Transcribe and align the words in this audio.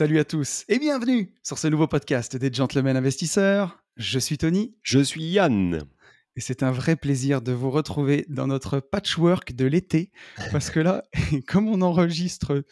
Salut 0.00 0.18
à 0.18 0.24
tous 0.24 0.64
et 0.70 0.78
bienvenue 0.78 1.30
sur 1.42 1.58
ce 1.58 1.68
nouveau 1.68 1.86
podcast 1.86 2.34
des 2.34 2.50
Gentlemen 2.50 2.96
Investisseurs. 2.96 3.84
Je 3.98 4.18
suis 4.18 4.38
Tony. 4.38 4.74
Je 4.82 4.98
suis 4.98 5.22
Yann. 5.24 5.82
Et 6.36 6.40
c'est 6.40 6.62
un 6.62 6.70
vrai 6.70 6.96
plaisir 6.96 7.42
de 7.42 7.52
vous 7.52 7.70
retrouver 7.70 8.24
dans 8.30 8.46
notre 8.46 8.80
patchwork 8.80 9.52
de 9.52 9.66
l'été. 9.66 10.10
Parce 10.52 10.70
que 10.70 10.80
là, 10.80 11.04
comme 11.46 11.68
on 11.68 11.82
enregistre 11.82 12.64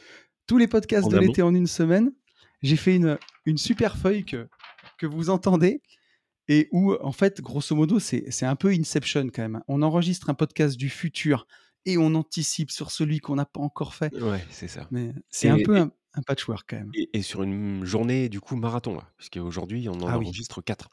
tous 0.47 0.57
les 0.57 0.69
podcasts 0.69 1.11
de 1.11 1.19
l'été 1.19 1.43
en 1.43 1.55
une 1.55 1.67
semaine, 1.67 2.13
j'ai 2.63 2.77
fait 2.77 2.97
une, 2.97 3.19
une 3.45 3.59
super 3.59 3.99
feuille 3.99 4.25
que, 4.25 4.49
que 4.97 5.05
vous 5.05 5.29
entendez 5.29 5.83
et 6.49 6.71
où, 6.73 6.95
en 6.95 7.13
fait, 7.13 7.43
grosso 7.43 7.77
modo, 7.77 7.99
c'est 7.99 8.47
un 8.47 8.57
peu 8.57 8.71
Inception 8.71 9.27
quand 9.27 9.43
même. 9.43 9.63
On 9.69 9.83
enregistre 9.83 10.31
un 10.31 10.35
podcast 10.35 10.79
du 10.79 10.89
futur 10.89 11.47
et 11.85 11.99
on 11.99 12.15
anticipe 12.15 12.71
sur 12.71 12.91
celui 12.91 13.21
qu'on 13.21 13.35
n'a 13.35 13.45
pas 13.45 13.61
encore 13.61 13.95
fait. 13.95 14.15
Ouais, 14.15 14.43
c'est 14.49 14.69
ça. 14.69 14.89
Mais 14.91 15.13
c'est 15.29 15.51
un 15.51 15.59
peu 15.63 15.77
un, 15.77 15.93
patchwork 16.27 16.67
quand 16.69 16.77
même. 16.77 16.91
Et, 17.13 17.23
sur 17.23 17.43
une 17.43 17.85
journée, 17.85 18.29
du 18.29 18.41
coup, 18.41 18.57
marathon, 18.57 19.01
puisqu'aujourd'hui, 19.17 19.89
on 19.89 20.01
en 20.01 20.09
ah 20.09 20.19
enregistre 20.19 20.61
quatre. 20.63 20.91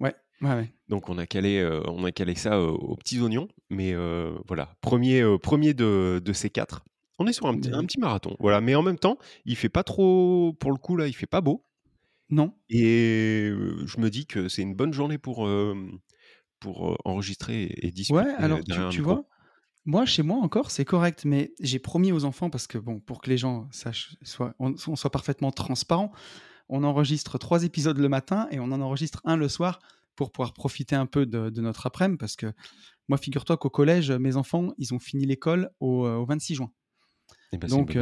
Ouais, 0.00 0.14
ouais, 0.42 0.54
ouais. 0.54 0.72
Donc 0.88 1.08
on 1.08 1.18
a 1.18 1.26
calé, 1.26 1.58
euh, 1.58 1.82
on 1.86 2.04
a 2.04 2.12
calé 2.12 2.34
ça 2.34 2.60
aux 2.60 2.96
petits 2.96 3.20
oignons, 3.20 3.48
mais 3.68 3.92
euh, 3.94 4.32
voilà, 4.46 4.74
premier, 4.80 5.20
euh, 5.20 5.38
premier 5.38 5.74
de, 5.74 6.20
de, 6.24 6.32
ces 6.32 6.50
quatre. 6.50 6.84
On 7.18 7.26
est 7.26 7.32
sur 7.32 7.46
un 7.46 7.56
petit, 7.56 7.70
un 7.72 7.84
petit 7.84 8.00
marathon, 8.00 8.36
voilà. 8.40 8.60
Mais 8.60 8.74
en 8.74 8.82
même 8.82 8.98
temps, 8.98 9.18
il 9.44 9.56
fait 9.56 9.68
pas 9.68 9.84
trop, 9.84 10.54
pour 10.58 10.72
le 10.72 10.78
coup 10.78 10.96
là, 10.96 11.06
il 11.06 11.12
fait 11.12 11.26
pas 11.26 11.42
beau. 11.42 11.64
Non. 12.30 12.54
Et 12.68 13.50
je 13.50 14.00
me 14.00 14.08
dis 14.08 14.26
que 14.26 14.48
c'est 14.48 14.62
une 14.62 14.74
bonne 14.74 14.92
journée 14.92 15.18
pour, 15.18 15.48
pour 16.60 16.98
enregistrer 17.04 17.74
et 17.76 17.90
discuter 17.90 18.20
Ouais, 18.20 18.34
alors 18.38 18.60
tu, 18.90 19.02
vois, 19.02 19.24
moi, 19.84 20.04
chez 20.04 20.22
moi 20.22 20.38
encore, 20.38 20.70
c'est 20.70 20.84
correct, 20.84 21.24
mais 21.24 21.52
j'ai 21.60 21.78
promis 21.78 22.12
aux 22.12 22.24
enfants, 22.24 22.50
parce 22.50 22.66
que 22.66 22.78
bon, 22.78 23.00
pour 23.00 23.20
que 23.20 23.30
les 23.30 23.38
gens 23.38 23.68
sachent, 23.70 24.16
soit, 24.22 24.54
on, 24.58 24.76
soit 24.76 25.10
parfaitement 25.10 25.50
transparent, 25.50 26.12
on 26.68 26.84
enregistre 26.84 27.38
trois 27.38 27.64
épisodes 27.64 27.98
le 27.98 28.08
matin 28.08 28.46
et 28.50 28.60
on 28.60 28.64
en 28.64 28.80
enregistre 28.80 29.20
un 29.24 29.36
le 29.36 29.48
soir 29.48 29.80
pour 30.16 30.32
pouvoir 30.32 30.52
profiter 30.52 30.94
un 30.94 31.06
peu 31.06 31.26
de, 31.26 31.60
notre 31.60 31.86
après-midi, 31.86 32.18
parce 32.18 32.36
que 32.36 32.52
moi, 33.08 33.18
figure-toi 33.18 33.56
qu'au 33.56 33.70
collège, 33.70 34.12
mes 34.12 34.36
enfants, 34.36 34.72
ils 34.78 34.94
ont 34.94 34.98
fini 34.98 35.24
l'école 35.24 35.70
au, 35.80 36.24
26 36.26 36.54
juin. 36.56 36.70
Eh 37.52 37.58
ben, 37.58 37.68
Donc, 37.68 37.96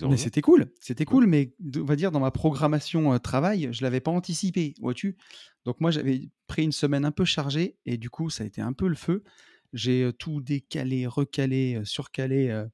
mais 0.00 0.16
c'était 0.16 0.40
cool, 0.40 0.72
c'était 0.80 1.04
cool, 1.04 1.26
mais 1.26 1.54
on 1.76 1.84
va 1.84 1.96
dire 1.96 2.10
dans 2.10 2.20
ma 2.20 2.30
programmation 2.30 3.18
travail, 3.18 3.68
je 3.72 3.82
l'avais 3.82 4.00
pas 4.00 4.10
anticipé, 4.10 4.74
vois-tu? 4.80 5.16
Donc 5.66 5.80
moi 5.80 5.90
j'avais 5.90 6.30
pris 6.46 6.64
une 6.64 6.72
semaine 6.72 7.04
un 7.04 7.10
peu 7.10 7.24
chargée 7.24 7.76
et 7.84 7.98
du 7.98 8.08
coup 8.08 8.30
ça 8.30 8.44
a 8.44 8.46
été 8.46 8.62
un 8.62 8.72
peu 8.72 8.88
le 8.88 8.94
feu. 8.94 9.22
J'ai 9.72 10.10
tout 10.18 10.40
décalé, 10.40 11.06
recalé, 11.06 11.80
surcalé 11.84 12.64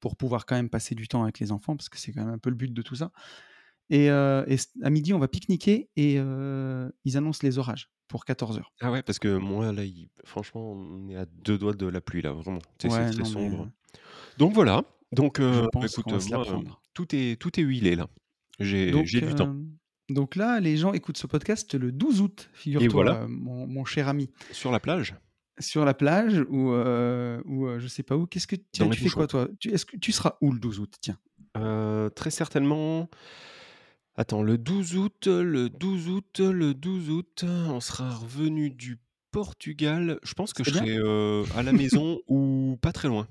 pour 0.00 0.16
pouvoir 0.16 0.46
quand 0.46 0.56
même 0.56 0.70
passer 0.70 0.94
du 0.94 1.08
temps 1.08 1.22
avec 1.22 1.38
les 1.38 1.52
enfants 1.52 1.76
parce 1.76 1.88
que 1.88 1.98
c'est 1.98 2.12
quand 2.12 2.24
même 2.24 2.34
un 2.34 2.38
peu 2.38 2.50
le 2.50 2.56
but 2.56 2.72
de 2.72 2.82
tout 2.82 2.96
ça. 2.96 3.12
Et, 3.90 4.08
à 4.10 4.44
midi 4.90 5.12
on 5.12 5.18
va 5.18 5.28
pique-niquer 5.28 5.88
et 5.96 6.14
ils 6.16 7.16
annoncent 7.16 7.40
les 7.42 7.58
orages 7.58 7.90
pour 8.08 8.24
14 8.24 8.58
h 8.58 8.62
Ah 8.80 8.90
ouais 8.90 9.02
parce 9.02 9.18
que 9.18 9.36
moi 9.36 9.72
là 9.72 9.82
franchement 10.24 10.72
on 10.72 11.08
est 11.08 11.16
à 11.16 11.24
deux 11.24 11.56
doigts 11.56 11.72
de 11.72 11.86
la 11.86 12.00
pluie 12.00 12.22
là 12.22 12.32
vraiment. 12.32 12.60
C'est 12.78 12.88
très 12.88 13.24
sombre. 13.24 13.70
Donc 14.38 14.52
voilà. 14.52 14.84
Donc, 15.12 15.40
euh, 15.40 15.66
écoute, 15.74 16.12
tout 16.94 17.14
est 17.14 17.36
tout 17.36 17.60
est 17.60 17.62
huilé 17.62 17.96
là. 17.96 18.08
J'ai 18.58 18.90
du 18.90 19.34
temps. 19.34 19.56
Donc 20.08 20.36
là, 20.36 20.60
les 20.60 20.76
gens 20.76 20.92
écoutent 20.92 21.16
ce 21.16 21.26
podcast 21.26 21.74
le 21.74 21.92
12 21.92 22.20
août, 22.20 22.50
figure-toi, 22.52 22.90
voilà. 22.90 23.26
mon, 23.28 23.84
cher 23.84 24.08
ami. 24.08 24.30
Sur 24.50 24.70
la 24.70 24.80
plage 24.80 25.14
Sur 25.58 25.84
la 25.84 25.94
plage 25.94 26.44
ou, 26.48 26.70
ou 26.72 27.78
je 27.78 27.86
sais 27.86 28.02
pas 28.02 28.16
où. 28.16 28.26
Qu'est-ce 28.26 28.46
que 28.46 28.56
tu, 28.56 28.88
tu 28.90 29.00
fais 29.00 29.10
quoi 29.10 29.26
toi? 29.26 29.48
Tu, 29.60 29.70
Est-ce 29.70 29.84
que 29.84 29.96
tu 29.96 30.12
seras 30.12 30.36
où 30.40 30.52
le 30.52 30.58
12 30.58 30.80
août 30.80 30.94
Tiens? 31.00 31.18
très 32.14 32.30
certainement. 32.30 33.08
Attends, 34.14 34.42
le 34.42 34.58
12 34.58 34.96
août, 34.96 35.26
le 35.26 35.68
12 35.70 36.08
août, 36.08 36.40
le 36.40 36.74
12 36.74 37.10
août, 37.10 37.44
on 37.46 37.80
sera 37.80 38.14
revenu 38.14 38.70
du 38.70 38.98
Portugal. 39.30 40.18
Je 40.22 40.34
pense 40.34 40.52
que 40.52 40.64
je 40.64 40.70
serai 40.70 40.96
à 41.56 41.62
la 41.62 41.72
maison 41.72 42.20
ou 42.28 42.78
pas 42.80 42.92
très 42.92 43.08
loin. 43.08 43.26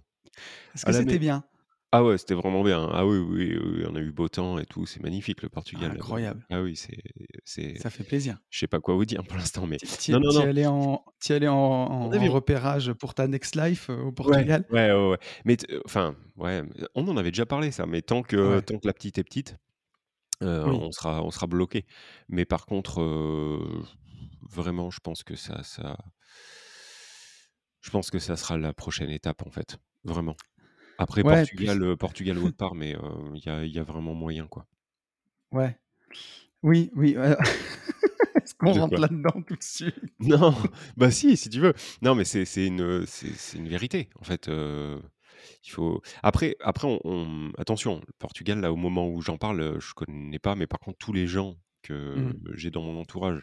Est-ce 0.76 0.86
que 0.86 0.92
c'était 0.94 1.20
bien? 1.20 1.44
Ah 1.94 2.06
ouais, 2.06 2.18
c'était 2.18 2.36
vraiment 2.36 2.64
bien. 2.64 2.90
Ah 2.94 3.06
oui, 3.06 3.18
oui, 3.18 3.58
oui, 3.58 3.84
on 3.86 3.96
a 3.96 4.00
eu 4.00 4.14
beau 4.14 4.30
temps 4.30 4.58
et 4.58 4.66
tout. 4.66 4.86
C'est 4.86 5.04
magnifique 5.04 5.42
le 5.42 5.50
Portugal. 5.50 5.92
incroyable. 5.92 6.46
Ah 6.50 6.62
oui, 6.62 6.78
c'est, 6.78 7.02
c'est. 7.44 7.78
Ça 7.80 7.90
fait 7.90 8.06
plaisir. 8.06 8.38
Je 8.50 8.60
sais 8.60 8.68
pas 8.68 8.80
quoi 8.80 8.96
vous 8.96 9.04
dire 9.04 9.24
pour 9.26 9.38
l'instant, 9.38 9.68
mais. 9.68 9.76
Tu 9.78 10.14
non, 10.14 10.22
non, 10.22 10.32
non. 10.32 10.42
allé 10.42 10.66
en, 10.66 11.04
allé 11.30 11.50
en, 11.50 11.56
en, 11.56 12.10
repérage 12.10 12.94
pour 12.94 13.14
ta 13.14 13.28
next 13.28 13.58
life 13.58 13.90
euh, 13.90 14.04
au 14.04 14.12
Portugal? 14.14 14.66
Ouais, 14.70 14.90
ouais, 14.90 15.10
ouais. 15.10 15.18
Mais 15.44 15.58
enfin, 15.84 16.16
ouais, 16.38 16.64
on 16.96 17.06
en 17.10 17.18
avait 17.18 17.32
déjà 17.32 17.46
parlé 17.46 17.72
ça. 17.72 17.86
Mais 17.86 18.02
tant 18.02 18.24
que 18.24 18.62
tant 18.62 18.78
que 18.78 18.88
la 18.88 18.94
petite 18.94 19.18
est 19.18 19.24
petite, 19.26 19.58
euh, 20.44 20.66
on 20.66 20.94
sera 20.94 21.22
on 21.24 21.30
sera 21.30 21.48
bloqué. 21.48 21.86
Mais 22.30 22.46
par 22.46 22.68
contre, 22.68 23.02
euh, 23.02 23.84
vraiment, 24.50 24.92
je 24.92 25.00
pense 25.02 25.24
que 25.24 25.36
ça 25.36 25.62
ça. 25.64 25.98
Je 27.82 27.90
pense 27.90 28.12
que 28.12 28.20
ça 28.20 28.38
sera 28.38 28.58
la 28.58 28.74
prochaine 28.74 29.10
étape 29.10 29.46
en 29.46 29.52
fait, 29.52 29.78
vraiment. 30.06 30.38
Après 31.02 31.24
Portugal, 31.24 31.82
euh, 31.82 31.96
Portugal 31.96 32.38
ou 32.38 32.46
autre 32.46 32.58
part, 32.58 32.76
mais 32.76 32.96
il 33.34 33.72
y 33.74 33.80
a, 33.80 33.84
vraiment 33.84 34.14
moyen, 34.14 34.46
quoi. 34.46 34.68
Ouais. 35.52 35.76
Oui, 36.62 36.92
oui. 36.96 37.16
Est-ce 38.36 38.54
qu'on 38.54 38.72
rentre 38.72 39.00
là-dedans 39.00 39.42
tout 39.42 39.56
de 39.56 39.64
suite? 39.64 39.96
Non, 40.20 40.56
bah 40.98 41.10
si, 41.10 41.36
si 41.38 41.50
tu 41.50 41.60
veux. 41.60 41.74
Non, 42.04 42.14
mais 42.14 42.24
c'est 42.24 42.68
une, 42.68 43.06
c'est 43.08 43.58
une 43.58 43.68
vérité, 43.68 44.10
en 44.20 44.24
fait. 44.24 44.48
il 44.48 45.72
faut. 45.72 46.02
Après, 46.22 46.56
après 46.62 46.88
on, 47.04 47.52
attention, 47.58 48.02
le 48.06 48.14
Portugal, 48.20 48.60
là, 48.60 48.72
au 48.72 48.76
moment 48.76 49.10
où 49.10 49.22
j'en 49.22 49.38
parle, 49.38 49.80
je 49.80 49.94
connais 49.96 50.40
pas, 50.40 50.56
mais 50.56 50.68
par 50.68 50.80
contre, 50.80 51.00
tous 51.00 51.14
les 51.14 51.26
gens 51.26 51.56
que 51.82 52.16
mmh. 52.16 52.34
j'ai 52.54 52.70
dans 52.70 52.84
mon 52.84 53.00
entourage. 53.02 53.42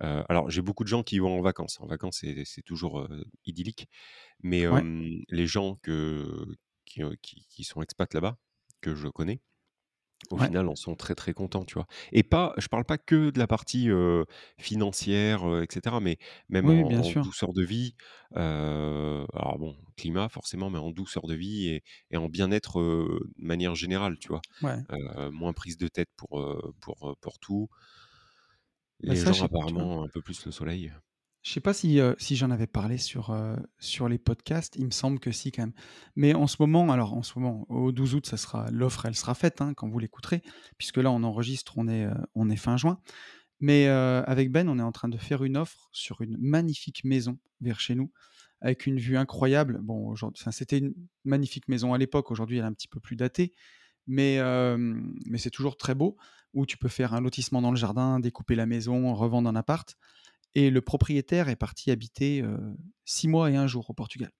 alors, 0.00 0.50
j'ai 0.50 0.60
beaucoup 0.60 0.84
de 0.84 0.88
gens 0.88 1.02
qui 1.02 1.20
vont 1.20 1.38
en 1.38 1.42
vacances. 1.42 1.80
En 1.80 1.86
vacances, 1.86 2.22
c'est 2.44 2.62
toujours 2.62 3.08
idyllique. 3.46 3.88
Mais 4.42 4.66
les 5.30 5.46
gens 5.46 5.76
que, 5.82 6.46
qui, 7.22 7.64
sont 7.64 7.82
expats 7.82 8.12
là-bas, 8.14 8.38
que 8.80 8.94
je 8.94 9.08
connais, 9.08 9.40
au 10.30 10.38
final, 10.38 10.68
en 10.68 10.74
sont 10.74 10.96
très 10.96 11.14
très 11.14 11.32
contents, 11.32 11.64
tu 11.64 11.74
vois. 11.74 11.86
Et 12.10 12.22
pas, 12.22 12.52
je 12.58 12.66
parle 12.66 12.84
pas 12.84 12.98
que 12.98 13.30
de 13.30 13.38
la 13.38 13.46
partie 13.46 13.88
financière, 14.58 15.62
etc., 15.62 15.96
mais 16.02 16.18
même 16.48 16.68
en, 16.68 16.88
douceur 17.22 17.52
de 17.52 17.64
vie. 17.64 17.94
alors 18.34 19.58
bon, 19.58 19.76
climat 19.96 20.28
forcément, 20.28 20.70
mais 20.70 20.78
en 20.78 20.90
douceur 20.90 21.26
de 21.26 21.34
vie 21.34 21.80
et, 22.10 22.16
en 22.16 22.28
bien-être 22.28 22.80
de 22.80 23.30
manière 23.36 23.74
générale, 23.74 24.18
tu 24.18 24.28
vois. 24.28 24.42
moins 25.30 25.52
prise 25.52 25.76
de 25.78 25.88
tête 25.88 26.10
pour, 26.16 26.44
pour, 26.80 27.16
pour 27.20 27.38
tout. 27.38 27.68
Bah, 29.02 29.14
Les 29.14 29.20
gens 29.20 29.44
apparemment 29.44 30.02
un 30.02 30.08
peu 30.08 30.20
plus 30.20 30.44
le 30.44 30.50
soleil. 30.50 30.92
Je 31.48 31.54
sais 31.54 31.60
pas 31.60 31.72
si, 31.72 31.98
si 32.18 32.36
j'en 32.36 32.50
avais 32.50 32.66
parlé 32.66 32.98
sur, 32.98 33.34
sur 33.78 34.06
les 34.06 34.18
podcasts, 34.18 34.76
il 34.76 34.84
me 34.84 34.90
semble 34.90 35.18
que 35.18 35.32
si 35.32 35.50
quand 35.50 35.62
même. 35.62 35.72
Mais 36.14 36.34
en 36.34 36.46
ce 36.46 36.56
moment, 36.60 36.92
alors 36.92 37.14
en 37.14 37.22
ce 37.22 37.38
moment, 37.38 37.64
au 37.70 37.90
12 37.90 38.16
août, 38.16 38.26
ça 38.26 38.36
sera 38.36 38.70
l'offre, 38.70 39.06
elle 39.06 39.14
sera 39.14 39.34
faite 39.34 39.62
hein, 39.62 39.72
quand 39.72 39.88
vous 39.88 39.98
l'écouterez, 39.98 40.42
puisque 40.76 40.98
là 40.98 41.10
on 41.10 41.22
enregistre, 41.22 41.78
on 41.78 41.88
est, 41.88 42.06
est 42.50 42.56
fin 42.56 42.76
juin. 42.76 43.00
Mais 43.60 43.86
avec 43.86 44.52
Ben, 44.52 44.68
on 44.68 44.78
est 44.78 44.82
en 44.82 44.92
train 44.92 45.08
de 45.08 45.16
faire 45.16 45.42
une 45.42 45.56
offre 45.56 45.88
sur 45.90 46.20
une 46.20 46.36
magnifique 46.38 47.02
maison 47.04 47.38
vers 47.62 47.80
chez 47.80 47.94
nous, 47.94 48.12
avec 48.60 48.84
une 48.84 48.98
vue 48.98 49.16
incroyable. 49.16 49.78
Bon, 49.80 50.14
c'était 50.50 50.76
une 50.76 50.92
magnifique 51.24 51.66
maison 51.66 51.94
à 51.94 51.98
l'époque, 51.98 52.30
aujourd'hui 52.30 52.58
elle 52.58 52.64
est 52.64 52.68
un 52.68 52.74
petit 52.74 52.88
peu 52.88 53.00
plus 53.00 53.16
datée, 53.16 53.54
mais, 54.06 54.38
mais 55.24 55.38
c'est 55.38 55.48
toujours 55.48 55.78
très 55.78 55.94
beau, 55.94 56.18
où 56.52 56.66
tu 56.66 56.76
peux 56.76 56.88
faire 56.88 57.14
un 57.14 57.22
lotissement 57.22 57.62
dans 57.62 57.70
le 57.70 57.78
jardin, 57.78 58.20
découper 58.20 58.54
la 58.54 58.66
maison, 58.66 59.14
revendre 59.14 59.48
un 59.48 59.56
appart. 59.56 59.96
Et 60.58 60.70
le 60.70 60.80
propriétaire 60.80 61.48
est 61.48 61.54
parti 61.54 61.92
habiter 61.92 62.42
six 63.04 63.28
mois 63.28 63.48
et 63.48 63.54
un 63.54 63.68
jour 63.68 63.88
au 63.90 63.92
Portugal. 63.92 64.32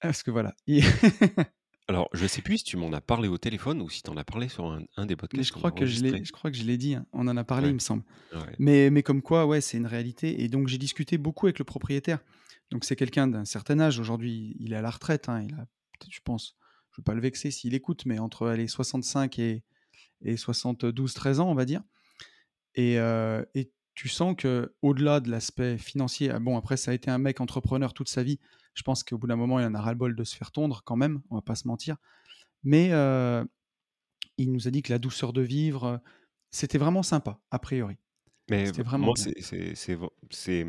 Parce 0.00 0.22
que 0.22 0.30
voilà. 0.30 0.54
Alors, 1.88 2.08
je 2.14 2.26
sais 2.26 2.40
plus 2.40 2.58
si 2.58 2.64
tu 2.64 2.78
m'en 2.78 2.90
as 2.94 3.02
parlé 3.02 3.28
au 3.28 3.36
téléphone 3.36 3.82
ou 3.82 3.90
si 3.90 4.02
tu 4.02 4.08
en 4.08 4.16
as 4.16 4.24
parlé 4.24 4.48
sur 4.48 4.78
un, 4.96 5.04
des 5.04 5.14
podcasts. 5.14 5.46
je 5.46 5.52
crois, 5.52 5.72
que 5.72 5.84
je, 5.84 5.98
je 6.00 6.32
crois 6.32 6.50
que 6.50 6.56
je 6.56 6.64
l'ai 6.64 6.78
dit. 6.78 6.94
Hein. 6.94 7.04
On 7.12 7.28
en 7.28 7.36
a 7.36 7.44
parlé, 7.44 7.68
il 7.68 7.74
me 7.74 7.80
semble. 7.80 8.02
Mais, 8.58 8.88
mais 8.88 9.02
comme 9.02 9.20
quoi, 9.20 9.44
ouais, 9.44 9.60
c'est 9.60 9.76
une 9.76 9.86
réalité. 9.86 10.42
Et 10.42 10.48
donc, 10.48 10.68
j'ai 10.68 10.78
discuté 10.78 11.18
beaucoup 11.18 11.46
avec 11.46 11.58
le 11.58 11.66
propriétaire. 11.66 12.20
Donc, 12.70 12.86
c'est 12.86 12.96
quelqu'un 12.96 13.28
d'un 13.28 13.44
certain 13.44 13.78
âge. 13.78 14.00
Aujourd'hui, 14.00 14.56
il 14.58 14.72
est 14.72 14.76
à 14.76 14.82
la 14.82 14.90
retraite. 14.90 15.28
Hein. 15.28 15.42
Il 15.42 15.52
a 15.52 15.66
peut-être, 15.98 16.14
je 16.14 16.20
pense, 16.24 16.56
je 16.92 16.94
ne 16.94 17.02
veux 17.02 17.04
pas 17.04 17.14
le 17.14 17.20
vexer 17.20 17.50
s'il 17.50 17.74
écoute, 17.74 18.06
mais 18.06 18.18
entre 18.18 18.48
les 18.52 18.68
65 18.68 19.38
et, 19.38 19.62
et 20.22 20.36
72-13 20.36 21.40
ans, 21.40 21.50
on 21.50 21.54
va 21.54 21.66
dire. 21.66 21.82
Et, 22.74 22.98
euh, 22.98 23.44
et 23.54 23.70
tu 23.96 24.08
sens 24.08 24.36
que 24.36 24.74
au-delà 24.82 25.20
de 25.20 25.30
l'aspect 25.30 25.78
financier, 25.78 26.30
ah 26.30 26.38
bon, 26.38 26.56
après, 26.56 26.76
ça 26.76 26.92
a 26.92 26.94
été 26.94 27.10
un 27.10 27.18
mec 27.18 27.40
entrepreneur 27.40 27.94
toute 27.94 28.10
sa 28.10 28.22
vie. 28.22 28.38
Je 28.74 28.82
pense 28.82 29.02
qu'au 29.02 29.16
bout 29.16 29.26
d'un 29.26 29.36
moment, 29.36 29.58
il 29.58 29.64
en 29.64 29.74
a 29.74 29.80
ras-le-bol 29.80 30.14
de 30.14 30.22
se 30.22 30.36
faire 30.36 30.52
tondre 30.52 30.82
quand 30.84 30.96
même, 30.96 31.22
on 31.30 31.36
va 31.36 31.40
pas 31.40 31.54
se 31.54 31.66
mentir. 31.66 31.96
Mais 32.62 32.92
euh, 32.92 33.42
il 34.36 34.52
nous 34.52 34.68
a 34.68 34.70
dit 34.70 34.82
que 34.82 34.92
la 34.92 34.98
douceur 34.98 35.32
de 35.32 35.40
vivre, 35.40 35.84
euh, 35.84 35.96
c'était 36.50 36.76
vraiment 36.76 37.02
sympa, 37.02 37.40
a 37.50 37.58
priori. 37.58 37.96
Mais 38.50 38.66
C'était 38.66 38.82
vraiment 38.82 39.14
c'est 39.16 40.66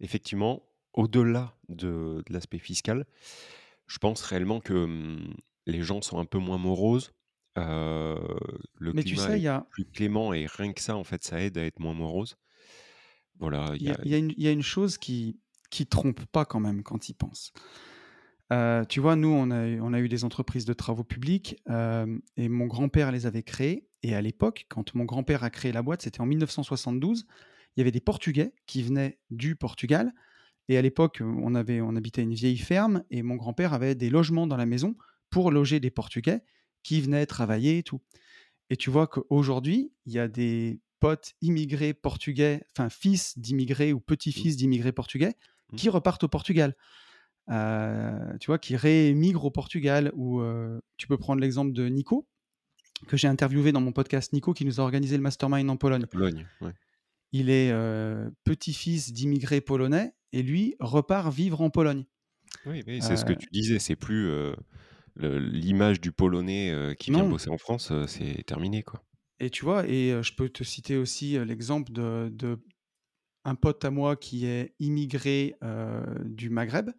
effectivement, 0.00 0.62
au-delà 0.92 1.56
de, 1.68 2.22
de 2.26 2.32
l'aspect 2.32 2.58
fiscal, 2.58 3.06
je 3.86 3.98
pense 3.98 4.20
réellement 4.22 4.60
que 4.60 4.86
mmh, 4.86 5.34
les 5.66 5.82
gens 5.82 6.02
sont 6.02 6.18
un 6.18 6.26
peu 6.26 6.38
moins 6.38 6.58
moroses. 6.58 7.14
euh, 7.56 8.18
le 8.76 8.92
Mais 8.92 9.02
tu 9.02 9.16
sais, 9.16 9.32
il 9.32 9.36
est 9.36 9.40
y 9.40 9.48
a, 9.48 9.66
plus 9.70 9.86
clément 9.86 10.34
et 10.34 10.46
rien 10.46 10.72
que 10.74 10.82
ça, 10.82 10.96
en 10.96 11.04
fait, 11.04 11.24
ça 11.24 11.40
aide 11.40 11.56
à 11.56 11.64
être 11.64 11.80
moins 11.80 11.94
morose. 11.94 12.36
Voilà, 13.40 13.72
il 13.76 13.82
y 13.82 13.90
a... 13.90 13.96
y 14.04 14.18
une, 14.18 14.32
il 14.36 14.42
y 14.42 14.48
a 14.48 14.52
une 14.52 14.62
chose 14.62 14.98
qui 14.98 15.38
qui 15.70 15.86
trompe 15.86 16.24
pas 16.26 16.44
quand 16.46 16.60
même 16.60 16.82
quand 16.82 17.08
il 17.10 17.14
pense. 17.14 17.52
Euh, 18.52 18.84
tu 18.86 19.00
vois, 19.00 19.16
nous, 19.16 19.28
on 19.28 19.50
a, 19.50 19.66
eu- 19.66 19.80
on 19.80 19.92
a 19.92 20.00
eu 20.00 20.08
des 20.08 20.24
entreprises 20.24 20.64
de 20.64 20.72
travaux 20.72 21.04
publics 21.04 21.56
euh, 21.68 22.18
et 22.36 22.48
mon 22.48 22.66
grand-père 22.66 23.12
les 23.12 23.26
avait 23.26 23.42
créées. 23.42 23.86
Et 24.02 24.14
à 24.14 24.22
l'époque, 24.22 24.66
quand 24.70 24.94
mon 24.94 25.04
grand-père 25.04 25.44
a 25.44 25.50
créé 25.50 25.72
la 25.72 25.82
boîte, 25.82 26.02
c'était 26.02 26.20
en 26.20 26.26
1972, 26.26 27.26
il 27.76 27.80
y 27.80 27.82
avait 27.82 27.90
des 27.90 28.00
Portugais 28.00 28.54
qui 28.66 28.82
venaient 28.82 29.18
du 29.30 29.56
Portugal. 29.56 30.12
Et 30.68 30.78
à 30.78 30.82
l'époque, 30.82 31.22
on, 31.22 31.54
avait, 31.54 31.80
on 31.80 31.96
habitait 31.96 32.22
une 32.22 32.34
vieille 32.34 32.58
ferme 32.58 33.04
et 33.10 33.22
mon 33.22 33.36
grand-père 33.36 33.74
avait 33.74 33.94
des 33.94 34.10
logements 34.10 34.46
dans 34.46 34.56
la 34.56 34.66
maison 34.66 34.96
pour 35.30 35.50
loger 35.50 35.80
des 35.80 35.90
Portugais 35.90 36.40
qui 36.82 37.00
venaient 37.00 37.26
travailler 37.26 37.78
et 37.78 37.82
tout. 37.82 38.00
Et 38.70 38.76
tu 38.76 38.90
vois 38.90 39.06
qu'aujourd'hui, 39.06 39.92
il 40.06 40.12
y 40.12 40.18
a 40.18 40.28
des 40.28 40.80
potes 41.00 41.34
immigrés 41.40 41.94
portugais, 41.94 42.62
enfin 42.76 42.88
fils 42.90 43.38
d'immigrés 43.38 43.92
ou 43.92 43.98
Mmh, 43.98 44.02
petits-fils 44.06 44.56
d'immigrés 44.56 44.92
portugais, 44.92 45.34
mmh. 45.72 45.76
qui 45.76 45.88
repartent 45.88 46.24
au 46.24 46.28
Portugal. 46.28 46.74
Euh, 47.50 48.36
tu 48.40 48.48
vois, 48.48 48.58
qui 48.58 48.76
réémigrent 48.76 49.44
au 49.44 49.50
Portugal. 49.50 50.12
Ou 50.14 50.40
euh, 50.40 50.80
tu 50.96 51.06
peux 51.06 51.16
prendre 51.16 51.40
l'exemple 51.40 51.72
de 51.72 51.88
Nico, 51.88 52.26
que 53.06 53.16
j'ai 53.16 53.28
interviewé 53.28 53.72
dans 53.72 53.80
mon 53.80 53.92
podcast. 53.92 54.32
Nico, 54.32 54.52
qui 54.52 54.64
nous 54.64 54.80
a 54.80 54.82
organisé 54.82 55.16
le 55.16 55.22
mastermind 55.22 55.68
en 55.70 55.76
Pologne. 55.76 56.02
La 56.02 56.06
Pologne, 56.06 56.46
ouais. 56.60 56.72
Il 57.32 57.50
est 57.50 57.70
euh, 57.72 58.30
petit-fils 58.44 59.12
d'immigrés 59.12 59.60
polonais 59.60 60.14
et 60.32 60.42
lui 60.42 60.76
repart 60.80 61.32
vivre 61.32 61.60
en 61.60 61.68
Pologne. 61.68 62.04
Oui, 62.64 62.82
oui, 62.86 63.02
c'est 63.02 63.16
ce 63.16 63.26
que 63.26 63.34
tu 63.34 63.48
disais, 63.52 63.78
c'est 63.78 63.96
plus 63.96 64.30
l'image 65.16 66.00
du 66.00 66.10
Polonais 66.10 66.94
qui 66.98 67.10
vient 67.10 67.28
bosser 67.28 67.50
en 67.50 67.58
France, 67.58 67.92
c'est 68.06 68.42
terminé, 68.44 68.82
quoi. 68.82 69.02
Et 69.40 69.50
tu 69.50 69.64
vois, 69.64 69.86
et 69.86 70.20
je 70.22 70.34
peux 70.34 70.48
te 70.48 70.64
citer 70.64 70.96
aussi 70.96 71.38
l'exemple 71.44 71.92
de, 71.92 72.58
un 73.44 73.54
pote 73.54 73.84
à 73.84 73.90
moi 73.90 74.16
qui 74.16 74.46
est 74.46 74.74
immigré 74.80 75.54
du 76.24 76.50
Maghreb, 76.50 76.90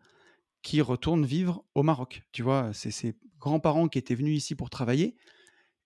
qui 0.62 0.82
retourne 0.82 1.26
vivre 1.26 1.64
au 1.76 1.84
Maroc. 1.84 2.24
Tu 2.32 2.44
vois, 2.44 2.72
c'est 2.74 2.92
ses 2.92 3.16
grands-parents 3.40 3.88
qui 3.88 3.98
étaient 3.98 4.16
venus 4.16 4.38
ici 4.38 4.56
pour 4.56 4.70
travailler. 4.70 5.16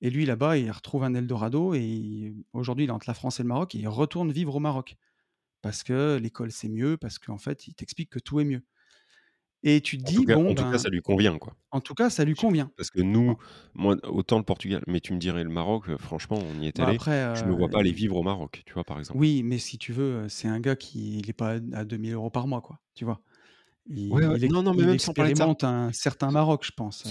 Et 0.01 0.09
lui, 0.09 0.25
là-bas, 0.25 0.57
il 0.57 0.69
retrouve 0.69 1.03
un 1.03 1.13
Eldorado. 1.13 1.73
Et 1.73 2.35
aujourd'hui, 2.51 2.85
il 2.85 2.91
entre 2.91 3.07
la 3.07 3.13
France 3.13 3.39
et 3.39 3.44
le 3.44 3.47
Maroc. 3.47 3.73
Et 3.75 3.79
il 3.79 3.88
retourne 3.88 4.31
vivre 4.31 4.55
au 4.55 4.59
Maroc. 4.59 4.97
Parce 5.61 5.83
que 5.83 6.19
l'école, 6.21 6.51
c'est 6.51 6.69
mieux. 6.69 6.97
Parce 6.97 7.19
qu'en 7.19 7.38
fait, 7.38 7.67
il 7.67 7.73
t'explique 7.73 8.09
que 8.09 8.19
tout 8.19 8.39
est 8.39 8.45
mieux. 8.45 8.63
Et 9.63 9.81
tu 9.81 9.98
te 9.98 10.04
En 10.04 10.12
tout 10.12 10.13
dis, 10.13 10.25
cas, 10.25 10.38
bon, 10.38 10.51
en 10.51 10.54
tout 10.56 10.65
cas, 10.65 10.77
ben, 10.77 10.77
ça 10.77 10.89
lui 10.89 11.01
convient, 11.01 11.38
quoi. 11.39 11.56
en 11.71 11.81
tout 11.81 11.95
cas, 11.95 12.10
ça 12.10 12.25
lui 12.25 12.36
convient. 12.36 12.71
Parce 12.77 12.89
que 12.92 13.01
nous, 13.01 13.38
moi, 13.74 13.95
autant 14.04 14.38
le 14.38 14.44
Portugal, 14.44 14.83
mais 14.88 15.00
tu 15.00 15.13
me 15.13 15.18
dirais 15.19 15.44
le 15.44 15.50
Maroc, 15.50 15.89
euh, 15.89 15.98
franchement, 15.98 16.38
on 16.38 16.60
y 16.62 16.68
est 16.68 16.80
Bah 16.80 16.88
allé. 16.88 17.01
après, 17.01 17.24
Je 17.31 17.50
euh, 17.50 17.51
vois 17.51 17.69
pas 17.69 17.80
aller 17.80 17.92
il- 17.92 17.94
vivre 17.94 18.15
au 18.18 18.24
Maroc, 18.24 18.62
tu 18.65 18.74
vois, 18.74 18.83
par 18.83 19.00
exemple. 19.00 19.21
oui, 19.21 19.44
mais 19.44 19.60
si 19.60 19.77
tu 19.77 19.94
veux, 19.94 20.27
c'est 20.30 20.48
un 20.48 20.60
gars 20.60 20.75
qui 20.75 21.21
n'est 21.25 21.33
pas 21.33 21.60
à 21.74 21.86
2000 21.86 22.13
euros 22.13 22.30
par 22.31 22.48
mois, 22.48 22.62
quoi. 22.62 22.80
Tu 22.95 23.06
vois. 23.06 23.21
Il, 23.88 23.98
Ouais, 24.10 24.25
ouais. 24.27 24.38
il 24.38 24.44
ex- 24.45 24.54
Non, 24.54 24.63
non, 24.63 24.74
mais 24.75 24.86
il 24.86 24.88
même 24.88 25.00
sans 25.00 25.13
parler 25.13 25.31
de 25.31 25.38
ça. 25.38 25.48
un 25.63 25.92
certain 25.94 26.31
Maroc, 26.31 26.65
je 26.65 26.71
pense. 26.75 27.06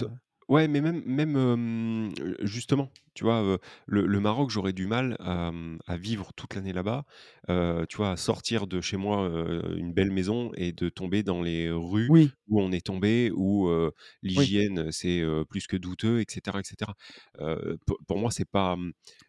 Ouais, 0.48 0.68
mais 0.68 0.80
même, 0.80 1.02
même 1.06 1.36
euh, 1.36 2.10
justement, 2.44 2.90
tu 3.14 3.24
vois, 3.24 3.42
euh, 3.42 3.58
le, 3.86 4.06
le 4.06 4.20
Maroc, 4.20 4.50
j'aurais 4.50 4.72
du 4.72 4.86
mal 4.86 5.16
à, 5.20 5.50
à 5.86 5.96
vivre 5.96 6.32
toute 6.34 6.54
l'année 6.54 6.72
là-bas. 6.72 7.04
euh, 7.48 7.86
tu 7.88 7.96
vois, 7.96 8.10
à 8.12 8.16
sortir 8.16 8.66
de 8.66 8.80
chez 8.80 8.96
moi 8.96 9.22
euh, 9.28 9.76
une 9.76 9.92
belle 9.92 10.10
maison 10.10 10.50
et 10.56 10.72
de 10.72 10.88
tomber 10.88 11.22
dans 11.22 11.42
les 11.42 11.70
rues 11.70 12.10
Oui, 12.10 12.36
où 12.48 12.60
on 12.60 12.72
est 12.72 12.84
tombé, 12.86 13.30
où 13.34 13.68
euh, 13.68 13.90
oui. 14.34 14.56
l'hygiène 14.62 14.90
c'est 14.92 15.20
euh, 15.20 15.44
plus 15.44 15.66
que 15.66 15.76
douteux, 15.76 16.20
etc., 16.20 16.60
etc. 16.60 16.94
Euh, 17.40 17.76
pour, 17.86 17.98
pour 18.06 18.18
moi, 18.18 18.30
c'est 18.30 18.48
pas, 18.48 18.76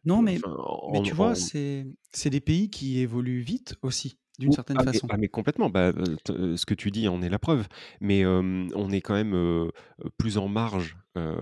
Non, 0.06 0.21
pour- 0.21 0.21
mais, 0.21 0.42
enfin, 0.44 0.56
mais 0.88 1.00
en, 1.00 1.01
tu 1.01 1.15
vois, 1.15 1.36
en- 1.36 1.36
c'est 1.36 1.86
c'est 2.12 2.30
des 2.30 2.42
pays 2.42 2.69
qui 2.69 3.00
évoluent 3.00 3.42
vite 3.42 3.75
aussi, 3.81 4.19
d'une 4.40 4.52
certaine 4.52 4.78
ah 4.80 4.84
mais 4.86 4.94
façon. 4.94 5.08
ah 5.10 5.18
mais 5.18 5.28
complètement, 5.28 5.70
bah, 5.70 5.94
ce 6.26 6.66
que 6.66 6.74
tu 6.74 6.92
dis 6.92 7.08
en 7.08 7.22
est 7.22 7.30
la 7.30 7.40
preuve. 7.40 7.68
Mais, 8.02 8.26
on 8.26 8.90
est 8.92 9.02
quand 9.02 9.14
même, 9.14 9.70
plus 10.18 10.38
en 10.38 10.48
marge, 10.48 10.98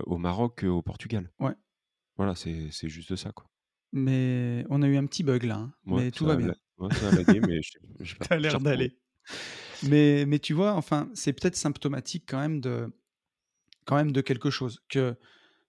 au 0.06 0.18
Maroc 0.18 0.60
qu'au 0.60 0.82
Portugal. 0.82 1.30
Ouais. 1.40 1.54
Voilà, 2.16 2.34
c'est 2.34 2.68
c'est 2.70 2.88
juste 2.88 3.16
ça, 3.16 3.32
quoi. 3.32 3.46
Mais 3.92 4.64
on 4.70 4.82
a 4.82 4.88
eu 4.88 4.96
un 4.96 5.06
petit 5.06 5.22
bug 5.22 5.44
là, 5.44 5.56
hein, 5.56 5.72
Ouais, 5.86 6.04
mais 6.04 6.10
tout 6.10 6.24
va 6.24 6.36
bien. 6.36 6.54
ouais, 6.78 6.94
ça 6.94 7.08
a 7.08 7.12
lagué, 7.12 7.40
mais 7.40 7.60
je 8.00 8.14
T'as 8.20 8.36
l'air 8.36 8.52
retrouvé. 8.52 8.70
d'aller. 8.70 8.98
Mais, 9.88 10.24
mais 10.26 10.38
tu 10.38 10.54
vois, 10.54 10.74
enfin, 10.74 11.10
c'est 11.14 11.32
peut-être 11.32 11.56
symptomatique 11.56 12.24
quand 12.26 12.38
même 12.38 12.60
de, 12.60 12.90
quand 13.84 13.96
même 13.96 14.12
de 14.12 14.20
quelque 14.20 14.50
chose. 14.50 14.80
Que 14.88 15.16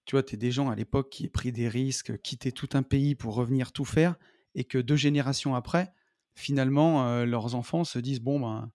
tu 0.05 0.15
vois, 0.15 0.23
tu 0.23 0.35
es 0.35 0.37
des 0.37 0.51
gens 0.51 0.69
à 0.69 0.75
l'époque 0.75 1.09
qui 1.09 1.25
ont 1.25 1.29
pris 1.29 1.51
des 1.51 1.67
risques, 1.67 2.21
quitté 2.21 2.51
tout 2.51 2.69
un 2.73 2.83
pays 2.83 3.15
pour 3.15 3.35
revenir 3.35 3.71
tout 3.71 3.85
faire, 3.85 4.15
et 4.55 4.63
que 4.63 4.77
deux 4.77 4.95
générations 4.95 5.55
après, 5.55 5.93
finalement, 6.35 7.07
euh, 7.07 7.25
leurs 7.25 7.55
enfants 7.55 7.83
se 7.83 7.99
disent 7.99 8.21
bon 8.21 8.39
ben, 8.39 8.71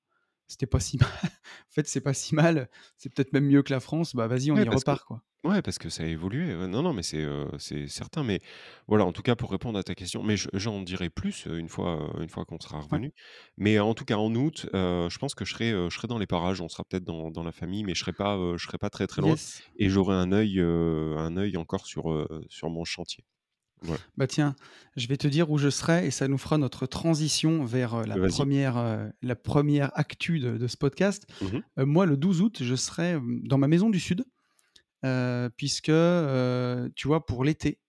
c'était 0.48 0.66
pas 0.66 0.80
si 0.80 0.98
mal. 0.98 1.08
en 1.24 1.70
fait, 1.72 1.88
c'est 1.88 2.00
pas 2.00 2.14
si 2.14 2.34
mal. 2.34 2.70
C'est 2.96 3.12
peut-être 3.14 3.32
même 3.32 3.46
mieux 3.46 3.62
que 3.62 3.72
la 3.72 3.80
France. 3.80 4.14
Bah 4.16 4.26
vas-y, 4.28 4.50
on 4.50 4.56
Ouais, 4.56 4.64
y 4.64 4.68
parce 4.68 4.84
que 4.84 4.94
repart 4.94 5.04
quoi. 5.04 5.22
ouais, 5.44 5.60
parce 5.62 5.78
que 5.78 5.88
ça 5.90 6.02
a 6.04 6.06
évolué. 6.06 6.54
Ouais, 6.56 6.66
non, 6.68 6.82
non, 6.82 6.92
mais 6.94 7.02
c'est, 7.02 7.26
c'est 7.58 7.86
certain. 7.88 8.24
Mais 8.24 8.40
voilà, 8.86 9.04
en 9.04 9.12
tout 9.12 9.22
cas, 9.22 9.36
pour 9.36 9.50
répondre 9.50 9.78
à 9.78 9.82
ta 9.82 9.94
question, 9.94 10.22
mais 10.22 10.36
je 10.36 10.48
j'en 10.54 10.80
dirai 10.82 11.10
plus, 11.10 11.46
heu, 11.46 11.58
une 11.58 11.68
fois, 11.68 12.10
heu, 12.16 12.22
une 12.22 12.30
fois 12.30 12.44
qu'on 12.46 12.58
sera 12.60 12.80
Ouais. 12.90 13.00
revenu. 13.00 13.12
Mais 13.58 13.78
en 13.78 13.94
tout 13.94 14.04
cas, 14.06 14.16
en 14.16 14.34
août, 14.34 14.66
je 14.72 15.18
pense 15.18 15.34
que 15.34 15.44
je 15.44 15.52
serai, 15.52 15.70
je 15.72 15.90
serai 15.94 16.08
dans 16.08 16.18
les 16.18 16.26
parages. 16.26 16.60
On 16.60 16.68
sera 16.68 16.84
peut-être 16.84 17.04
dans 17.04 17.30
dans 17.30 17.42
la 17.44 17.52
famille, 17.52 17.84
mais 17.84 17.94
je 17.94 18.00
serai 18.00 18.12
pas, 18.14 18.36
je 18.56 18.64
serai 18.64 18.78
pas 18.78 18.90
très, 18.90 19.06
très 19.06 19.20
loin 19.22 19.36
Yes. 19.36 19.62
et 19.76 19.88
j'aurai 19.90 20.14
un 20.16 20.32
œil, 20.32 20.60
un 20.60 21.36
œil 21.36 21.56
encore 21.56 21.86
sur, 21.86 22.26
sur 22.48 22.70
mon 22.70 22.84
chantier. 22.84 23.24
Bah 24.16 24.26
tiens, 24.26 24.56
je 24.96 25.06
vais 25.06 25.16
te 25.16 25.28
dire 25.28 25.50
où 25.50 25.58
je 25.58 25.70
serai 25.70 26.06
et 26.06 26.10
ça 26.10 26.28
nous 26.28 26.38
fera 26.38 26.58
notre 26.58 26.86
transition 26.86 27.64
vers 27.64 27.94
euh, 27.94 28.04
la 28.04 28.16
Vas-y. 28.16 28.30
première, 28.30 28.76
euh, 28.76 29.08
la 29.22 29.36
première 29.36 29.90
actu 29.98 30.38
de, 30.40 30.56
de 30.56 30.66
ce 30.66 30.76
podcast. 30.76 31.26
Mmh 31.40 31.46
Euh, 31.78 31.86
moi, 31.86 32.06
le 32.06 32.16
12 32.16 32.40
août, 32.42 32.58
je 32.62 32.74
serai 32.74 33.18
dans 33.44 33.58
ma 33.58 33.68
maison 33.68 33.90
du 33.90 34.00
Sud, 34.00 34.24
puisque, 35.56 35.92
tu 36.94 37.08
vois, 37.08 37.26
pour 37.26 37.44
l'été, 37.44 37.80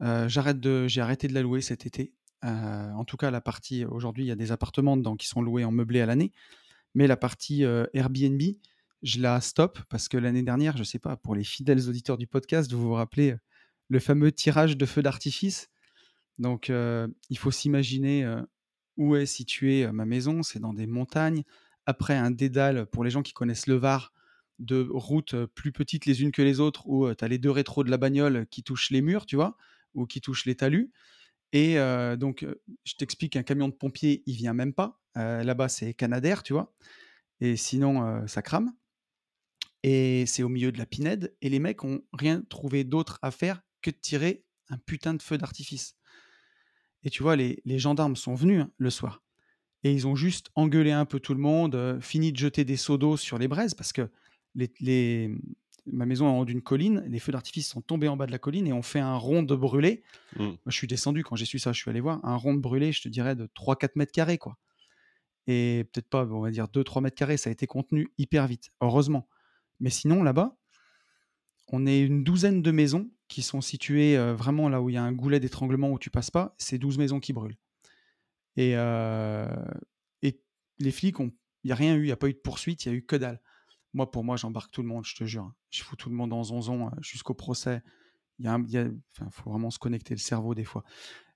j'arrête 0.00 0.60
de, 0.60 0.86
j'ai 0.86 1.00
arrêté 1.00 1.28
de 1.28 1.34
la 1.34 1.42
louer 1.42 1.60
cet 1.60 1.86
été. 1.86 2.12
En 2.42 3.04
tout 3.04 3.16
cas, 3.16 3.30
la 3.30 3.40
partie, 3.40 3.84
aujourd'hui, 3.84 4.24
il 4.24 4.28
y 4.28 4.32
a 4.32 4.36
des 4.36 4.52
appartements 4.52 4.96
dedans 4.96 5.16
qui 5.16 5.26
sont 5.26 5.42
loués 5.42 5.64
en 5.64 5.72
meublé 5.72 6.00
à 6.00 6.06
l'année, 6.06 6.32
mais 6.94 7.06
la 7.06 7.16
partie 7.16 7.64
Airbnb, 7.94 8.40
je 9.02 9.20
la 9.20 9.40
stoppe 9.40 9.80
parce 9.88 10.08
que 10.08 10.16
l'année 10.18 10.42
dernière, 10.42 10.76
je 10.76 10.84
sais 10.84 10.98
pas, 10.98 11.16
pour 11.16 11.34
les 11.34 11.44
fidèles 11.44 11.88
auditeurs 11.88 12.18
du 12.18 12.26
podcast, 12.26 12.70
vous 12.72 12.80
vous 12.82 12.94
rappelez 12.94 13.34
le 13.90 13.98
fameux 13.98 14.32
tirage 14.32 14.78
de 14.78 14.86
feux 14.86 15.02
d'artifice 15.02 15.68
donc, 16.40 16.70
euh, 16.70 17.06
il 17.28 17.36
faut 17.36 17.50
s'imaginer 17.50 18.24
euh, 18.24 18.40
où 18.96 19.14
est 19.14 19.26
située 19.26 19.84
euh, 19.84 19.92
ma 19.92 20.06
maison. 20.06 20.42
C'est 20.42 20.58
dans 20.58 20.72
des 20.72 20.86
montagnes. 20.86 21.44
Après, 21.84 22.16
un 22.16 22.30
dédale, 22.30 22.86
pour 22.86 23.04
les 23.04 23.10
gens 23.10 23.22
qui 23.22 23.34
connaissent 23.34 23.66
le 23.66 23.74
Var, 23.74 24.12
de 24.58 24.88
routes 24.90 25.36
plus 25.54 25.70
petites 25.70 26.06
les 26.06 26.22
unes 26.22 26.32
que 26.32 26.42
les 26.42 26.60
autres, 26.60 26.86
où 26.86 27.14
tu 27.14 27.24
as 27.24 27.28
les 27.28 27.38
deux 27.38 27.50
rétros 27.50 27.84
de 27.84 27.90
la 27.90 27.98
bagnole 27.98 28.46
qui 28.50 28.62
touchent 28.62 28.90
les 28.90 29.02
murs, 29.02 29.26
tu 29.26 29.36
vois, 29.36 29.56
ou 29.94 30.06
qui 30.06 30.20
touchent 30.20 30.46
les 30.46 30.54
talus. 30.54 30.90
Et 31.52 31.76
donc, 32.18 32.46
je 32.84 32.94
t'explique 32.94 33.32
qu'un 33.32 33.42
camion 33.42 33.68
de 33.68 33.72
pompier, 33.72 34.22
il 34.26 34.34
vient 34.34 34.52
même 34.52 34.74
pas. 34.74 35.00
Là-bas, 35.14 35.68
c'est 35.70 35.94
Canadair, 35.94 36.42
tu 36.42 36.52
vois. 36.52 36.74
Et 37.40 37.56
sinon, 37.56 38.26
ça 38.28 38.42
crame. 38.42 38.74
Et 39.82 40.26
c'est 40.26 40.42
au 40.42 40.50
milieu 40.50 40.72
de 40.72 40.78
la 40.78 40.84
pinède. 40.84 41.34
Et 41.40 41.48
les 41.48 41.58
mecs 41.58 41.82
ont 41.82 42.02
rien 42.12 42.42
trouvé 42.50 42.84
d'autre 42.84 43.18
à 43.22 43.30
faire 43.30 43.62
que 43.82 43.90
de 43.90 43.96
tirer 43.96 44.44
un 44.68 44.78
putain 44.78 45.14
de 45.14 45.22
feu 45.22 45.38
d'artifice. 45.38 45.96
Et 47.02 47.10
tu 47.10 47.22
vois, 47.22 47.36
les, 47.36 47.60
les 47.64 47.78
gendarmes 47.78 48.16
sont 48.16 48.34
venus 48.34 48.62
hein, 48.62 48.70
le 48.78 48.90
soir. 48.90 49.22
Et 49.82 49.92
ils 49.92 50.06
ont 50.06 50.14
juste 50.14 50.50
engueulé 50.54 50.92
un 50.92 51.06
peu 51.06 51.20
tout 51.20 51.32
le 51.34 51.40
monde, 51.40 51.74
euh, 51.74 52.00
fini 52.00 52.32
de 52.32 52.36
jeter 52.36 52.64
des 52.64 52.76
seaux 52.76 52.98
d'eau 52.98 53.16
sur 53.16 53.38
les 53.38 53.48
braises, 53.48 53.72
parce 53.74 53.92
que 53.94 54.10
les, 54.54 54.70
les- 54.80 55.34
ma 55.86 56.04
maison 56.04 56.26
est 56.26 56.30
en 56.30 56.38
haut 56.40 56.44
d'une 56.44 56.60
colline, 56.60 57.02
les 57.08 57.18
feux 57.18 57.32
d'artifice 57.32 57.68
sont 57.68 57.80
tombés 57.80 58.06
en 58.08 58.16
bas 58.18 58.26
de 58.26 58.32
la 58.32 58.38
colline 58.38 58.66
et 58.66 58.72
ont 58.74 58.82
fait 58.82 59.00
un 59.00 59.16
rond 59.16 59.42
de 59.42 59.54
brûlé. 59.54 60.02
Mmh. 60.36 60.44
Moi, 60.44 60.58
je 60.66 60.76
suis 60.76 60.86
descendu 60.86 61.24
quand 61.24 61.36
j'ai 61.36 61.46
su 61.46 61.58
ça, 61.58 61.72
je 61.72 61.80
suis 61.80 61.88
allé 61.90 62.00
voir, 62.00 62.22
un 62.24 62.36
rond 62.36 62.52
de 62.52 62.60
brûlé, 62.60 62.92
je 62.92 63.00
te 63.00 63.08
dirais, 63.08 63.34
de 63.34 63.46
3-4 63.54 63.92
mètres 63.96 64.12
carrés, 64.12 64.36
quoi. 64.36 64.58
Et 65.46 65.88
peut-être 65.92 66.10
pas, 66.10 66.26
on 66.26 66.40
va 66.42 66.50
dire 66.50 66.68
2-3 66.68 67.00
mètres 67.00 67.16
carrés, 67.16 67.38
ça 67.38 67.48
a 67.48 67.52
été 67.52 67.66
contenu 67.66 68.12
hyper 68.18 68.46
vite, 68.46 68.70
heureusement. 68.82 69.26
Mais 69.80 69.88
sinon, 69.90 70.22
là-bas, 70.22 70.58
on 71.68 71.86
est 71.86 72.00
une 72.02 72.22
douzaine 72.24 72.60
de 72.62 72.70
maisons 72.70 73.10
qui 73.30 73.42
sont 73.42 73.62
situées, 73.62 74.18
heu, 74.18 74.32
vraiment 74.34 74.68
là 74.70 74.82
où 74.82 74.90
il 74.90 74.94
y 74.94 74.98
a 74.98 75.04
un 75.04 75.12
goulet 75.14 75.40
d'étranglement 75.40 75.90
où 75.92 76.00
tu 76.00 76.10
passes 76.10 76.32
pas, 76.32 76.54
c'est 76.58 76.78
12 76.78 76.98
maisons 76.98 77.20
qui 77.20 77.32
brûlent 77.34 77.58
et 78.56 78.74
heu 78.76 79.46
et 80.22 80.42
les 80.78 80.90
flics 80.90 81.16
il 81.64 81.68
y 81.68 81.72
a 81.72 81.74
rien 81.76 81.94
eu, 81.96 82.04
il 82.04 82.08
y 82.08 82.12
a 82.12 82.16
pas 82.16 82.28
eu 82.28 82.32
de 82.32 82.38
poursuite, 82.38 82.86
il 82.86 82.88
y 82.88 82.92
a 82.92 82.94
eu 82.94 83.04
que 83.04 83.16
dalle. 83.16 83.42
Moi, 83.94 84.10
pour 84.10 84.24
moi, 84.24 84.36
j'embarque 84.36 84.70
tout 84.72 84.82
le 84.82 84.88
monde, 84.88 85.06
je 85.06 85.16
te 85.16 85.24
jure. 85.24 85.52
Je 85.70 85.82
fous 85.82 85.96
tout 85.96 86.10
le 86.10 86.16
monde 86.16 86.32
en 86.34 86.44
zonzon, 86.44 86.88
heu, 86.88 86.92
jusqu'au 87.02 87.34
procès. 87.34 87.82
Il 88.38 88.46
y 88.46 88.48
a 88.48 88.54
un 88.54 88.62
il 88.64 88.70
y 88.72 88.78
a 88.78 88.86
enfin, 89.18 89.30
faut 89.30 89.50
vraiment 89.50 89.70
se 89.70 89.78
connecter 89.80 90.14
le 90.14 90.20
cerveau 90.20 90.54
des 90.54 90.64
fois. 90.64 90.84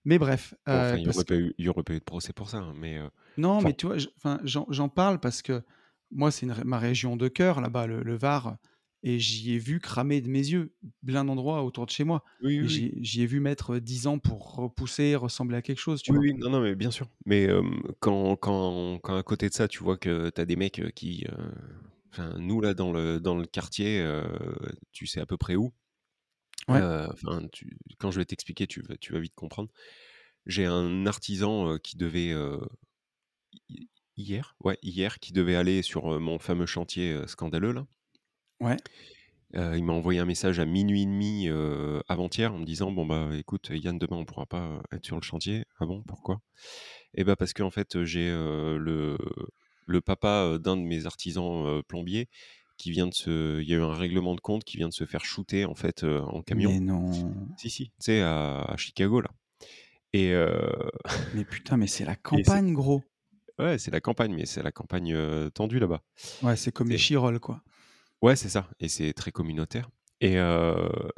Mais 0.04 0.18
bref, 0.18 0.54
Bon, 0.70 0.80
enfin, 0.80 0.98
il 0.98 1.04
y 1.04 1.08
parce 1.08 1.24
aurait 1.68 1.82
pas 1.82 1.94
eu 1.94 1.98
de 1.98 2.04
procès 2.04 2.32
pour 2.32 2.50
ça, 2.50 2.58
hein, 2.58 2.74
mais 2.76 2.98
non, 3.36 3.62
mais 3.62 3.74
tu 3.74 3.86
vois, 3.86 3.96
j'en 4.44 4.88
parle 4.88 5.18
parce 5.20 5.42
que 5.42 5.62
moi, 6.10 6.30
c'est 6.30 6.46
ma 6.64 6.78
région 6.78 7.16
de 7.16 7.28
cœur 7.28 7.60
là-bas, 7.60 7.86
le 7.86 8.02
le 8.02 8.16
Var 8.16 8.56
et 9.04 9.20
j'y 9.20 9.54
ai 9.54 9.58
vu 9.60 9.80
cramer 9.80 10.22
de 10.22 10.28
mes 10.30 10.40
yeux, 10.48 10.76
plein 11.06 11.24
d'endroits 11.26 11.64
autour 11.64 11.86
de 11.86 11.92
chez 11.92 12.04
moi 12.04 12.24
oui, 12.40 12.60
et 12.60 12.66
oui, 12.66 12.70
oui. 12.74 12.84
j'y 13.02 13.22
ai 13.22 13.26
vu 13.26 13.40
mettre, 13.40 13.78
10 13.78 14.06
ans 14.08 14.18
pour 14.20 14.56
repousser, 14.56 15.16
ressembler 15.16 15.56
à 15.58 15.62
quelque 15.62 15.80
chose, 15.80 16.02
tu 16.02 16.12
Oui, 16.12 16.14
vois? 16.14 16.26
non, 16.34 16.50
non, 16.50 16.60
mais 16.60 16.74
bien 16.74 16.90
sûr. 16.90 17.08
Mais 17.24 17.48
quand 18.00 18.36
quand 18.36 18.98
quand 19.02 19.16
à 19.16 19.22
côté 19.22 19.48
de 19.48 19.54
ça, 19.54 19.68
tu 19.68 19.82
vois 19.82 19.96
que 19.96 20.28
tu 20.30 20.40
as 20.40 20.44
des 20.44 20.56
mecs, 20.56 20.82
qui, 20.94 21.24
enfin, 22.12 22.34
nous 22.38 22.60
là 22.60 22.74
dans 22.74 22.92
le 22.92 23.20
dans 23.20 23.36
le 23.36 23.46
quartier, 23.46 24.04
tu 24.92 25.06
sais 25.06 25.20
à 25.20 25.26
peu 25.26 25.36
près 25.38 25.56
où, 25.56 25.72
Ouais, 26.68 26.84
tu 27.52 27.78
quand 27.98 28.10
je 28.10 28.18
vais 28.20 28.24
t'expliquer, 28.24 28.66
tu 28.66 28.82
vas 28.82 28.96
tu 28.96 29.12
vas 29.12 29.20
vite 29.20 29.34
comprendre. 29.34 29.70
J'ai 30.46 30.66
un 30.66 31.06
artisan, 31.06 31.78
qui 31.78 31.96
devait, 31.96 32.34
hier? 34.16 34.56
Ouais, 34.64 34.78
hier, 34.82 35.20
qui 35.20 35.32
devait 35.32 35.54
aller 35.54 35.80
sur, 35.82 36.18
mon 36.20 36.38
fameux 36.40 36.66
chantier, 36.66 37.24
scandaleux 37.28 37.72
là. 37.72 37.86
Ouais, 38.60 38.76
il 39.54 39.84
m'a 39.84 39.92
envoyé 39.92 40.18
un 40.20 40.24
message 40.24 40.58
à 40.58 40.64
00:30, 40.64 41.46
heu, 41.48 42.02
avant-hier 42.08 42.52
en 42.52 42.58
me 42.58 42.64
disant: 42.64 42.90
«Bon, 42.90 43.06
bah, 43.06 43.30
écoute, 43.38 43.70
Yann, 43.72 43.98
demain, 43.98 44.16
on 44.16 44.24
pourra 44.24 44.46
pas, 44.46 44.82
être 44.92 45.04
sur 45.06 45.16
le 45.16 45.22
chantier». 45.22 45.64
«Ah 45.78 45.86
bon, 45.86 46.02
pourquoi?» 46.02 46.40
«Et 47.14 47.24
bah, 47.24 47.36
parce 47.36 47.52
qu'en 47.54 47.70
fait, 47.70 47.96
heu, 47.96 48.04
j'ai, 48.04 48.30
le 48.30 49.16
le 49.86 50.00
papa, 50.00 50.58
d'un 50.60 50.76
de 50.76 50.82
mes 50.82 51.06
artisans, 51.06 51.82
plombiers 51.88 52.28
qui 52.78 52.90
vient 52.90 53.06
de 53.08 53.14
se 53.14 53.60
il 53.62 53.68
y 53.68 53.74
a 53.74 53.78
eu 53.78 53.82
un 53.82 53.94
règlement 53.94 54.34
de 54.34 54.40
compte 54.40 54.64
qui 54.64 54.76
vient 54.78 54.88
de 54.88 54.94
se 54.94 55.06
faire 55.06 55.24
shooter, 55.24 55.64
en 55.66 55.74
fait, 55.76 56.04
en 56.04 56.42
camion». 56.42 56.72
mais 56.72 56.80
non, 56.80 57.44
Si, 57.56 57.70
si, 57.70 57.86
tu 57.88 57.92
sais, 58.00 58.22
à 58.22 58.62
à 58.62 58.76
Chicago, 58.78 59.20
là 59.22 59.30
et 60.14 60.34
mais 61.32 61.44
putain, 61.44 61.76
mais 61.76 61.86
c'est 61.86 62.06
la 62.06 62.16
et 62.32 62.44
campagne, 62.44 62.72
gros! 62.72 63.02
ouais, 63.58 63.78
c'est 63.78 63.90
la 63.90 64.00
campagne, 64.00 64.34
mais 64.34 64.46
c'est 64.46 64.62
la 64.62 64.72
campagne, 64.72 65.16
tendue 65.52 65.78
là-bas. 65.78 66.02
Ouais, 66.40 66.56
c'est 66.56 66.70
comme 66.72 66.90
les 66.90 66.96
Tu 66.96 66.98
Chirolles, 66.98 67.40
quoi. 67.40 67.64
Ouais, 68.24 68.36
c'est 68.36 68.48
ça 68.48 68.70
et 68.80 68.88
c'est 68.88 69.12
très 69.12 69.32
communautaire 69.32 69.90
et 70.22 70.36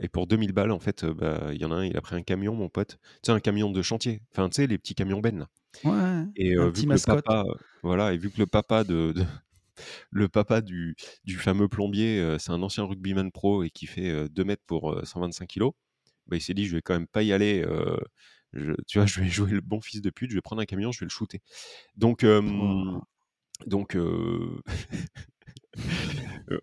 et 0.02 0.08
pour 0.08 0.26
2000 0.26 0.50
balles, 0.52 0.72
en 0.72 0.80
fait, 0.80 1.04
bah, 1.04 1.50
il 1.52 1.60
y 1.60 1.64
en 1.64 1.70
a 1.70 1.76
un, 1.76 1.84
il 1.84 1.96
a 1.96 2.00
pris 2.00 2.16
un 2.16 2.22
camion, 2.22 2.52
mon 2.56 2.68
pote. 2.68 2.98
Tu 3.22 3.26
sais, 3.26 3.30
un 3.32 3.38
camion 3.38 3.70
de 3.70 3.80
chantier, 3.80 4.22
enfin, 4.32 4.48
tu 4.48 4.56
sais, 4.56 4.66
les 4.66 4.76
petits 4.78 4.96
camions 4.96 5.20
bennes, 5.20 5.38
là 5.38 5.48
Ouais, 5.84 6.24
et 6.36 6.54
vu 6.70 6.84
que 6.84 6.94
le 6.94 7.00
papa, 7.00 7.44
voilà 7.82 8.12
et 8.14 8.18
vu 8.18 8.30
que 8.32 8.38
le 8.40 8.46
papa 8.48 8.84
de 8.84 9.12
de 9.12 9.24
le 10.10 10.28
papa 10.28 10.60
du 10.62 10.96
du 11.24 11.36
fameux 11.38 11.68
plombier, 11.68 12.36
c'est 12.40 12.52
un 12.52 12.62
ancien 12.62 12.84
rugbyman 12.84 13.32
pro 13.32 13.62
et 13.64 13.70
qui 13.70 13.86
fait, 13.86 14.10
heu, 14.10 14.28
2 14.30 14.44
mètres 14.44 14.64
pour, 14.66 14.92
heu, 14.92 15.04
125 15.04 15.48
kilogrammes, 15.48 15.74
bah, 16.28 16.36
il 16.36 16.42
s'est 16.42 16.54
dit: 16.54 16.66
«Je 16.66 16.76
vais 16.76 16.82
quand 16.82 16.94
même 16.94 17.08
pas 17.08 17.22
y 17.24 17.32
aller, 17.32 17.64
je 18.54 18.72
tu 18.88 18.98
vois, 18.98 19.06
je 19.08 19.20
vais 19.20 19.28
jouer 19.28 19.52
le 19.52 19.60
bon 19.62 19.80
fils 19.82 20.02
de 20.02 20.10
pute, 20.10 20.30
je 20.30 20.36
vais 20.36 20.42
prendre 20.42 20.62
un 20.62 20.66
camion, 20.66 20.92
je 20.92 21.00
vais 21.00 21.06
le 21.06 21.10
shooter». 21.10 21.42
Donc 21.96 22.24
donc 23.66 23.96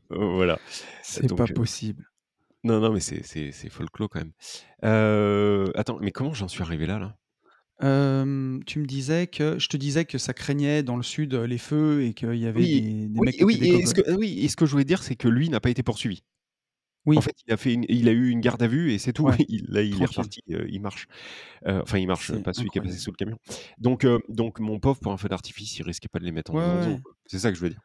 voilà, 0.10 0.60
c'est 1.02 1.34
pas 1.34 1.48
possible. 1.48 2.06
Non, 2.64 2.80
non, 2.80 2.92
mais 2.94 3.00
c'est 3.02 3.24
c'est 3.24 3.52
c'est 3.52 3.70
folklore 3.70 4.10
quand 4.10 4.20
même. 4.20 4.34
Heu, 4.84 5.72
attends, 5.76 5.98
mais 6.00 6.12
comment 6.12 6.34
j'en 6.34 6.48
suis 6.48 6.62
arrivé 6.62 6.86
là, 6.86 7.00
là? 7.00 7.18
Tu 8.66 8.80
me 8.80 8.86
disais 8.86 9.28
que 9.28 9.60
je 9.60 9.68
te 9.68 9.78
disais 9.78 10.06
que 10.06 10.18
ça 10.18 10.34
craignait 10.34 10.84
dans 10.84 10.96
le 10.98 11.04
sud, 11.04 11.34
heu, 11.34 11.44
les 11.46 11.58
feux 11.58 12.04
et 12.04 12.14
qu'il 12.14 12.36
y 12.36 12.46
avait 12.46 12.68
Oui, 12.68 12.68
des 12.68 13.08
des 13.10 13.22
oui, 13.22 13.22
mecs 13.22 13.42
oui 13.42 13.58
et 13.62 13.86
ce 13.86 13.94
que 13.94 14.14
oui 14.16 14.40
et 14.44 14.48
ce 14.48 14.56
que 14.56 14.66
je 14.66 14.72
voulais 14.72 14.84
dire, 14.86 15.02
c'est 15.04 15.16
que 15.16 15.28
lui 15.28 15.50
n'a 15.50 15.60
pas 15.60 15.70
été 15.70 15.82
poursuivi. 15.84 16.22
En 17.16 17.22
Oui, 17.22 17.22
fait, 17.22 17.36
il 17.48 17.54
a 17.54 17.58
fait 17.58 17.74
une 17.74 17.86
il 17.90 18.10
a 18.10 18.14
eu 18.14 18.30
une 18.30 18.42
garde 18.42 18.64
à 18.64 18.68
vue 18.68 18.92
et 18.94 19.00
c'est 19.00 19.14
tout. 19.14 19.30
ouais, 19.30 19.38
Il 19.50 19.66
là, 19.70 19.82
il 19.84 20.02
est 20.02 20.06
reparti, 20.06 20.42
il 20.48 20.82
marche. 20.82 21.08
Enfin, 21.66 22.00
il 22.00 22.08
marche, 22.08 22.32
C'est 22.32 22.42
pas 22.44 22.54
celui 22.54 22.70
qui 22.72 22.80
est 22.80 22.82
passé 22.82 23.00
sous 23.00 23.12
le 23.12 23.18
camion. 23.18 23.40
Donc 23.80 24.08
donc 24.30 24.60
mon 24.60 24.80
pauvre, 24.80 25.00
pour 25.02 25.14
un 25.14 25.18
feu 25.18 25.30
d'artifice, 25.30 25.78
il 25.80 25.84
risquait 25.84 26.10
pas 26.10 26.20
de 26.20 26.26
les 26.26 26.32
mettre 26.34 26.56
en 26.56 26.58
Ouais. 26.58 27.02
C'est 27.28 27.40
ça 27.40 27.52
que 27.52 27.58
je 27.58 27.62
veux 27.64 27.70
dire. 27.72 27.82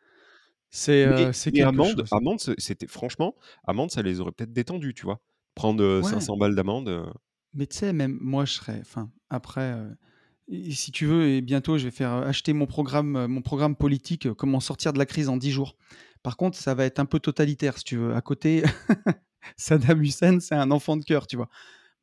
C'est, 0.70 1.32
quelque 1.32 1.62
amende 1.62 1.96
chose. 1.96 2.12
amende, 2.12 2.40
c'était 2.58 2.86
franchement, 2.86 3.34
amende, 3.64 3.90
ça 3.90 4.02
les 4.02 4.20
aurait 4.20 4.32
peut-être 4.32 4.52
détendus, 4.52 4.94
tu 4.94 5.04
vois? 5.04 5.20
Prendre, 5.54 6.00
Ouais, 6.02 6.10
500 6.10 6.36
balles 6.36 6.54
d'amende, 6.54 7.10
mais 7.54 7.66
tu 7.66 7.78
sais, 7.78 7.92
même 7.92 8.18
moi, 8.20 8.44
je 8.44 8.52
serais 8.52 8.78
enfin, 8.80 9.10
après, 9.30 9.74
et 10.48 10.70
si 10.72 10.92
tu 10.92 11.06
veux 11.06 11.28
et 11.28 11.40
bientôt, 11.40 11.76
je 11.78 11.84
vais 11.84 11.90
faire, 11.90 12.12
acheter 12.12 12.52
mon 12.52 12.66
programme, 12.66 13.26
mon 13.26 13.42
programme 13.42 13.76
politique, 13.76 14.32
comment 14.32 14.60
sortir 14.60 14.92
de 14.92 14.98
la 14.98 15.06
crise 15.06 15.28
en 15.28 15.36
10 15.36 15.50
jours. 15.50 15.76
Par 16.22 16.36
contre, 16.36 16.56
ça 16.56 16.74
va 16.74 16.84
être 16.84 16.98
un 16.98 17.04
peu 17.04 17.20
totalitaire, 17.20 17.76
si 17.78 17.84
tu 17.84 17.96
veux. 17.96 18.14
À 18.14 18.20
côté, 18.22 18.62
Saddam 19.56 20.02
Hussein, 20.02 20.40
c'est 20.40 20.54
un 20.54 20.70
enfant 20.70 20.96
de 20.96 21.04
cœur, 21.04 21.26
tu 21.26 21.36
vois? 21.36 21.48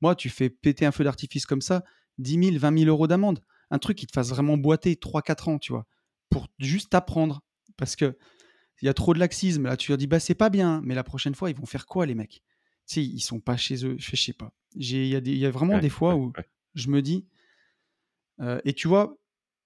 Moi, 0.01 0.15
tu 0.15 0.29
fais 0.29 0.49
péter 0.49 0.85
un 0.85 0.91
feu 0.91 1.03
d'artifice 1.03 1.45
comme 1.45 1.61
ça, 1.61 1.83
10 2.19 2.43
000, 2.51 2.57
20 2.59 2.79
000 2.79 2.89
euros 2.89 3.07
d'amende. 3.07 3.39
Un 3.71 3.79
truc 3.79 3.97
qui 3.97 4.05
te 4.05 4.13
fasse 4.13 4.29
vraiment 4.29 4.57
boiter 4.57 4.95
3-4 4.95 5.49
ans, 5.49 5.57
tu 5.57 5.73
vois? 5.73 5.85
Pour 6.29 6.47
juste 6.59 6.93
apprendre. 6.93 7.41
Parce 7.77 7.95
qu'il 8.77 8.85
y 8.85 8.89
a 8.89 8.93
trop 8.93 9.13
de 9.13 9.19
laxisme. 9.19 9.63
Là, 9.63 9.77
tu 9.77 9.91
leur 9.91 9.97
dis, 9.97 10.07
bah, 10.07 10.19
c'est 10.19 10.35
pas 10.35 10.49
bien, 10.49 10.81
mais 10.83 10.95
la 10.95 11.03
prochaine 11.03 11.35
fois, 11.35 11.49
ils 11.49 11.55
vont 11.55 11.65
faire 11.65 11.85
quoi, 11.85 12.05
les 12.05 12.15
mecs? 12.15 12.43
Tu 12.87 12.93
sais, 12.95 13.03
ils 13.03 13.21
sont 13.21 13.39
pas 13.39 13.57
chez 13.57 13.85
eux. 13.85 13.95
Je 13.97 14.15
sais 14.15 14.33
pas. 14.33 14.51
J'ai, 14.77 15.05
il 15.05 15.09
y 15.09 15.15
a 15.15 15.21
des, 15.21 15.31
il 15.31 15.37
y 15.37 15.45
a 15.45 15.51
vraiment 15.51 15.75
ouais, 15.75 15.81
des 15.81 15.89
fois 15.89 16.15
ouais, 16.15 16.21
où 16.21 16.33
ouais. 16.37 16.45
je 16.75 16.89
me 16.89 17.01
dis, 17.01 17.25
euh, 18.41 18.59
et 18.65 18.73
tu 18.73 18.87
vois, 18.87 19.17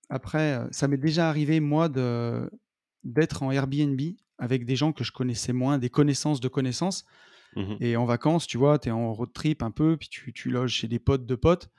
après, 0.09 0.53
euh, 0.53 0.67
ça 0.71 0.87
m'est 0.87 0.97
déjà 0.97 1.29
arrivé, 1.29 1.59
moi, 1.59 1.89
d'être 3.03 3.43
en 3.43 3.51
Airbnb 3.51 3.99
avec 4.37 4.65
des 4.65 4.75
gens 4.75 4.93
que 4.93 5.03
je 5.03 5.11
connaissais 5.11 5.53
moins, 5.53 5.77
des 5.77 5.89
connaissances 5.89 6.39
de 6.39 6.47
connaissances. 6.47 7.05
Mmh 7.55 7.61
mh. 7.61 7.77
Et 7.81 7.97
en 7.97 8.05
vacances, 8.05 8.47
tu 8.47 8.57
vois, 8.57 8.79
tu 8.79 8.89
es 8.89 8.91
en 8.91 9.11
road 9.13 9.33
trip 9.33 9.63
un 9.63 9.71
peu, 9.71 9.97
puis 9.97 10.07
tu, 10.07 10.31
tu 10.33 10.49
loges 10.49 10.73
chez 10.73 10.87
des 10.87 10.99
potes 10.99 11.25
de 11.25 11.35
potes 11.35 11.69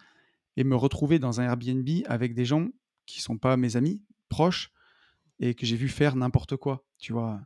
et 0.56 0.64
me 0.64 0.76
retrouver 0.76 1.18
dans 1.18 1.40
un 1.40 1.44
Airbnb 1.44 1.88
avec 2.06 2.34
des 2.34 2.44
gens 2.44 2.68
qui 3.06 3.20
sont 3.20 3.38
pas 3.38 3.56
mes 3.56 3.76
amis 3.76 4.02
proches 4.28 4.72
et 5.40 5.54
que 5.56 5.66
j'ai 5.66 5.76
vu 5.76 5.88
faire 5.88 6.16
n'importe 6.16 6.56
quoi, 6.56 6.86
tu 6.98 7.12
vois? 7.14 7.42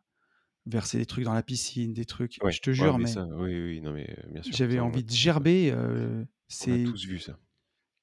Verser 0.67 0.99
des 0.99 1.07
trucs 1.07 1.25
dans 1.25 1.35
la 1.35 1.43
piscine, 1.45 1.95
des 1.95 2.07
trucs, 2.07 2.43
Ouais, 2.43 2.55
je 2.55 2.61
te 2.61 2.73
ouais, 2.79 2.93
jure, 2.93 2.99
mais 2.99 3.07
mais 3.07 3.07
ça, 3.07 3.27
oui, 3.27 3.61
oui, 3.61 3.81
non, 3.81 3.93
mais 3.93 4.17
bien 4.31 4.43
sûr, 4.43 4.59
j'avais 4.59 4.79
envie 4.81 5.05
de 5.05 5.11
gerber, 5.11 5.73
l'a 6.67 6.79
c'est 6.79 6.81
tous 6.81 7.07
vu 7.07 7.21
ça. 7.21 7.39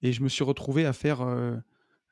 et 0.01 0.13
je 0.13 0.23
me 0.23 0.29
suis 0.29 0.43
retrouvé 0.43 0.85
à 0.85 0.93
faire, 0.93 1.21
heu 1.23 1.61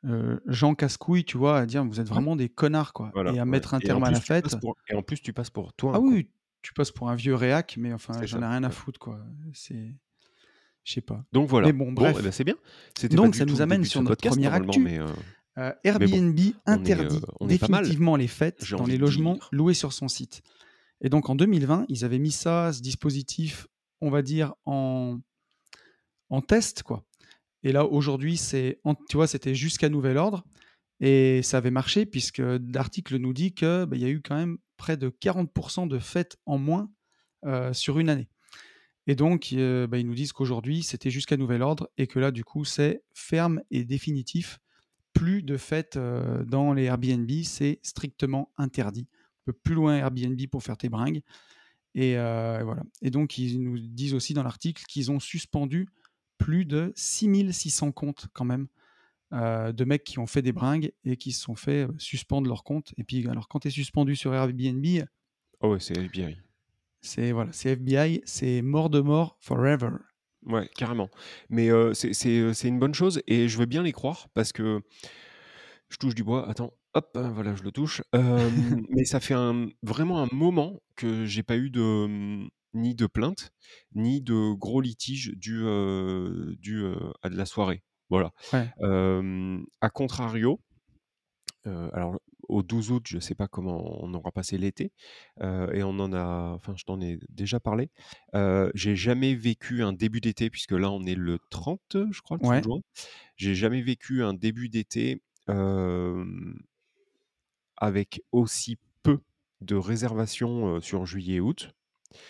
heu, 0.06 0.42
Jean 0.48 0.76
casse-couille, 0.76 1.26
tu 1.26 1.38
vois? 1.38 1.60
À 1.60 1.66
dire: 1.68 1.86
«Vous 1.86 2.00
êtes 2.02 2.10
Ouais. 2.12 2.20
vraiment 2.20 2.36
des 2.36 2.50
connards, 2.50 2.94
quoi» 2.94 3.14
Voilà, 3.14 3.34
et 3.34 3.40
à 3.40 3.46
ouais 3.50 3.62
mettre 3.62 3.74
un 3.76 3.82
terme 3.82 4.04
à 4.06 4.12
la 4.12 4.22
fête. 4.22 4.58
pour 4.60 4.78
et 4.90 4.96
en 4.96 5.04
plus 5.04 5.22
tu 5.22 5.34
passes 5.34 5.50
pour 5.52 5.74
toi, 5.74 5.94
Ah 5.94 6.00
oui, 6.00 6.32
tu 6.62 6.74
passes 6.74 6.92
pour 6.92 7.10
un 7.10 7.16
vieux 7.16 7.36
réac, 7.36 7.76
mais 7.78 7.94
enfin, 7.94 8.26
j'en 8.26 8.42
ai 8.42 8.46
rien 8.48 8.64
à 8.64 8.72
foutre, 8.72 9.00
quoi. 9.00 9.26
C'est 9.54 9.96
je 10.86 10.94
sais 10.94 11.02
pas. 11.02 11.26
Donc 11.32 11.48
Mais 11.64 11.72
voilà. 11.72 11.74
bon, 11.74 11.92
Bon 11.96 12.18
et 12.18 12.22
bah, 12.22 12.32
bref. 12.32 12.32
c'est 12.32 12.44
bien. 12.44 12.56
Pas 13.20 13.30
Donc 13.30 13.36
du 13.36 13.44
ça 13.44 13.46
tout 13.46 13.58
nous 13.58 13.62
amène 13.62 13.86
sur 13.86 14.04
notre 14.04 14.22
podcast 14.24 14.40
première 14.40 14.54
actu. 14.54 14.80
mais 14.80 15.00
Bon, 15.60 15.74
Airbnb 15.84 16.40
interdit 16.66 17.18
est 17.18 17.70
mal, 17.70 17.82
définitivement 17.82 18.16
les 18.16 18.28
fêtes 18.28 18.70
dans 18.72 18.86
les 18.86 18.98
logements 18.98 19.34
dire. 19.34 19.50
loués 19.52 19.74
sur 19.74 19.94
son 19.94 20.08
site. 20.08 20.42
Et 21.02 21.10
donc 21.10 21.30
en 21.30 21.36
2020, 21.36 21.86
ils 21.90 22.06
avaient 22.06 22.20
mis 22.20 22.32
ça, 22.32 22.72
ce 22.74 22.82
dispositif, 22.82 23.68
on 24.02 24.10
va 24.10 24.22
dire 24.22 24.54
en 24.66 25.20
en 26.30 26.42
test, 26.42 26.84
quoi. 26.84 27.04
Et 27.64 27.72
là, 27.72 27.86
aujourd'hui, 27.86 28.38
c'est 28.38 28.80
tu 29.10 29.18
vois, 29.18 29.28
c'était 29.28 29.56
jusqu'à 29.56 29.90
nouvel 29.90 30.18
ordre 30.18 30.46
et 31.02 31.42
ça 31.44 31.58
avait 31.58 31.72
marché 31.72 32.06
puisque 32.06 32.42
l'article 32.42 33.18
nous 33.18 33.34
dit 33.34 33.54
que, 33.54 33.86
bah, 33.86 33.98
y 33.98 34.06
a 34.06 34.10
eu 34.10 34.22
quand 34.22 34.36
même 34.36 34.58
près 34.78 34.98
de 34.98 35.10
40% 35.10 35.88
de 35.88 36.00
fêtes 36.00 36.38
en 36.46 36.58
moins, 36.58 36.90
heu, 37.46 37.74
sur 37.74 38.00
une 38.00 38.10
année. 38.10 38.30
Et 39.08 39.16
donc, 39.16 39.50
bah, 39.54 39.98
ils 39.98 40.06
nous 40.06 40.14
disent 40.14 40.34
qu'aujourd'hui, 40.34 40.84
c'était 40.84 41.10
jusqu'à 41.10 41.36
nouvel 41.36 41.64
ordre 41.64 41.90
et 41.98 42.06
que 42.08 42.20
là, 42.20 42.32
du 42.32 42.44
coup, 42.44 42.64
c'est 42.64 43.02
ferme 43.14 43.62
et 43.72 43.84
définitif. 43.84 44.60
Plus 45.20 45.44
de 45.44 45.58
fêtes, 45.58 45.98
heu, 45.98 46.46
dans 46.48 46.72
les 46.74 46.86
Airbnb, 46.86 47.30
c'est 47.44 47.80
strictement 47.84 48.54
interdit. 48.58 49.06
Tu 49.06 49.44
peux 49.48 49.54
plus 49.54 49.76
loin 49.76 49.98
Airbnb 49.98 50.40
pour 50.50 50.64
faire 50.64 50.78
tes 50.78 50.88
bringues 50.88 51.22
et 51.96 52.16
heu, 52.18 52.64
voilà. 52.64 52.84
Et 53.02 53.12
donc 53.12 53.38
ils 53.38 53.62
nous 53.62 53.80
disent 53.80 54.14
aussi 54.14 54.34
dans 54.34 54.44
l'article 54.44 54.84
qu'ils 54.88 55.12
ont 55.12 55.20
suspendu 55.20 55.90
plus 56.38 56.66
de 56.66 56.94
6 56.96 57.52
600 57.54 57.92
comptes 57.92 58.28
quand 58.34 58.46
même, 58.46 58.68
heu, 59.34 59.74
de 59.74 59.86
mecs 59.86 60.06
qui 60.06 60.20
ont 60.20 60.28
fait 60.28 60.42
des 60.42 60.54
bringues 60.54 60.94
et 61.06 61.18
qui 61.18 61.34
se 61.34 61.42
sont 61.42 61.56
fait, 61.56 61.86
heu, 61.88 61.96
suspendre 61.98 62.48
leur 62.48 62.64
compte 62.64 62.94
et 62.98 63.04
puis 63.04 63.28
alors 63.28 63.48
quand 63.50 63.62
tu 63.62 63.70
es 63.70 63.72
suspendu 63.72 64.16
sur 64.16 64.34
Airbnb, 64.34 64.86
ouais, 65.62 65.80
c'est 65.80 65.96
FBI. 65.98 66.38
c'est 67.02 67.32
voilà, 67.34 67.52
c'est 67.52 67.72
FBI, 67.72 68.22
c'est 68.26 68.62
mort 68.62 68.90
de 68.90 69.02
mort 69.02 69.38
forever. 69.42 69.90
Ouais, 70.46 70.70
carrément. 70.78 71.10
Mais 71.50 71.68
heu, 71.70 71.94
c'est 71.94 72.14
c'est, 72.14 72.40
heu, 72.40 72.54
c'est 72.54 72.70
une 72.70 72.80
bonne 72.80 72.94
chose 72.94 73.22
et 73.28 73.48
je 73.50 73.58
veux 73.58 73.66
bien 73.66 73.84
les 73.84 73.92
croire 73.92 74.30
parce 74.34 74.54
que 74.54 74.82
je 75.90 75.98
touche 75.98 76.16
du 76.16 76.24
bois, 76.24 76.48
attends, 76.50 76.74
hop, 76.94 77.10
voilà, 77.34 77.56
je 77.56 77.64
le 77.64 77.72
touche. 77.72 78.02
Hem, 78.14 78.86
mais 78.90 79.06
ça 79.06 79.20
fait 79.20 79.34
un 79.34 79.68
vraiment 79.84 80.22
un 80.24 80.28
moment 80.32 80.82
que 80.96 81.26
j'ai 81.26 81.44
pas 81.44 81.58
eu 81.58 81.70
de, 81.70 82.06
mmh 82.08 82.50
ni 82.76 82.94
de 82.94 83.08
plaintes, 83.08 83.50
ni 83.96 84.22
de 84.22 84.54
gros 84.54 84.80
litiges 84.80 85.32
dus, 85.36 85.64
heu, 85.66 86.56
dus, 86.60 86.84
heu, 86.84 86.96
à 87.24 87.30
de 87.30 87.36
la 87.36 87.46
soirée. 87.48 87.82
Voilà. 88.12 88.32
Ouais. 88.54 88.70
Hem, 88.82 89.66
à 89.82 89.90
contrario, 89.90 90.60
heu, 91.66 91.90
alors 91.94 92.20
au 92.50 92.64
12 92.64 92.92
août, 92.92 93.04
je 93.08 93.20
sais 93.20 93.36
pas 93.36 93.48
comment 93.48 94.04
on 94.04 94.14
aura 94.14 94.32
passé 94.32 94.58
l'été, 94.58 94.92
et 95.42 95.84
on 95.84 96.00
en 96.00 96.14
a 96.14 96.54
enfin, 96.56 96.74
je 96.78 96.84
t'en 96.86 97.00
ai 97.02 97.20
déjà 97.30 97.60
parlé. 97.60 97.90
J'ai 98.76 98.96
jamais 98.96 99.36
vécu 99.36 99.84
un 99.84 99.94
début 99.94 100.22
d'été 100.22 100.50
puisque 100.50 100.72
là, 100.74 100.92
on 100.92 101.04
est 101.04 101.16
le 101.16 101.40
30, 101.50 101.98
je 102.12 102.22
crois, 102.22 102.38
le 102.38 102.42
30 102.42 102.62
Ouais. 102.62 102.64
juin. 102.64 102.80
J'ai 103.38 103.56
jamais 103.56 103.82
vécu 103.84 104.24
un 104.24 104.34
début 104.36 104.70
d'été, 104.70 105.24
avec 107.78 108.22
aussi 108.32 108.78
peu 109.04 109.20
de 109.62 109.76
réservations, 109.76 110.80
sur 110.82 111.06
juillet 111.06 111.36
et 111.36 111.40
août. 111.40 111.72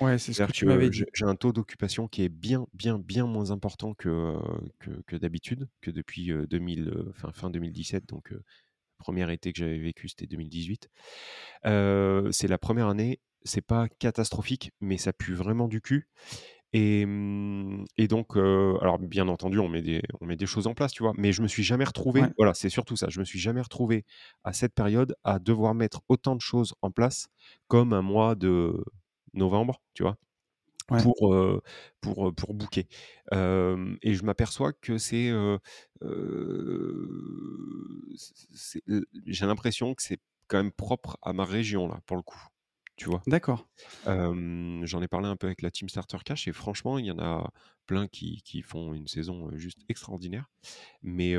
Ouais, 0.01 0.17
c'est 0.17 0.33
ce 0.33 0.41
que 0.41 0.51
C'est-à-dire 0.51 0.53
tu 0.53 0.65
m'avais 0.65 0.89
que 0.89 0.95
j'ai 0.95 1.05
dit. 1.05 1.07
j'ai 1.13 1.25
un 1.25 1.35
taux 1.35 1.53
d'occupation 1.53 2.07
qui 2.07 2.23
est 2.23 2.29
bien, 2.29 2.67
bien, 2.73 2.99
bien 2.99 3.27
moins 3.27 3.51
important 3.51 3.93
que, 3.95 4.37
que 4.79 4.91
que 5.07 5.15
d'habitude, 5.17 5.69
que 5.81 5.91
depuis, 5.91 6.31
heu, 6.31 6.47
2000, 6.47 6.89
heu, 6.89 7.11
fin 7.15 7.31
fin 7.33 7.49
2017 7.51 8.05
donc 8.07 8.33
1er 8.99 9.31
été 9.33 9.53
que 9.53 9.59
j'avais 9.59 9.79
vécu, 9.79 10.09
c'était 10.09 10.27
2018. 10.27 10.89
Heu, 11.67 12.29
c'est 12.31 12.47
la 12.49 12.57
1re 12.59 12.87
année, 12.89 13.21
c'est 13.45 13.61
pas 13.61 13.89
catastrophique, 13.89 14.71
mais 14.81 14.97
ça 14.97 15.13
pue 15.13 15.33
vraiment 15.35 15.67
du 15.69 15.81
cul 15.81 16.09
et 16.73 17.05
mmh 17.07 17.85
et 17.97 18.07
donc 18.09 18.37
alors 18.37 18.99
bien 18.99 19.27
entendu, 19.29 19.59
on 19.59 19.69
met 19.69 19.81
des 19.83 20.01
on 20.21 20.25
met 20.27 20.37
des 20.37 20.45
choses 20.47 20.67
en 20.67 20.73
place, 20.75 20.93
tu 20.93 21.03
vois? 21.03 21.13
Mais 21.17 21.31
je 21.33 21.41
me 21.43 21.47
suis 21.49 21.63
jamais 21.63 21.85
retrouvé 21.85 22.27
Ouais. 22.27 22.33
voilà, 22.37 22.53
c'est 22.55 22.69
surtout 22.69 22.95
ça, 22.97 23.07
je 23.09 23.19
me 23.21 23.25
suis 23.25 23.39
jamais 23.39 23.61
retrouvé 23.61 24.05
à 24.45 24.53
cette 24.53 24.75
période 24.75 25.15
à 25.25 25.39
devoir 25.39 25.75
mettre 25.75 26.01
autant 26.09 26.35
de 26.37 26.41
choses 26.41 26.73
en 26.83 26.91
place 26.91 27.27
comme 27.69 27.93
un 27.93 28.01
mois 28.03 28.35
de 28.35 28.83
novembre, 29.33 29.81
tu 29.95 30.03
vois? 30.03 30.17
Ouais. 30.89 31.01
Pour, 31.01 31.33
heu, 31.33 31.61
pour, 32.01 32.33
pour 32.35 32.53
booker. 32.53 32.87
Et 33.31 34.13
je 34.13 34.23
m'aperçois 34.23 34.73
que 34.73 34.97
c'est, 34.97 35.31
j'ai 39.25 39.45
l'impression 39.45 39.93
que 39.95 40.01
c'est 40.01 40.19
quand 40.47 40.57
même 40.57 40.71
propre 40.71 41.17
à 41.21 41.33
ma 41.33 41.45
région 41.45 41.87
là, 41.87 41.99
pour 42.05 42.17
le 42.17 42.23
coup, 42.23 42.41
tu 42.95 43.09
vois? 43.09 43.21
D'accord. 43.27 43.67
J'en 44.05 45.01
ai 45.01 45.07
parlé 45.07 45.27
un 45.27 45.35
peu 45.35 45.47
avec 45.47 45.61
la 45.61 45.71
team 45.71 45.89
Starter 45.89 46.17
Cash 46.25 46.47
et 46.47 46.51
franchement, 46.53 46.97
il 46.97 47.05
y 47.05 47.11
en 47.11 47.19
a 47.19 47.51
plein 47.85 48.07
qui 48.07 48.41
qui 48.43 48.61
font 48.61 48.93
une 48.93 49.07
saison, 49.07 49.49
juste 49.55 49.79
extraordinaire. 49.89 50.49
Mais 51.03 51.35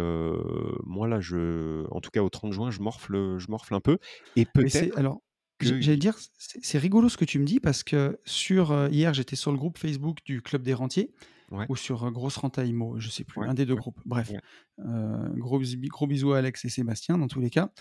moi 0.84 1.08
là, 1.08 1.20
je 1.20 1.86
en 1.90 2.00
tout 2.00 2.10
cas 2.10 2.22
au 2.22 2.28
30 2.28 2.52
juin, 2.52 2.70
je 2.70 2.80
morfle, 2.80 3.38
je 3.38 3.50
morfle 3.50 3.74
un 3.74 3.80
peu 3.80 3.98
et 4.36 4.46
peut-être 4.46 4.96
alors, 4.96 5.20
j'allais 5.60 5.96
dire, 5.96 6.16
c'est 6.62 6.78
rigolo 6.78 7.08
ce 7.08 7.16
que 7.16 7.24
tu 7.24 7.38
me 7.38 7.44
dis 7.44 7.60
parce 7.60 7.82
que 7.82 8.20
sur, 8.24 8.72
heu, 8.72 8.88
hier, 8.90 9.14
j'étais 9.14 9.36
sur 9.36 9.52
le 9.52 9.58
groupe 9.58 9.78
Facebook 9.78 10.18
du 10.24 10.42
club 10.42 10.62
des 10.62 10.74
rentiers 10.74 11.12
Ouais. 11.50 11.70
ou 11.70 11.76
sur, 11.76 12.06
heu, 12.06 12.10
Grosse 12.12 12.36
Renta 12.38 12.64
Immo, 12.64 12.98
je 13.00 13.10
sais 13.10 13.24
plus, 13.24 13.42
Ouais, 13.42 13.48
un 13.48 13.54
des 13.54 13.66
2 13.66 13.76
ouais, 13.76 13.82
groupes. 13.82 14.00
Bref, 14.06 14.36
heu, 14.80 14.84
gros 15.38 15.60
gros 15.90 16.06
bisous 16.08 16.32
à 16.34 16.38
Alex 16.38 16.64
et 16.66 16.70
Sébastien 16.70 17.18
dans 17.18 17.28
tous 17.28 17.40
les 17.40 17.50
cas. 17.50 17.72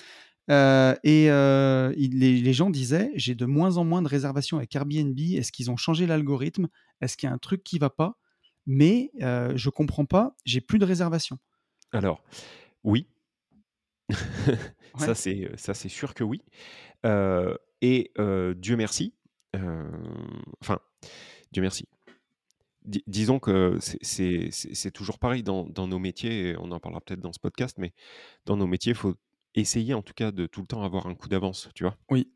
Et 1.04 1.26
il 1.28 2.20
les 2.20 2.42
les 2.42 2.54
gens 2.54 2.70
disaient: 2.72 3.12
«J'ai 3.16 3.36
de 3.36 3.46
moins 3.46 3.78
en 3.78 3.86
moins 3.86 4.02
de 4.02 4.08
réservations 4.10 4.58
avec 4.58 4.76
Airbnb. 4.76 5.20
Est-ce 5.20 5.52
qu'ils 5.52 5.72
ont 5.72 5.78
changé 5.78 6.08
l'algorithme? 6.08 6.68
Est-ce 7.02 7.18
qu'il 7.18 7.28
y 7.30 7.32
a 7.32 7.36
un 7.36 7.40
truc 7.40 7.64
qui 7.64 7.80
va 7.80 7.90
pas? 7.90 8.18
Mais 8.68 9.12
je 9.20 9.70
comprends 9.70 10.06
pas, 10.06 10.36
j'ai 10.46 10.62
plus 10.62 10.80
de 10.80 10.86
réservations». 10.86 11.40
Alors, 11.92 12.24
oui. 12.84 13.08
Ça 14.96 15.16
c'est, 15.16 15.36
heu, 15.46 15.58
ça 15.58 15.74
c'est 15.74 15.90
sûr 15.90 16.14
que 16.14 16.24
oui. 16.24 16.42
Heu 17.06 17.58
et 17.82 18.12
Dieu 18.56 18.76
merci, 18.78 19.14
enfin, 20.62 20.80
Dieu 21.52 21.62
merci. 21.62 21.88
Di 22.86 23.04
disons 23.08 23.40
que 23.40 23.78
c'est 23.82 24.92
toujours 24.92 25.20
pareil 25.20 25.44
dans 25.44 25.66
dans 25.66 25.88
nos 25.88 26.00
métiers 26.00 26.50
et 26.50 26.58
on 26.58 26.72
en 26.72 26.80
parlera 26.80 27.02
peut-être 27.02 27.20
dans 27.20 27.34
ce 27.34 27.40
podcast, 27.40 27.78
mais 27.78 27.94
dans 28.46 28.58
nos 28.58 28.68
métiers, 28.68 28.94
il 28.94 28.98
faut 28.98 29.16
essayer 29.56 29.94
en 29.94 30.02
tout 30.02 30.14
cas 30.14 30.32
de 30.32 30.46
tout 30.48 30.62
le 30.62 30.68
temps 30.68 30.84
avoir 30.84 31.08
un 31.08 31.16
coup 31.16 31.28
d'avance, 31.28 31.70
tu 31.76 31.84
vois? 31.84 31.98
Oui. 32.10 32.32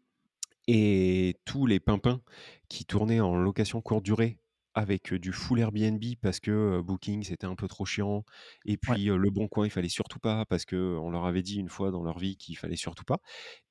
Et 0.67 1.36
tous 1.45 1.65
les 1.65 1.79
pimpins 1.79 2.21
qui 2.69 2.86
tournaient 2.86 3.19
en 3.19 3.36
location 3.36 3.82
courte 3.82 4.03
durée 4.03 4.38
avec, 4.75 5.13
du 5.13 5.31
full 5.33 5.59
Airbnb 5.59 6.01
parce 6.21 6.39
que, 6.39 6.81
Booking, 6.81 7.23
c'était 7.23 7.45
un 7.47 7.55
peu 7.55 7.67
trop 7.67 7.86
chiant 7.86 8.23
et 8.65 8.77
Ouais. 8.88 8.97
puis, 8.97 9.09
heu, 9.09 9.17
Leboncoin, 9.17 9.65
il 9.67 9.69
fallait 9.71 9.89
surtout 9.89 10.19
pas 10.19 10.45
parce 10.45 10.65
qu'on 10.65 11.09
leur 11.12 11.25
avait 11.25 11.43
dit 11.43 11.57
une 11.59 11.69
fois 11.69 11.91
dans 11.91 12.03
leur 12.03 12.19
vie 12.19 12.38
qu'il 12.38 12.57
fallait 12.57 12.75
surtout 12.75 13.05
pas 13.05 13.19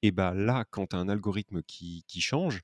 et 0.02 0.12
bah, 0.12 0.34
là, 0.34 0.64
quand 0.70 0.88
tu 0.88 0.96
as 0.96 1.00
un 1.00 1.08
algorithme 1.08 1.62
qui 1.64 2.04
qui 2.08 2.20
change, 2.20 2.62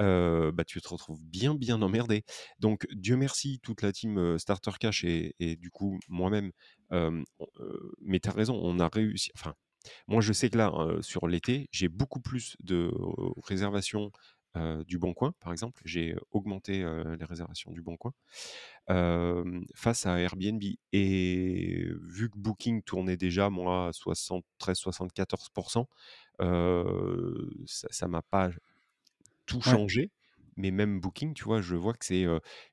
bah, 0.00 0.64
tu 0.66 0.80
te 0.80 0.88
retrouves 0.88 1.22
bien, 1.22 1.54
bien 1.54 1.82
emmerdé. 1.82 2.24
Donc 2.60 2.86
Dieu 2.92 3.16
merci, 3.16 3.60
toute 3.62 3.82
la 3.82 3.92
team, 3.92 4.38
Starter 4.38 4.72
Cash 4.80 5.04
et 5.04 5.34
et 5.40 5.56
du 5.56 5.70
coup 5.70 5.98
moi-même, 6.08 6.52
on, 6.90 7.24
mais 8.00 8.20
tu 8.20 8.28
as 8.28 8.32
raison, 8.32 8.58
on 8.62 8.78
a 8.80 8.88
réussi 8.88 9.30
enfin, 9.36 9.54
moi 10.08 10.20
je 10.22 10.32
sais 10.32 10.50
que 10.50 10.58
là, 10.58 10.72
sur 11.02 11.28
l'été, 11.28 11.68
j'ai 11.72 11.88
beaucoup 11.88 12.20
plus 12.20 12.56
de 12.62 12.90
réservations, 13.46 14.12
heu, 14.56 14.84
du 14.84 14.98
Boncoin, 14.98 15.32
par 15.40 15.52
exemple. 15.52 15.82
J'ai 15.86 16.16
augmenté, 16.32 16.82
heu, 16.84 17.16
les 17.18 17.24
réservations 17.26 17.72
du 17.72 17.82
Boncoin, 17.82 18.12
hem, 18.88 19.64
face 19.74 20.06
à 20.06 20.18
Airbnb 20.20 20.62
et 20.92 21.86
vu 22.02 22.30
que 22.30 22.38
Booking 22.38 22.82
tournait 22.82 23.16
déjà 23.18 23.50
moi 23.50 23.88
à 23.88 23.92
73-74 23.94 25.88
heu, 26.42 27.50
ça 27.66 27.88
ça 27.92 28.08
m'a 28.08 28.22
pas 28.22 28.50
tout 29.46 29.62
Ouais. 29.64 29.80
changé, 29.80 30.12
mais 30.56 30.70
même 30.72 31.00
Booking, 31.00 31.34
tu 31.34 31.44
vois, 31.44 31.62
je 31.62 31.76
vois 31.76 31.94
que 31.94 32.04
c'est, 32.06 32.26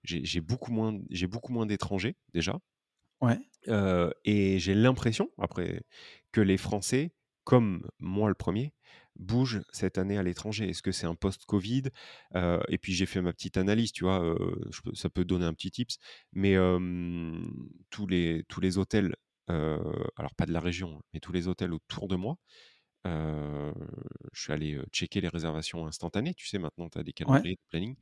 j'ai 0.06 0.42
beaucoup 0.42 0.72
moins 0.74 1.00
j'ai 1.12 1.28
beaucoup 1.28 1.54
moins 1.54 1.66
d'étrangers 1.68 2.18
déjà 2.34 2.60
Ouais. 3.22 3.44
et 4.26 4.60
j'ai 4.60 4.74
l'impression, 4.76 5.30
après, 5.40 5.84
que 6.32 6.42
les 6.42 6.58
Français, 6.58 7.12
comme 7.44 7.88
moi 8.00 8.30
le 8.30 8.36
1er, 8.36 8.74
bougent 9.18 9.62
cette 9.72 9.98
année 9.98 10.18
à 10.18 10.24
l'étranger? 10.24 10.70
Est-ce 10.70 10.82
que 10.84 10.92
c'est 10.92 11.08
un 11.08 11.16
post-covid? 11.16 11.84
Heu 12.36 12.60
et 12.70 12.78
puis 12.78 12.94
j'ai 12.94 13.06
fait 13.06 13.22
ma 13.22 13.34
petite 13.34 13.58
analyse, 13.58 13.92
tu 13.92 14.04
vois? 14.06 14.36
Je 14.72 14.82
peux 14.82 14.96
ça 14.96 15.10
peut 15.10 15.26
donner 15.26 15.46
un 15.46 15.54
petit 15.54 15.72
tips, 15.72 15.98
mais 16.34 16.56
tous 17.90 18.08
les 18.08 18.44
tous 18.50 18.62
les 18.62 18.78
hôtels, 18.78 19.16
heu, 19.50 19.80
alors 20.18 20.36
pas 20.36 20.46
de 20.46 20.52
la 20.54 20.60
région, 20.60 21.02
mais 21.14 21.20
tous 21.20 21.32
les 21.32 21.48
hôtels 21.48 21.74
autour 21.74 22.08
de 22.08 22.16
moi, 22.16 22.38
je 23.06 23.74
suis 24.42 24.54
allé, 24.54 24.80
checker 24.94 25.22
les 25.22 25.30
réservations 25.30 25.88
instantanées. 25.88 26.34
Tu 26.36 26.48
sais, 26.48 26.60
maintenant, 26.60 26.90
tu 26.90 27.00
as 27.00 27.04
des 27.04 27.14
Ouais. 27.26 27.44
calendriers 27.44 27.56
de 27.56 27.62
planning 27.70 27.96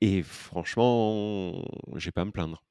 et 0.00 0.22
franchement, 0.22 1.64
j'ai 1.96 2.12
pas 2.12 2.22
à 2.22 2.24
me 2.24 2.30
plaindre. 2.32 2.62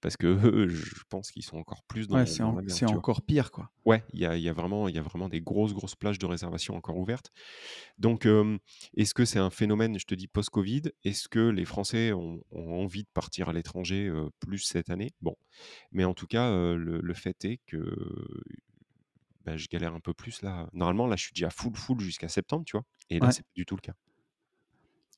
Parce 0.00 0.16
qu'eux, 0.16 0.68
je 0.68 1.02
pense 1.08 1.30
qu'ils 1.30 1.44
sont 1.44 1.58
encore 1.58 1.82
plus 1.84 2.08
Ouais, 2.10 2.26
dans 2.26 2.26
c'est 2.26 2.42
en 2.42 2.52
merde, 2.52 2.66
c'est 2.66 2.84
vois? 2.94 2.96
encore 2.96 3.22
pire, 3.22 3.52
quoi. 3.52 3.70
Ouais, 3.86 4.02
il 4.12 4.20
y 4.20 4.26
a 4.26 4.36
y 4.36 4.48
a 4.48 4.52
vraiment 4.52 4.88
y 4.88 4.98
a 4.98 5.02
vraiment 5.02 5.28
des 5.28 5.40
grosses, 5.40 5.72
grosses 5.74 5.94
plages 5.96 6.18
de 6.18 6.26
réservations 6.26 6.76
encore 6.76 6.98
ouvertes. 6.98 7.30
Donc 7.98 8.26
est-ce 8.96 9.14
que 9.14 9.24
c'est 9.24 9.38
un 9.40 9.50
phénomène, 9.50 9.98
je 9.98 10.06
te 10.06 10.14
dis, 10.14 10.28
post-covid? 10.28 10.82
Est-ce 11.04 11.28
que 11.28 11.40
les 11.50 11.64
Français 11.64 12.12
ont 12.12 12.42
ont 12.52 12.82
envie 12.84 13.04
de 13.04 13.08
partir 13.14 13.48
à 13.48 13.52
l'étranger, 13.54 14.12
plus 14.40 14.58
cette 14.60 14.90
année? 14.90 15.12
Bon, 15.22 15.36
mais 15.92 16.04
en 16.04 16.14
tout 16.14 16.26
cas, 16.28 16.50
le 16.76 17.00
le 17.02 17.14
fait 17.14 17.44
est 17.44 17.60
que, 17.66 17.78
bah, 19.44 19.56
je 19.56 19.68
galère 19.68 19.94
un 19.94 20.00
peu 20.00 20.14
plus 20.14 20.42
là. 20.42 20.68
Normalement, 20.72 21.06
là, 21.06 21.16
je 21.16 21.24
suis 21.24 21.32
déjà 21.34 21.50
full, 21.50 21.74
full 21.76 22.00
jusqu'à 22.00 22.28
septembre, 22.28 22.64
tu 22.66 22.76
vois? 22.76 22.84
Et 23.10 23.20
là, 23.20 23.28
Ouais. 23.28 23.32
c'est 23.32 23.42
pas 23.44 23.52
du 23.54 23.64
tout 23.66 23.76
le 23.76 23.80
cas. 23.80 23.94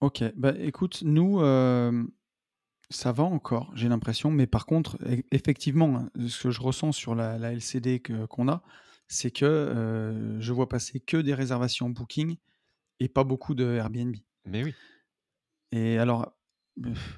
OK. 0.00 0.22
Bah, 0.36 0.52
écoute, 0.58 1.02
nous, 1.02 1.38
ça 2.90 3.12
va 3.12 3.22
encore, 3.24 3.70
j'ai 3.74 3.88
l'impression, 3.88 4.31
mais 4.31 4.46
par 4.46 4.64
contre, 4.66 4.96
e 5.03 5.22
effectivement, 5.31 5.96
hein, 5.98 6.11
ce 6.29 6.44
que 6.44 6.51
je 6.51 6.61
ressens 6.62 6.92
sur 6.92 7.14
la 7.14 7.38
la 7.38 7.53
LCD 7.53 8.01
que 8.01 8.27
qu'on 8.27 8.48
a, 8.48 8.62
c'est 9.09 9.31
que, 9.31 9.44
heu, 9.46 10.40
je 10.40 10.53
vois 10.53 10.68
passer 10.68 11.01
que 11.01 11.18
des 11.18 11.35
réservations 11.35 11.90
Booking 11.90 12.37
et 13.01 13.09
pas 13.09 13.24
beaucoup 13.24 13.55
de 13.55 13.66
Airbnb. 13.77 14.16
Mais 14.44 14.64
oui. 14.64 14.77
Et 15.72 15.98
alors, 15.98 16.33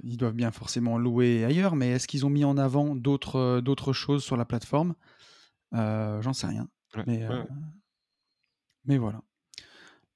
ils 0.02 0.16
doivent 0.16 0.34
bien 0.34 0.50
forcément 0.52 0.98
louer 0.98 1.44
ailleurs, 1.44 1.76
mais 1.76 1.90
est-ce 1.90 2.08
qu'ils 2.08 2.26
ont 2.26 2.30
mis 2.30 2.44
en 2.44 2.56
avant 2.58 2.94
d'autres, 2.96 3.60
d'autres 3.60 3.92
choses 3.92 4.24
sur 4.24 4.36
la 4.36 4.44
plateforme? 4.44 4.94
Heu, 5.74 6.20
j'en 6.22 6.34
sais 6.34 6.48
rien, 6.48 6.68
Ouais, 6.94 7.06
mais 7.06 7.20
ouais, 7.28 8.98
voilà. 8.98 9.22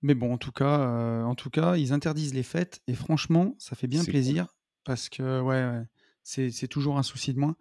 Mais 0.02 0.14
bon, 0.14 0.32
en 0.34 0.38
tout 0.38 0.52
cas, 0.52 1.24
en 1.24 1.34
tout 1.34 1.50
cas, 1.50 1.76
ils 1.76 1.92
interdisent 1.92 2.34
les 2.34 2.42
fêtes 2.42 2.82
et 2.86 2.94
franchement, 2.94 3.54
ça 3.58 3.76
fait 3.76 3.86
bien 3.88 4.04
C'est 4.04 4.04
plaisir 4.04 4.53
parce 4.84 5.08
que 5.08 5.40
ouais, 5.40 5.64
ouais, 5.64 5.86
c'est 6.22 6.68
toujours 6.68 6.98
un 6.98 7.02
souci 7.02 7.34
de 7.34 7.38
moins 7.38 7.56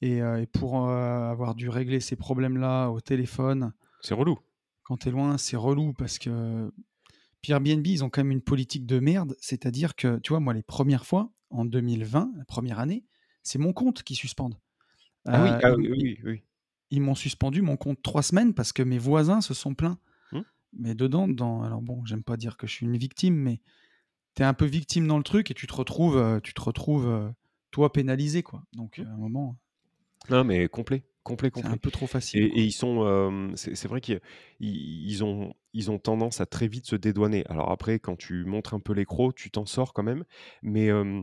et 0.00 0.20
pour, 0.52 0.88
avoir 0.88 1.54
dû 1.54 1.68
régler 1.68 2.00
ces 2.00 2.14
problèmes-là 2.14 2.88
au 2.88 3.00
téléphone 3.00 3.72
C'est 4.00 4.14
relou. 4.14 4.38
quand 4.84 4.98
tu 4.98 5.08
es 5.08 5.10
loin, 5.10 5.38
c'est 5.38 5.56
relou 5.56 5.92
parce 5.92 6.18
que 6.18 6.70
puis 7.42 7.52
Airbnb, 7.52 7.86
ils 7.86 8.04
ont 8.04 8.10
quand 8.10 8.22
même 8.22 8.32
une 8.32 8.42
politique 8.42 8.86
de 8.86 8.98
merde, 8.98 9.36
c'est-à-dire 9.40 9.94
que, 9.94 10.18
tu 10.18 10.30
vois, 10.30 10.40
moi, 10.40 10.54
les 10.54 10.62
1res 10.62 11.04
fois, 11.04 11.32
en 11.50 11.64
2020, 11.64 12.32
la 12.36 12.44
1re 12.44 12.78
année, 12.78 13.04
c'est 13.42 13.58
mon 13.58 13.72
compte 13.72 14.02
qu'ils 14.02 14.16
suspendent. 14.16 14.58
Ah 15.24 15.42
oui, 15.42 15.50
ah 15.62 15.74
oui, 15.74 15.88
oui, 15.90 16.18
oui. 16.24 16.42
ils 16.90 17.00
m'ont 17.00 17.14
suspendu 17.14 17.62
mon 17.62 17.76
compte 17.76 18.02
3 18.02 18.22
semaines 18.22 18.54
parce 18.54 18.72
que 18.72 18.82
mes 18.82 18.98
voisins 18.98 19.40
se 19.40 19.54
sont 19.54 19.74
plaints. 19.74 19.98
Mmh. 20.32 20.40
Mais 20.74 20.94
dedans, 20.94 21.28
dans 21.28 21.62
alors 21.62 21.82
bon, 21.82 22.04
j'aime 22.04 22.22
pas 22.22 22.36
dire 22.36 22.56
que 22.56 22.66
je 22.66 22.72
suis 22.72 22.86
une 22.86 22.96
victime, 22.96 23.34
mais 23.34 23.60
tu 24.34 24.42
es 24.42 24.44
un 24.44 24.54
peu 24.54 24.66
victime 24.66 25.06
dans 25.06 25.18
le 25.18 25.24
truc 25.24 25.50
et 25.50 25.54
tu 25.54 25.66
te 25.66 25.74
retrouves, 25.74 26.16
euh, 26.16 26.40
tu 26.40 26.54
te 26.54 26.60
retrouves 26.60 27.06
euh, 27.08 27.30
toi 27.70 27.92
pénalisé 27.92 28.42
quoi. 28.42 28.62
Donc 28.72 28.98
Mmh. 28.98 29.06
à 29.06 29.10
un 29.10 29.16
moment, 29.16 29.56
Non, 30.30 30.44
mais 30.44 30.68
complet, 30.68 31.04
complet, 31.22 31.50
c'est 31.54 31.66
un 31.66 31.76
complet. 31.76 31.78
peu 31.78 31.90
trop 31.90 32.06
facile 32.06 32.50
Et, 32.54 32.64
ils 32.64 32.72
sont, 32.72 33.04
euh, 33.04 33.52
c'est 33.56 33.86
vrai 33.88 34.00
qu'ils 34.00 34.20
ils 34.60 35.24
ont, 35.24 35.54
ils 35.72 35.90
ont 35.90 35.98
tendance 35.98 36.40
à 36.40 36.46
très 36.46 36.68
vite 36.68 36.86
se 36.86 36.96
dédouaner. 36.96 37.44
Alors 37.48 37.70
après, 37.70 37.98
quand 37.98 38.16
tu 38.16 38.44
montres 38.44 38.74
un 38.74 38.80
peu 38.80 38.92
l'écro, 38.92 39.32
tu 39.32 39.50
t'en 39.50 39.66
sors 39.66 39.92
quand 39.94 40.02
même. 40.02 40.24
Mais, 40.62 40.90
euh, 40.90 41.22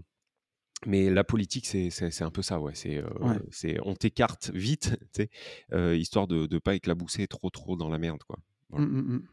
mais 0.86 1.10
la 1.10 1.24
politique, 1.24 1.68
c'est 1.68 2.22
un 2.22 2.32
peu 2.32 2.41
ça, 2.41 2.60
ouais. 2.60 2.76
C'est, 2.76 2.98
euh, 2.98 3.10
Ouais. 3.22 3.39
on 3.84 3.96
t'écarte 3.96 4.52
vite, 4.54 4.98
euh, 5.74 5.96
histoire 5.98 6.28
de 6.28 6.48
ne 6.52 6.60
pas 6.60 6.76
éclabousser 6.76 7.28
trop, 7.28 7.50
trop 7.50 7.76
dans 7.78 7.89
la 7.89 7.98
merde, 8.00 8.24
quoi. 8.28 8.38
Mmh, 8.72 8.84
mmh. 8.84 9.28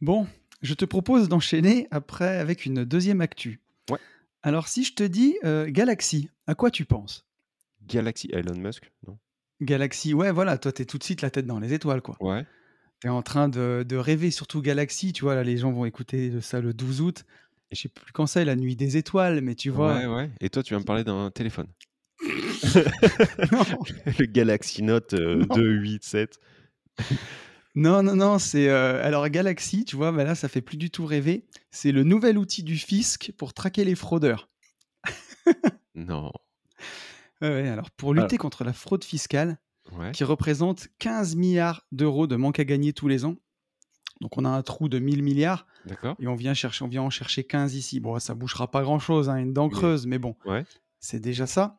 Bon, 0.00 0.26
je 0.62 0.74
te 0.74 0.84
propose 0.84 1.28
d'enchaîner 1.28 1.88
après 1.90 2.38
avec 2.38 2.66
une 2.66 2.84
deuxième 2.84 3.20
actu. 3.20 3.60
Ouais. 3.90 3.98
Alors, 4.42 4.68
si 4.68 4.84
je 4.84 4.94
te 4.94 5.02
dis 5.02 5.36
euh, 5.44 5.66
Galaxy, 5.68 6.30
à 6.46 6.54
quoi 6.54 6.70
tu 6.70 6.84
penses? 6.84 7.26
Galaxy, 7.86 8.28
Elon 8.32 8.56
Musk, 8.56 8.90
non? 9.06 9.18
Galaxy, 9.60 10.14
ouais, 10.14 10.30
voilà, 10.30 10.58
toi, 10.58 10.72
t'es 10.72 10.84
tout 10.84 10.98
de 10.98 11.04
suite 11.04 11.22
la 11.22 11.30
tête 11.30 11.46
dans 11.46 11.58
les 11.58 11.72
étoiles, 11.72 12.00
quoi. 12.00 12.16
Ouais. 12.20 12.44
T'es 13.00 13.08
en 13.08 13.22
train 13.22 13.48
de, 13.48 13.84
de, 13.88 13.96
rêver, 13.96 14.30
surtout 14.30 14.62
Galaxy, 14.62 15.12
tu 15.12 15.22
vois, 15.22 15.34
là, 15.34 15.42
les 15.42 15.56
gens 15.56 15.72
vont 15.72 15.84
écouter 15.84 16.40
ça 16.40 16.60
le 16.60 16.72
12 16.72 17.00
août. 17.00 17.24
Et 17.70 17.74
je 17.74 17.82
sais 17.82 17.88
plus 17.88 18.12
quand 18.12 18.26
c'est, 18.26 18.44
la 18.44 18.54
nuit 18.54 18.76
des 18.76 18.96
étoiles, 18.96 19.40
mais 19.40 19.54
tu 19.54 19.70
vois. 19.70 19.96
Ouais, 19.96 20.06
ouais. 20.06 20.30
Et 20.40 20.50
toi, 20.50 20.62
tu 20.62 20.74
vas 20.74 20.80
me 20.80 20.84
parler 20.84 21.04
d'un 21.04 21.30
téléphone. 21.30 21.66
le 22.22 24.24
Galaxy 24.26 24.82
Note 24.82 25.14
euh, 25.14 25.44
287 25.46 26.38
non, 27.74 28.02
non, 28.02 28.16
non, 28.16 28.38
c'est... 28.38 28.68
euh, 28.68 29.02
alors 29.04 29.28
Galaxy, 29.28 29.84
tu 29.84 29.96
vois, 29.96 30.12
bah 30.12 30.24
là 30.24 30.34
ça 30.34 30.48
fait 30.48 30.60
plus 30.60 30.76
du 30.76 30.90
tout 30.90 31.06
rêver. 31.06 31.46
C'est 31.70 31.92
le 31.92 32.02
nouvel 32.04 32.38
outil 32.38 32.62
du 32.62 32.76
fisc 32.76 33.32
pour 33.38 33.54
traquer 33.54 33.84
les 33.84 33.94
fraudeurs. 33.94 34.48
Non. 35.94 36.32
Ouais, 37.40 37.68
alors 37.68 37.90
pour 37.90 38.14
lutter 38.14 38.36
contre 38.38 38.64
la 38.64 38.72
fraude 38.72 39.04
fiscale, 39.04 39.58
Ouais. 39.98 40.12
qui 40.12 40.22
représente 40.24 40.86
15 41.00 41.34
milliards 41.34 41.84
d'euros 41.92 42.26
de 42.26 42.36
manque 42.36 42.60
à 42.60 42.64
gagner 42.64 42.92
tous 42.92 43.08
les 43.08 43.24
ans. 43.24 43.34
Donc 44.20 44.38
on 44.38 44.44
a 44.44 44.48
un 44.48 44.62
trou 44.62 44.88
de 44.88 44.98
1000 45.00 45.22
milliards 45.22 45.66
D'accord. 45.84 46.14
et 46.20 46.28
on 46.28 46.36
vient, 46.36 46.54
chercher, 46.54 46.84
on 46.84 46.88
vient 46.88 47.02
en 47.02 47.10
chercher 47.10 47.42
15 47.44 47.74
ici. 47.74 47.98
Bon, 48.00 48.18
ça 48.20 48.34
bouchera 48.34 48.70
pas 48.70 48.82
grand-chose, 48.82 49.28
hein, 49.28 49.36
une 49.36 49.52
dent 49.52 49.66
Mais- 49.66 49.74
creuse, 49.74 50.06
mais 50.06 50.18
bon, 50.18 50.36
Ouais. 50.46 50.64
c'est 51.00 51.18
déjà 51.20 51.46
ça. 51.48 51.78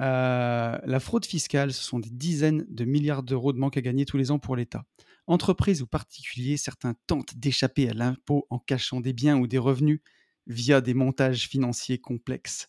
Euh, 0.00 0.78
la 0.84 1.00
fraude 1.00 1.26
fiscale, 1.26 1.72
ce 1.72 1.82
sont 1.82 1.98
des 1.98 2.08
dizaines 2.10 2.64
de 2.68 2.84
milliards 2.84 3.24
d'euros 3.24 3.52
de 3.52 3.58
manque 3.58 3.76
à 3.76 3.80
gagner 3.82 4.06
tous 4.06 4.16
les 4.16 4.30
ans 4.30 4.38
pour 4.38 4.54
l'État. 4.56 4.84
Entreprises 5.26 5.82
ou 5.82 5.86
particuliers, 5.86 6.56
certains 6.56 6.94
tentent 7.06 7.36
d'échapper 7.36 7.88
à 7.88 7.94
l'impôt 7.94 8.46
en 8.50 8.58
cachant 8.58 9.00
des 9.00 9.12
biens 9.12 9.38
ou 9.38 9.46
des 9.46 9.58
revenus 9.58 10.00
via 10.46 10.80
des 10.80 10.94
montages 10.94 11.48
financiers 11.48 11.98
complexes. 11.98 12.68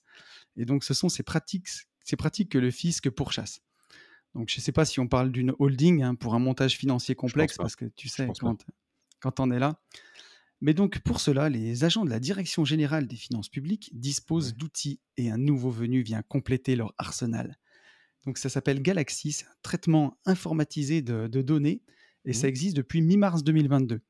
Et 0.56 0.66
donc, 0.66 0.84
ce 0.84 0.94
sont 0.94 1.10
ces 1.10 1.24
pratiques, 1.24 1.68
ces 2.04 2.16
pratiques 2.16 2.52
que 2.52 2.58
le 2.58 2.72
fisc 2.72 3.10
pourchasse. 3.10 3.62
Donc, 4.34 4.50
je 4.50 4.58
ne 4.58 4.62
sais 4.62 4.72
pas 4.72 4.86
si 4.86 5.00
on 5.00 5.08
parle 5.08 5.32
d'une 5.32 5.54
holding 5.60 6.04
hein, 6.04 6.16
pour 6.16 6.36
un 6.36 6.40
montage 6.40 6.78
financier 6.78 7.16
complexe, 7.16 7.58
parce 7.58 7.76
que 7.76 7.86
tu 7.86 8.10
sais, 8.10 8.34
quand, 8.40 8.66
quand 9.20 9.40
on 9.40 9.52
est 9.52 9.60
là. 9.60 9.82
Mais 10.62 10.74
donc, 10.74 11.00
pour 11.00 11.20
cela, 11.20 11.50
les 11.50 11.84
agents 11.84 12.06
de 12.06 12.10
la 12.10 12.20
Direction 12.20 12.66
générale 12.66 13.08
des 13.08 13.16
finances 13.18 13.50
publiques 13.50 13.92
disposent 13.94 14.52
Ouais. 14.52 14.54
d'outils 14.54 15.00
et 15.18 15.30
un 15.30 15.38
nouveau 15.38 15.70
venu 15.70 16.02
vient 16.02 16.22
compléter 16.22 16.76
leur 16.76 16.94
arsenal. 16.98 17.58
Donc, 18.26 18.38
ça 18.38 18.50
s'appelle 18.50 18.82
Galaxy, 18.82 19.34
c'est 19.34 19.46
un 19.46 19.56
traitement 19.62 20.18
informatisé 20.26 21.02
de, 21.02 21.28
de 21.28 21.42
données 21.42 21.84
et 22.26 22.34
ça 22.34 22.48
Mhm. 22.48 22.50
existe 22.50 22.78
depuis 22.78 23.02
mi-mars 23.02 23.44
2022. 23.44 24.02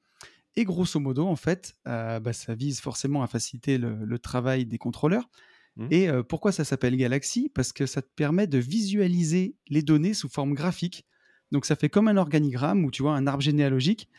Et 0.58 0.63
grosso 0.63 0.99
modo, 0.99 1.25
en 1.28 1.36
fait, 1.36 1.75
euh, 1.88 2.19
bah, 2.19 2.32
ça 2.34 2.56
vise 2.56 2.80
forcément 2.80 3.23
à 3.23 3.28
faciliter 3.28 3.78
le, 3.78 4.06
le 4.06 4.19
travail 4.19 4.65
des 4.65 4.78
contrôleurs. 4.78 5.30
Mhm. 5.75 5.88
Et 5.91 6.08
euh, 6.10 6.23
pourquoi 6.23 6.51
ça 6.54 6.63
s'appelle 6.63 6.95
Galaxy? 6.95 7.51
Parce 7.54 7.73
que 7.73 7.86
ça 7.86 8.01
te 8.01 8.10
permet 8.15 8.47
de 8.47 8.58
visualiser 8.58 9.56
les 9.67 9.82
données 9.82 10.13
sous 10.13 10.30
forme 10.30 10.54
graphique. 10.54 11.06
Donc 11.51 11.65
ça 11.65 11.75
fait 11.75 11.89
comme 11.89 12.08
un 12.08 12.17
organigramme 12.17 12.86
ou 12.86 12.91
tu 12.91 13.01
vois 13.04 13.15
un 13.15 13.28
arbre 13.28 13.43
généalogique 13.43 14.10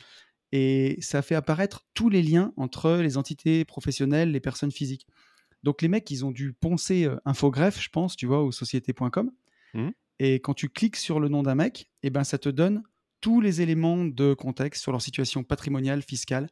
et 0.53 0.97
ça 1.01 1.23
fait 1.23 1.35
apparaître 1.35 1.87
tous 1.95 2.09
les 2.09 2.23
liens 2.23 2.53
entre 2.57 2.99
les 3.03 3.17
entités 3.17 3.65
professionnelles, 3.65 4.31
les 4.31 4.41
personnes 4.41 4.71
physiques. 4.71 5.07
Donc 5.63 5.83
les 5.83 5.89
mecs, 5.89 6.09
ils 6.11 6.25
ont 6.25 6.31
dû 6.31 6.53
poncer 6.53 7.05
euh, 7.07 7.17
Infogreffe, 7.25 7.83
je 7.83 7.89
pense, 7.89 8.15
tu 8.17 8.27
vois, 8.27 8.45
ou 8.45 8.53
société.com. 8.53 9.31
Mhm. 9.75 9.93
Et 10.21 10.35
quand 10.37 10.55
tu 10.55 10.69
cliques 10.69 10.97
sur 10.97 11.19
le 11.21 11.29
nom 11.29 11.43
d'un 11.43 11.55
mec, 11.57 11.91
eh 12.03 12.11
ben 12.11 12.25
ça 12.25 12.39
te 12.39 12.49
donne 12.49 12.83
tous 13.21 13.41
les 13.41 13.61
éléments 13.61 14.05
de 14.05 14.35
contexte 14.35 14.83
sur 14.83 14.93
leur 14.93 15.03
situation 15.03 15.45
patrimoniale, 15.45 16.03
fiscale. 16.03 16.49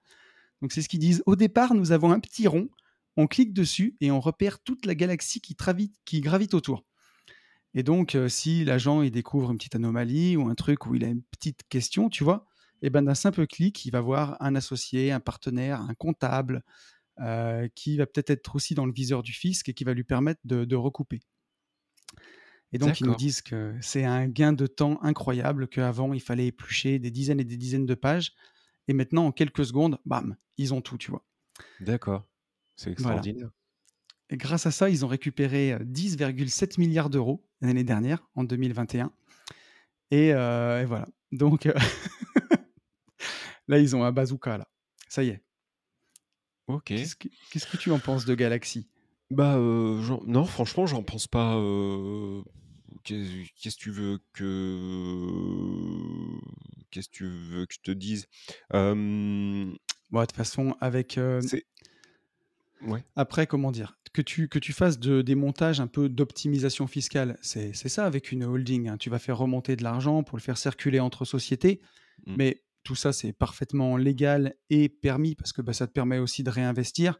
Donc 0.62 0.72
c'est 0.72 0.82
ce 0.82 0.88
qu'ils 0.88 1.00
disent. 1.00 1.22
Au 1.26 1.36
départ, 1.36 1.74
nous 1.74 1.92
avons 1.92 2.10
un 2.10 2.20
petit 2.20 2.46
rond, 2.46 2.68
on 3.16 3.26
clique 3.26 3.52
dessus 3.52 3.96
et 4.00 4.10
on 4.10 4.20
repère 4.20 4.58
toute 4.60 4.86
la 4.86 4.94
galaxie 4.94 5.40
qui, 5.40 6.20
gravite 6.20 6.54
autour. 6.54 6.84
Et 7.74 7.82
donc, 7.82 8.14
euh, 8.14 8.28
si 8.28 8.64
l'agent 8.64 9.02
découvre 9.04 9.50
une 9.50 9.58
petite 9.58 9.74
anomalie 9.74 10.36
ou 10.36 10.48
un 10.48 10.54
truc 10.54 10.86
où 10.86 10.94
il 10.94 11.04
a 11.04 11.08
une 11.08 11.22
petite 11.22 11.62
question, 11.68 12.08
tu 12.08 12.24
vois, 12.24 12.46
et 12.82 12.90
ben 12.90 13.02
d'un 13.02 13.14
simple 13.14 13.46
clic, 13.46 13.84
il 13.84 13.90
va 13.90 14.00
voir 14.00 14.36
un 14.40 14.54
associé, 14.54 15.10
un 15.10 15.20
partenaire, 15.20 15.80
un 15.80 15.94
comptable, 15.94 16.62
euh, 17.20 17.68
qui 17.74 17.96
va 17.96 18.06
peut-être 18.06 18.30
être 18.30 18.56
aussi 18.56 18.74
dans 18.74 18.86
le 18.86 18.92
viseur 18.92 19.22
du 19.22 19.32
fisc 19.32 19.68
et 19.68 19.74
qui 19.74 19.84
va 19.84 19.94
lui 19.94 20.04
permettre 20.04 20.40
de 20.44 20.76
recouper. 20.76 21.20
Et 22.74 22.78
donc, 22.78 22.98
ils 23.00 23.06
nous 23.06 23.14
disent 23.14 23.40
que 23.40 23.72
c'est 23.80 24.04
un 24.04 24.26
gain 24.26 24.52
de 24.52 24.66
temps 24.66 24.98
incroyable, 25.02 25.68
qu'avant, 25.68 26.12
il 26.12 26.20
fallait 26.20 26.48
éplucher 26.48 26.98
des 26.98 27.10
dizaines 27.12 27.38
et 27.40 27.44
des 27.44 27.56
dizaines 27.56 27.86
de 27.86 27.94
pages. 27.94 28.32
Et 28.88 28.92
maintenant, 28.92 29.26
en 29.26 29.32
quelques 29.32 29.64
secondes, 29.64 29.98
bam, 30.04 30.36
ils 30.58 30.74
ont 30.74 30.80
tout, 30.80 30.98
tu 30.98 31.10
vois. 31.10 31.24
D'accord. 31.80 32.26
C'est 32.76 32.86
Voilà. 32.98 33.18
extraordinaire. 33.18 33.50
Et 34.30 34.36
grâce 34.36 34.66
à 34.66 34.72
ça, 34.72 34.90
ils 34.90 35.04
ont 35.04 35.08
récupéré 35.08 35.72
euh, 35.74 35.78
10,7 35.78 36.80
milliards 36.80 37.10
d'euros 37.10 37.46
l'année 37.60 37.84
dernière, 37.84 38.26
en 38.34 38.42
2021. 38.42 39.12
Et, 40.10 40.34
euh, 40.34 40.82
et 40.82 40.84
voilà. 40.84 41.06
Donc, 41.30 41.66
euh, 41.66 41.74
là, 43.68 43.78
ils 43.78 43.94
ont 43.94 44.02
un 44.04 44.12
bazooka, 44.12 44.58
là. 44.58 44.68
Ça 45.08 45.22
y 45.22 45.28
est. 45.28 45.42
Ok. 46.66 46.86
Qu'est-ce 46.86 47.14
que, 47.66 47.76
tu 47.76 47.90
en 47.92 47.98
penses 48.00 48.24
de 48.24 48.34
Galaxy? 48.34 48.88
Bah, 49.30 49.56
euh, 49.56 50.02
non, 50.26 50.44
franchement, 50.44 50.86
j'en 50.86 51.02
pense 51.02 51.26
pas. 51.26 51.56
euh, 51.56 52.42
Qu'est-ce 53.04 53.76
que 53.76 53.82
tu 53.82 53.90
veux 53.90 54.18
que. 54.32 56.38
Qu'est-ce 56.90 57.08
que 57.08 57.14
tu 57.14 57.26
veux 57.26 57.66
que 57.66 57.74
je 57.74 57.80
te 57.80 57.90
dise? 57.90 58.26
Euh, 58.72 59.72
Bon, 60.10 60.20
de 60.20 60.26
toute 60.26 60.36
façon, 60.36 60.76
avec. 60.80 61.18
euh. 61.18 61.40
Ouais. 62.82 63.02
après, 63.16 63.46
comment 63.46 63.72
dire? 63.72 63.98
Que 64.12 64.22
tu, 64.22 64.48
que 64.48 64.58
tu 64.58 64.72
fasses 64.72 64.98
de, 65.00 65.22
des 65.22 65.34
montages 65.34 65.80
un 65.80 65.86
peu 65.86 66.08
d'optimisation 66.08 66.86
fiscale, 66.86 67.36
c'est, 67.42 67.74
c'est 67.74 67.88
ça 67.88 68.06
avec 68.06 68.30
une 68.30 68.44
holding. 68.44 68.88
hein. 68.88 68.96
Tu 68.96 69.10
vas 69.10 69.18
faire 69.18 69.38
remonter 69.38 69.74
de 69.74 69.82
l'argent 69.82 70.22
pour 70.22 70.36
le 70.38 70.42
faire 70.42 70.58
circuler 70.58 71.00
entre 71.00 71.24
sociétés. 71.24 71.80
Mm. 72.26 72.34
Mais 72.36 72.62
tout 72.84 72.94
ça, 72.94 73.12
c'est 73.12 73.32
parfaitement 73.32 73.96
légal 73.96 74.54
et 74.70 74.88
permis 74.88 75.34
parce 75.34 75.52
que 75.52 75.62
bah, 75.62 75.72
ça 75.72 75.86
te 75.86 75.92
permet 75.92 76.18
aussi 76.18 76.44
de 76.44 76.50
réinvestir. 76.50 77.18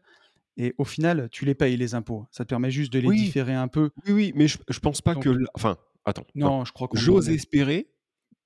Et 0.57 0.73
au 0.77 0.85
final, 0.85 1.27
tu 1.31 1.45
les 1.45 1.55
payes, 1.55 1.75
les 1.77 1.95
impôts. 1.95 2.25
Ça 2.31 2.45
te 2.45 2.49
permet 2.49 2.71
juste 2.71 2.91
de 2.93 2.99
les 2.99 3.07
Oui. 3.07 3.17
différer 3.17 3.53
un 3.53 3.67
peu. 3.67 3.89
Oui, 4.05 4.13
oui, 4.13 4.31
mais 4.35 4.47
je, 4.47 4.57
je 4.69 4.79
pense 4.79 5.01
pas 5.01 5.13
Donc- 5.13 5.23
que. 5.23 5.37
Enfin, 5.53 5.77
attends. 6.05 6.25
non. 6.35 6.47
Non, 6.59 6.65
je 6.65 6.71
crois 6.71 6.87
qu'on 6.87 6.97
J'ose 6.97 7.29
espérer 7.29 7.89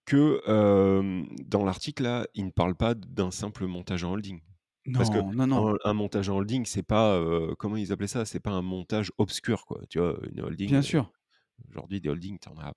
que 0.06 0.42
euh, 0.48 1.24
dans 1.46 1.64
l'article 1.64 2.02
là, 2.04 2.26
il 2.34 2.46
ne 2.46 2.52
parle 2.52 2.74
pas 2.76 2.96
d'un 2.96 3.30
simple 3.32 3.68
montage 3.68 4.04
en 4.04 4.14
holding. 4.14 4.42
Parce 4.94 5.12
que 5.12 5.18
Non, 5.20 5.34
non, 5.34 5.48
non. 5.48 5.70
un, 5.76 5.78
un 5.86 5.94
montage 5.94 6.30
en 6.30 6.38
holding, 6.38 6.66
c'est 6.66 6.82
pas 6.82 7.14
euh, 7.14 7.54
comment 7.60 7.76
ils 7.76 7.92
appelaient 7.92 8.08
ça, 8.08 8.26
c'est 8.26 8.40
pas 8.40 8.50
un 8.50 8.64
montage 8.64 9.12
obscur 9.20 9.66
quoi. 9.68 9.82
Tu 9.88 10.00
vois, 10.00 10.18
une 10.32 10.42
holding. 10.42 10.68
Bien 10.70 10.80
euh, 10.80 10.82
sûr. 10.82 11.12
Aujourd'hui, 11.70 12.02
des 12.02 12.10
holdings, 12.10 12.40
t'en 12.40 12.58
as 12.58 12.74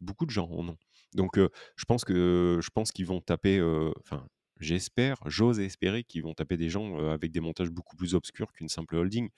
beaucoup 0.00 0.26
de 0.26 0.30
gens 0.30 0.48
en 0.50 0.66
ont. 0.70 0.78
Donc, 1.14 1.38
je 1.76 1.84
pense 1.84 2.04
que 2.04 2.58
je 2.62 2.70
pense 2.74 2.90
qu'ils 2.90 3.04
vont 3.06 3.20
taper. 3.20 3.60
Enfin, 4.00 4.26
j'espère, 4.62 5.16
j'ose 5.26 5.60
espérer 5.60 6.04
qu'ils 6.04 6.22
vont 6.22 6.34
taper 6.34 6.56
des 6.56 6.70
gens 6.70 6.98
euh, 7.00 7.10
avec 7.12 7.32
des 7.32 7.40
montages 7.40 7.70
beaucoup 7.70 7.96
plus 7.96 8.14
obscurs 8.14 8.52
qu'une 8.52 8.68
simple 8.68 8.96
holding. 8.96 9.30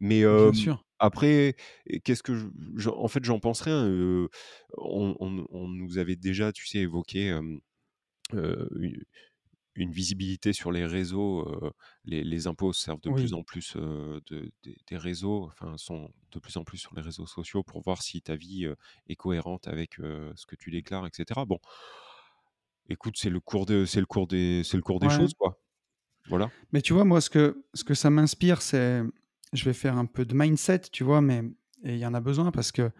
Mais 0.00 0.24
euh, 0.24 0.50
Bien 0.50 0.52
sûr. 0.52 0.84
après, 1.00 1.56
qu'est-ce 2.04 2.22
que 2.24 2.34
je, 2.36 2.46
je- 2.76 2.90
en 2.90 3.08
fait, 3.08 3.24
j'en 3.24 3.40
pense 3.40 3.62
rien. 3.62 3.86
euh, 3.86 4.28
on, 4.78 5.16
on- 5.20 5.46
on 5.50 5.68
nous 5.68 5.98
avait 5.98 6.16
déjà, 6.16 6.52
tu 6.52 6.66
sais, 6.66 6.78
évoqué 6.80 7.30
euh, 7.30 7.58
euh, 8.34 8.68
une, 8.78 9.02
une 9.76 9.92
visibilité 9.92 10.52
sur 10.52 10.72
les 10.72 10.86
réseaux. 10.86 11.48
euh, 11.48 11.70
les, 12.04 12.24
les 12.24 12.46
impôts 12.46 12.72
servent 12.72 13.00
de 13.02 13.10
Oui. 13.10 13.30
plus 13.30 13.34
en 13.34 13.42
plus 13.44 13.74
euh, 13.76 14.20
de, 14.26 14.50
des- 14.64 14.78
des 14.88 14.96
réseaux, 14.98 15.46
enfin, 15.46 15.76
sont 15.78 16.10
de 16.32 16.38
plus 16.40 16.56
en 16.56 16.64
plus 16.64 16.78
sur 16.78 16.94
les 16.96 17.02
réseaux 17.02 17.26
sociaux 17.26 17.62
pour 17.64 17.82
voir 17.82 18.02
si 18.02 18.22
ta 18.22 18.36
vie 18.36 18.66
euh, 18.66 18.74
est 19.08 19.16
cohérente 19.16 19.68
avec 19.68 20.00
euh, 20.00 20.32
ce 20.36 20.46
que 20.46 20.56
tu 20.56 20.70
déclares, 20.70 21.06
etc. 21.06 21.44
Bon, 21.46 21.58
écoute, 22.90 23.16
c'est 23.18 23.30
le 23.30 23.40
cours 23.40 23.66
de, 23.66 23.84
c'est 23.84 24.00
le 24.00 24.06
cours 24.06 24.26
des, 24.26 24.62
c'est 24.64 24.76
le 24.76 24.82
cours 24.82 25.00
des 25.00 25.08
Ouais. 25.08 25.16
choses, 25.16 25.34
quoi. 25.34 25.60
Voilà. 26.26 26.52
Mais 26.72 26.82
tu 26.82 26.92
vois, 26.92 27.04
moi, 27.04 27.20
ce 27.20 27.30
que, 27.30 27.64
ce 27.74 27.84
que 27.84 27.94
ça 27.94 28.10
m'inspire, 28.10 28.62
c'est. 28.62 29.02
Je 29.52 29.64
vais 29.64 29.72
faire 29.72 29.96
un 29.96 30.06
peu 30.06 30.24
de 30.24 30.34
mindset, 30.34 30.80
tu 30.92 31.04
vois, 31.04 31.20
mais 31.20 31.42
il 31.84 31.96
y 31.96 32.04
en 32.06 32.14
a 32.14 32.20
besoin 32.20 32.50
parce 32.50 32.72
que 32.72 32.90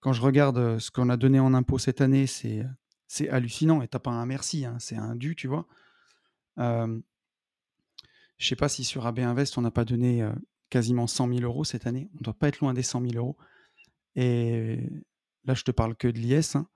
quand 0.00 0.12
je 0.12 0.20
regarde 0.20 0.58
euh, 0.58 0.78
ce 0.78 0.90
qu'on 0.90 1.08
a 1.08 1.16
donné 1.16 1.40
en 1.40 1.54
impôts 1.54 1.78
cette 1.78 2.02
année, 2.02 2.26
c'est, 2.26 2.64
c'est 3.08 3.28
hallucinant. 3.30 3.80
Et 3.82 3.88
t'as 3.88 3.98
pas 3.98 4.10
un 4.10 4.26
merci, 4.26 4.66
hein, 4.66 4.76
c'est 4.78 4.96
un 4.96 5.16
dû, 5.16 5.34
tu 5.34 5.48
vois. 5.48 5.66
Euh, 6.58 7.00
Je 8.38 8.48
sais 8.48 8.56
pas 8.56 8.68
si 8.68 8.84
sur 8.84 9.06
AB 9.06 9.20
Invest, 9.20 9.56
on 9.58 9.62
n'a 9.62 9.70
pas 9.70 9.84
donné, 9.84 10.22
heu, 10.22 10.32
quasiment 10.70 11.06
100 11.06 11.26
000 11.28 11.62
€ 11.62 11.64
cette 11.64 11.86
année. 11.86 12.10
On 12.18 12.22
doit 12.22 12.34
pas 12.34 12.48
être 12.48 12.60
loin 12.60 12.74
des 12.74 12.82
100 12.82 13.00
000 13.00 13.14
€ 13.16 13.36
et 14.16 14.88
là, 15.44 15.54
je 15.54 15.64
te 15.64 15.70
parle 15.70 15.96
que 15.96 16.08
de 16.08 16.18
l'IS, 16.18 16.56
hein. 16.56 16.68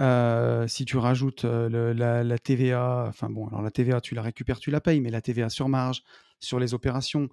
Heu, 0.00 0.66
si 0.68 0.84
tu 0.84 0.96
rajoutes, 0.96 1.44
le 1.44 1.92
la 1.92 2.38
TVA, 2.38 3.06
enfin 3.08 3.30
bon, 3.30 3.48
alors 3.48 3.62
la 3.62 3.70
TVA, 3.70 4.00
tu 4.00 4.14
la 4.14 4.22
récupères, 4.22 4.60
tu 4.60 4.70
la 4.70 4.80
payes, 4.80 5.00
mais 5.00 5.10
la 5.10 5.20
TVA 5.20 5.48
sur 5.50 5.68
marge, 5.68 6.02
sur 6.40 6.60
les 6.60 6.74
opérations, 6.74 7.28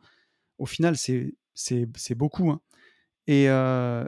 au 0.58 0.66
final, 0.66 0.98
c'est 0.98 2.16
beaucoup, 2.16 2.52
hein 2.52 2.62
et 3.28 3.48
heu, 3.50 4.08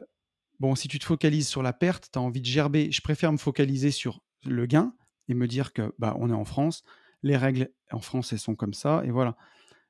bon, 0.59 0.75
si 0.75 0.87
tu 0.87 0.99
te 0.99 1.05
focalises 1.05 1.47
sur 1.47 1.63
la 1.63 1.73
perte, 1.73 2.09
tu 2.11 2.19
as 2.19 2.21
envie 2.21 2.41
de 2.41 2.45
gerber. 2.45 2.91
Je 2.91 3.01
préfère 3.01 3.31
me 3.31 3.37
focaliser 3.37 3.91
sur 3.91 4.21
le 4.45 4.65
gain 4.65 4.93
et 5.29 5.33
me 5.33 5.47
dire 5.47 5.73
que, 5.73 5.93
bah, 5.99 6.15
on 6.19 6.29
est 6.29 6.33
en 6.33 6.45
France, 6.45 6.83
les 7.23 7.37
règles 7.37 7.69
en 7.91 7.99
France, 8.01 8.33
elles 8.33 8.39
sont 8.39 8.55
comme 8.55 8.73
ça 8.73 9.03
et 9.05 9.11
voilà. 9.11 9.37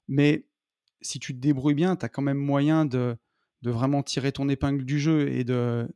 Mais 0.08 0.46
si 1.02 1.20
tu 1.20 1.34
te 1.36 1.40
débrouilles 1.40 1.76
bien, 1.76 1.96
tu 1.96 2.06
as 2.06 2.10
quand 2.10 2.22
même 2.24 2.38
moyen 2.38 2.86
de 2.86 3.18
vraiment 3.64 4.04
tirer 4.04 4.32
ton 4.32 4.50
épingle 4.50 4.86
du 4.86 5.00
jeu 5.00 5.30
et 5.30 5.44
de 5.44 5.88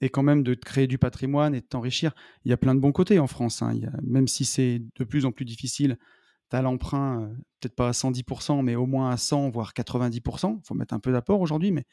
et 0.00 0.08
quand 0.10 0.22
même 0.22 0.42
de 0.42 0.54
créer 0.54 0.86
du 0.86 0.98
patrimoine 0.98 1.54
et 1.54 1.60
de 1.60 1.66
t'enrichir. 1.66 2.12
Il 2.44 2.50
y 2.50 2.54
a 2.54 2.56
plein 2.56 2.74
de 2.74 2.80
bons 2.80 2.92
côtés 2.92 3.18
en 3.18 3.26
France, 3.26 3.62
hein. 3.62 3.72
Il 3.74 3.90
même 4.02 4.28
si 4.28 4.44
c'est 4.44 4.80
de 4.96 5.04
plus 5.04 5.24
en 5.26 5.32
plus 5.32 5.44
difficile, 5.44 5.98
tu 6.50 6.56
as 6.56 6.62
l'emprunt, 6.62 7.22
heu, 7.24 7.36
peut-être 7.60 7.76
pas 7.76 7.88
à 7.88 7.92
110 7.92 8.24
mais 8.64 8.76
au 8.76 8.86
moins 8.86 9.10
à 9.10 9.16
100 9.18 9.50
voire 9.50 9.74
90 9.74 10.22
Faut 10.64 10.74
mettre 10.74 10.94
un 10.94 11.00
peu 11.00 11.12
d'apport 11.12 11.40
aujourd'hui, 11.40 11.72
mais 11.72 11.84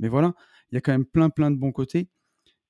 mais 0.00 0.08
voilà, 0.08 0.34
il 0.72 0.76
y 0.76 0.78
a 0.78 0.82
quand 0.82 0.92
même 0.92 1.06
plein, 1.06 1.30
plein 1.30 1.50
de 1.52 1.56
bons 1.58 1.72
côtés 1.72 2.08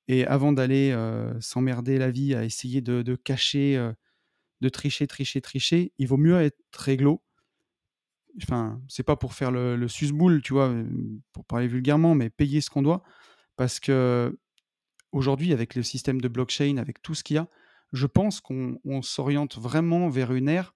et 0.08 0.26
avant 0.26 0.52
d'aller, 0.52 0.92
heu, 0.92 1.34
s'emmerder 1.40 1.98
la 1.98 2.10
vie 2.10 2.34
à 2.34 2.44
essayer 2.44 2.80
de 2.82 3.16
cacher, 3.16 3.76
heu, 3.78 3.94
de 4.62 4.68
tricher, 4.70 5.06
tricher, 5.08 5.40
tricher, 5.42 5.92
il 5.98 6.08
vaut 6.08 6.16
mieux 6.18 6.40
être 6.40 6.58
réglo. 6.78 7.22
Enfin, 8.42 8.80
c'est 8.88 9.04
pas 9.04 9.16
pour 9.16 9.34
faire 9.34 9.50
le 9.52 9.76
le 9.76 9.88
suce-boule, 9.88 10.42
tu 10.42 10.52
vois? 10.54 10.72
Pour 11.32 11.44
parler 11.44 11.68
vulgairement, 11.68 12.14
mais 12.14 12.30
payer 12.30 12.60
ce 12.60 12.70
qu'on 12.70 12.82
doit 12.82 13.02
parce 13.56 13.80
qu'aujourd'hui, 15.14 15.52
avec 15.52 15.74
le 15.74 15.82
système 15.82 16.20
de 16.20 16.28
blockchain, 16.28 16.76
avec 16.78 17.02
tout 17.02 17.14
ce 17.14 17.22
qu'il 17.24 17.36
y 17.36 17.38
a, 17.38 17.48
je 17.92 18.06
pense 18.06 18.40
qu'on 18.40 18.78
on 18.84 19.02
s'oriente 19.02 19.56
vraiment 19.58 20.08
vers 20.08 20.32
une 20.32 20.48
ère 20.48 20.74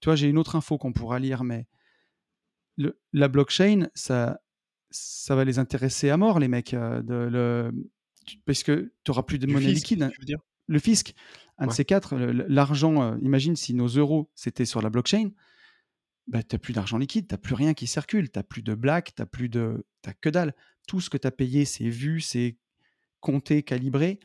tu 0.00 0.06
vois, 0.06 0.16
j'ai 0.16 0.28
une 0.28 0.38
autre 0.38 0.56
info 0.56 0.78
qu'on 0.78 0.92
pourra 0.92 1.18
lire, 1.18 1.44
mais 1.44 1.66
le 2.76 3.00
la 3.12 3.28
blockchain, 3.28 3.88
ça 3.94 4.40
ça 4.90 5.34
va 5.34 5.44
les 5.44 5.58
intéresser 5.58 6.10
à 6.10 6.16
mort 6.16 6.38
les 6.38 6.48
mecs, 6.48 6.74
heu, 6.74 7.02
de 7.02 7.14
le 7.14 7.72
tu 8.26 8.38
parce 8.46 8.62
que 8.62 8.92
tu 9.04 9.10
auras 9.10 9.22
plus 9.22 9.38
de 9.38 9.46
monnaie 9.46 9.68
fisc, 9.68 9.90
liquide. 9.90 10.10
veux 10.20 10.24
dire? 10.24 10.38
Le 10.68 10.78
fisc, 10.78 11.14
un 11.58 11.66
de 11.66 11.72
ces 11.72 11.84
4, 11.84 12.14
le 12.16 12.32
le 12.32 12.44
l'argent, 12.48 13.14
heu, 13.14 13.18
imagine 13.22 13.56
si 13.56 13.74
nos 13.74 13.88
euros, 13.88 14.30
c'était 14.34 14.66
sur 14.66 14.82
la 14.82 14.90
blockchain, 14.90 15.30
bah, 16.26 16.42
tu 16.42 16.54
as 16.54 16.58
plus 16.58 16.74
d'argent 16.74 16.98
liquide, 16.98 17.26
tu 17.26 17.34
as 17.34 17.38
plus 17.38 17.54
rien 17.54 17.74
qui 17.74 17.86
circule, 17.86 18.30
tu 18.30 18.38
as 18.38 18.42
plus 18.42 18.62
de 18.62 18.74
black, 18.74 19.14
tu 19.16 19.22
as 19.22 19.26
plus 19.26 19.48
de 19.48 19.84
as 20.06 20.14
que 20.14 20.28
dalle. 20.28 20.54
Tout 20.86 21.00
ce 21.00 21.10
que 21.10 21.16
tu 21.18 21.26
as 21.26 21.30
payé, 21.30 21.64
c'est 21.64 21.88
vu, 21.88 22.20
c'est 22.20 22.56
compté, 23.20 23.62
calibré. 23.62 24.20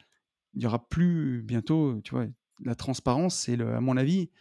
Il 0.55 0.63
y 0.63 0.67
aura 0.67 0.87
plus 0.89 1.43
bientôt, 1.43 2.01
tu 2.03 2.11
vois? 2.15 2.27
La 2.63 2.75
transparence, 2.75 3.35
c'est 3.35 3.59
à 3.61 3.81
mon 3.81 3.97
avis, 3.97 4.31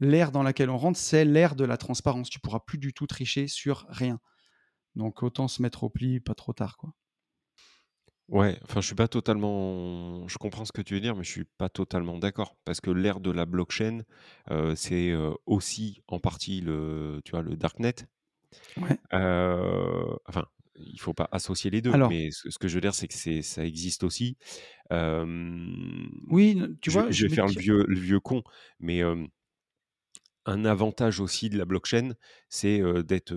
l'ère 0.00 0.32
dans 0.32 0.42
laquelle 0.44 0.70
on 0.70 0.78
rentre, 0.78 0.98
c'est 0.98 1.24
l'ère 1.24 1.56
de 1.56 1.64
la 1.64 1.78
transparence. 1.78 2.30
Tu 2.30 2.40
pourras 2.40 2.60
plus 2.60 2.78
du 2.78 2.92
tout 2.94 3.06
tricher 3.08 3.48
sur 3.48 3.86
rien. 3.90 4.20
Donc 4.96 5.22
autant 5.22 5.48
se 5.48 5.62
mettre 5.62 5.84
au 5.84 5.90
pli, 5.90 6.20
pas 6.20 6.34
trop 6.34 6.52
tard, 6.54 6.76
quoi. 6.78 6.94
Ouais, 8.28 8.58
enfin, 8.64 8.80
je 8.80 8.86
suis 8.86 8.94
pas 8.94 9.08
totalement 9.08 10.26
je 10.28 10.38
comprends 10.38 10.64
ce 10.64 10.72
que 10.72 10.80
tu 10.80 10.94
veux 10.94 11.00
dire, 11.00 11.14
mais 11.16 11.24
je 11.24 11.30
suis 11.30 11.44
pas 11.44 11.68
totalement 11.68 12.18
d'accord. 12.18 12.56
Parce 12.64 12.80
que 12.80 12.90
l'ère 12.90 13.20
de 13.20 13.30
la 13.30 13.44
blockchain, 13.46 14.02
heu, 14.50 14.74
c'est, 14.76 15.10
heu, 15.10 15.34
aussi 15.46 16.02
en 16.08 16.18
partie 16.18 16.60
le 16.60 17.20
tu 17.24 17.32
vois, 17.32 17.42
le 17.42 17.56
darknet. 17.56 17.94
Ouais. 18.76 18.98
Heu, 19.12 20.16
enfin, 20.26 20.46
il 20.76 21.00
faut 21.00 21.14
pas 21.14 21.28
associer 21.32 21.70
les 21.70 21.82
2, 21.82 21.92
Alors 21.92 22.10
mais 22.10 22.30
ce 22.30 22.50
ce 22.50 22.58
que 22.58 22.68
je 22.68 22.74
veux 22.74 22.80
dire, 22.80 22.94
c'est 22.94 23.08
que 23.08 23.14
c'est 23.14 23.42
ça 23.42 23.64
existe 23.64 24.04
aussi. 24.04 24.36
Oui, 24.90 26.60
tu 26.80 26.90
je 26.90 26.98
vois, 26.98 27.10
je 27.10 27.26
vais 27.26 27.34
faire 27.34 27.46
le 27.46 27.58
vieux 27.58 27.84
le 27.86 27.98
vieux 27.98 28.20
con, 28.20 28.42
mais, 28.80 29.02
un 30.44 30.64
avantage 30.64 31.20
aussi 31.20 31.50
de 31.50 31.56
la 31.58 31.64
blockchain, 31.64 32.14
c'est, 32.48 32.80
d'être, 33.04 33.32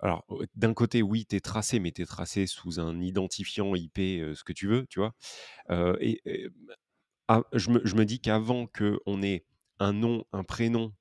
alors, 0.00 0.26
d'un 0.54 0.74
côté, 0.74 1.00
oui, 1.00 1.24
tu 1.26 1.36
es 1.36 1.40
tracé, 1.40 1.80
mais 1.80 1.90
tu 1.90 2.02
es 2.02 2.06
tracé 2.06 2.46
sous 2.46 2.80
un 2.80 3.00
identifiant 3.00 3.74
IP, 3.74 3.96
ce 3.96 4.44
que 4.44 4.52
tu 4.52 4.66
veux, 4.66 4.86
tu 4.88 5.00
vois? 5.00 5.14
Et 6.00 6.20
ah, 7.28 7.42
je 7.54 7.70
me 7.70 7.80
je 7.84 7.94
me 7.96 8.04
dis 8.04 8.20
qu'avant 8.20 8.66
qu'on 8.66 9.22
ait 9.22 9.46
un 9.78 9.92
nom, 9.94 10.24
un 10.32 10.44
prénom, 10.44 10.92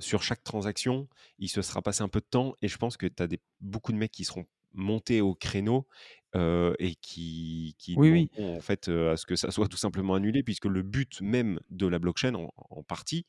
sur 0.00 0.22
chaque 0.22 0.42
transaction, 0.44 1.08
il 1.38 1.48
se 1.48 1.62
sera 1.62 1.82
passé 1.82 2.02
un 2.02 2.08
peu 2.08 2.20
de 2.20 2.26
temps 2.28 2.54
et 2.62 2.68
je 2.68 2.76
pense 2.76 2.96
que 2.96 3.06
tu 3.06 3.22
as 3.22 3.26
des 3.26 3.40
beaucoup 3.60 3.92
de 3.92 3.98
mecs 3.98 4.12
qui 4.12 4.24
seront 4.24 4.46
montés 4.72 5.20
au 5.20 5.34
créneau, 5.34 5.86
et 6.34 6.96
qui 7.00 7.76
qui 7.78 7.94
oui, 7.96 8.10
oui. 8.10 8.30
en 8.38 8.60
fait, 8.60 8.88
à 8.88 9.16
ce 9.16 9.24
que 9.24 9.36
ça 9.36 9.52
soit 9.52 9.68
tout 9.68 9.76
simplement 9.76 10.14
annulé 10.14 10.42
puisque 10.42 10.64
le 10.64 10.82
but 10.82 11.20
même 11.20 11.60
de 11.70 11.86
la 11.86 12.00
blockchain 12.00 12.34
en 12.34 12.52
en 12.56 12.82
partie, 12.82 13.26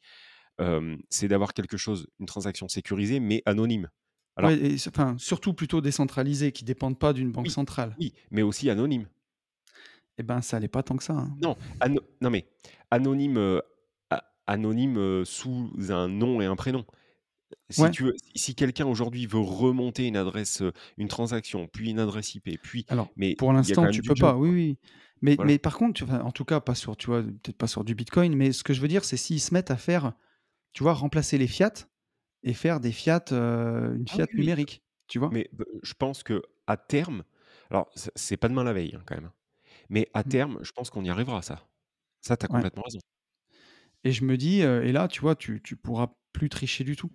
c'est 1.09 1.27
d'avoir 1.27 1.53
quelque 1.53 1.77
chose, 1.77 2.07
une 2.19 2.25
transaction 2.25 2.67
sécurisée 2.67 3.19
mais 3.19 3.43
anonyme. 3.45 3.89
Ouais 4.41 4.57
et 4.57 4.75
enfin, 4.87 5.15
surtout 5.17 5.53
plutôt 5.53 5.79
décentralisés, 5.79 6.51
qui 6.51 6.65
dépendent 6.65 6.99
pas 6.99 7.13
d'une 7.13 7.31
banque 7.31 7.45
oui, 7.45 7.51
centrale. 7.51 7.95
oui, 7.99 8.13
mais 8.31 8.41
aussi 8.41 8.69
anonyme. 8.69 9.07
Et 10.17 10.23
ben, 10.23 10.41
ça 10.41 10.59
l'est 10.59 10.67
pas 10.67 10.83
tant 10.83 10.97
que 10.97 11.03
ça, 11.03 11.13
hein. 11.13 11.37
Non, 11.41 11.55
non 12.21 12.29
mais 12.29 12.45
anonyme, 12.89 13.61
anonyme, 14.47 15.25
sous 15.25 15.71
un 15.89 16.07
nom 16.09 16.41
et 16.41 16.45
un 16.45 16.55
prénom. 16.55 16.85
Si 17.69 17.89
Ouais, 17.89 17.91
tu 17.91 18.03
veux, 18.05 18.13
si 18.17 18.39
si 18.39 18.55
quelqu'un 18.55 18.87
aujourd'hui 18.87 19.27
veut 19.27 19.39
remonter 19.39 20.07
une 20.07 20.17
adresse, 20.17 20.63
une 20.97 21.07
transaction, 21.09 21.67
puis 21.67 21.91
une 21.91 21.99
adresse 21.99 22.35
IP, 22.35 22.57
puis 22.57 22.85
alors, 22.87 23.15
mais 23.17 23.37
pour 23.37 23.51
l'instant, 23.53 23.87
tu 23.87 24.03
peux 24.03 24.15
job, 24.15 24.15
pas, 24.15 24.37
oui, 24.37 24.49
oui. 24.49 24.79
Mais 25.21 25.37
Voilà. 25.37 25.43
mais 25.43 25.57
par 25.59 25.77
contre, 25.77 25.93
tu 25.93 26.03
enfin, 26.03 26.21
en 26.21 26.31
tout 26.31 26.45
cas, 26.45 26.59
pas 26.61 26.75
sur, 26.75 26.95
tu 26.97 27.07
vois, 27.07 27.23
peut-être 27.23 27.57
pas 27.57 27.67
sur 27.67 27.83
du 27.83 27.95
bitcoin, 27.95 28.35
mais 28.35 28.51
ce 28.51 28.63
que 28.63 28.73
je 28.73 28.81
veux 28.81 28.87
dire, 28.87 29.03
c'est 29.05 29.17
s'ils 29.17 29.41
se 29.41 29.53
mettent 29.53 29.71
à 29.71 29.77
faire, 29.77 30.13
tu 30.73 30.83
vois, 30.83 30.93
remplacer 30.93 31.37
les 31.39 31.47
fiat 31.47 31.73
et 32.43 32.53
faire 32.53 32.79
des 32.81 32.91
fiat, 32.93 33.25
heu, 33.33 33.95
une 33.97 34.07
Ah 34.09 34.17
fiat 34.17 34.27
oui, 34.33 34.37
numérique, 34.37 34.83
tu 35.07 35.19
vois? 35.19 35.31
mais 35.31 35.49
je 35.83 35.93
pense 35.95 36.23
qu'à 36.23 36.77
terme 36.77 37.25
alors 37.71 37.89
c'est 37.95 38.37
pas 38.37 38.49
demain 38.49 38.63
la 38.65 38.73
veille, 38.73 38.95
hein, 38.95 39.03
quand 39.07 39.15
même, 39.15 39.25
hein, 39.27 39.33
mais 39.89 40.09
à 40.13 40.23
Mmh, 40.25 40.25
terme, 40.25 40.59
je 40.63 40.71
pense 40.73 40.89
qu'on 40.91 41.03
y 41.05 41.09
arrivera 41.11 41.41
ça. 41.43 41.69
Ça, 42.21 42.37
tu 42.37 42.45
as 42.45 42.49
ouais 42.49 42.65
complètement 42.67 42.83
raison. 42.83 42.99
Et 44.05 44.13
je 44.13 44.25
me 44.25 44.37
dis, 44.37 44.63
heu 44.63 44.85
et 44.85 44.93
là, 44.93 45.09
tu 45.09 45.21
vois, 45.21 45.35
tu 45.37 45.61
tu 45.63 45.77
pourras 45.77 46.15
plus 46.33 46.49
tricher 46.49 46.85
du 46.85 46.97
tout 46.97 47.11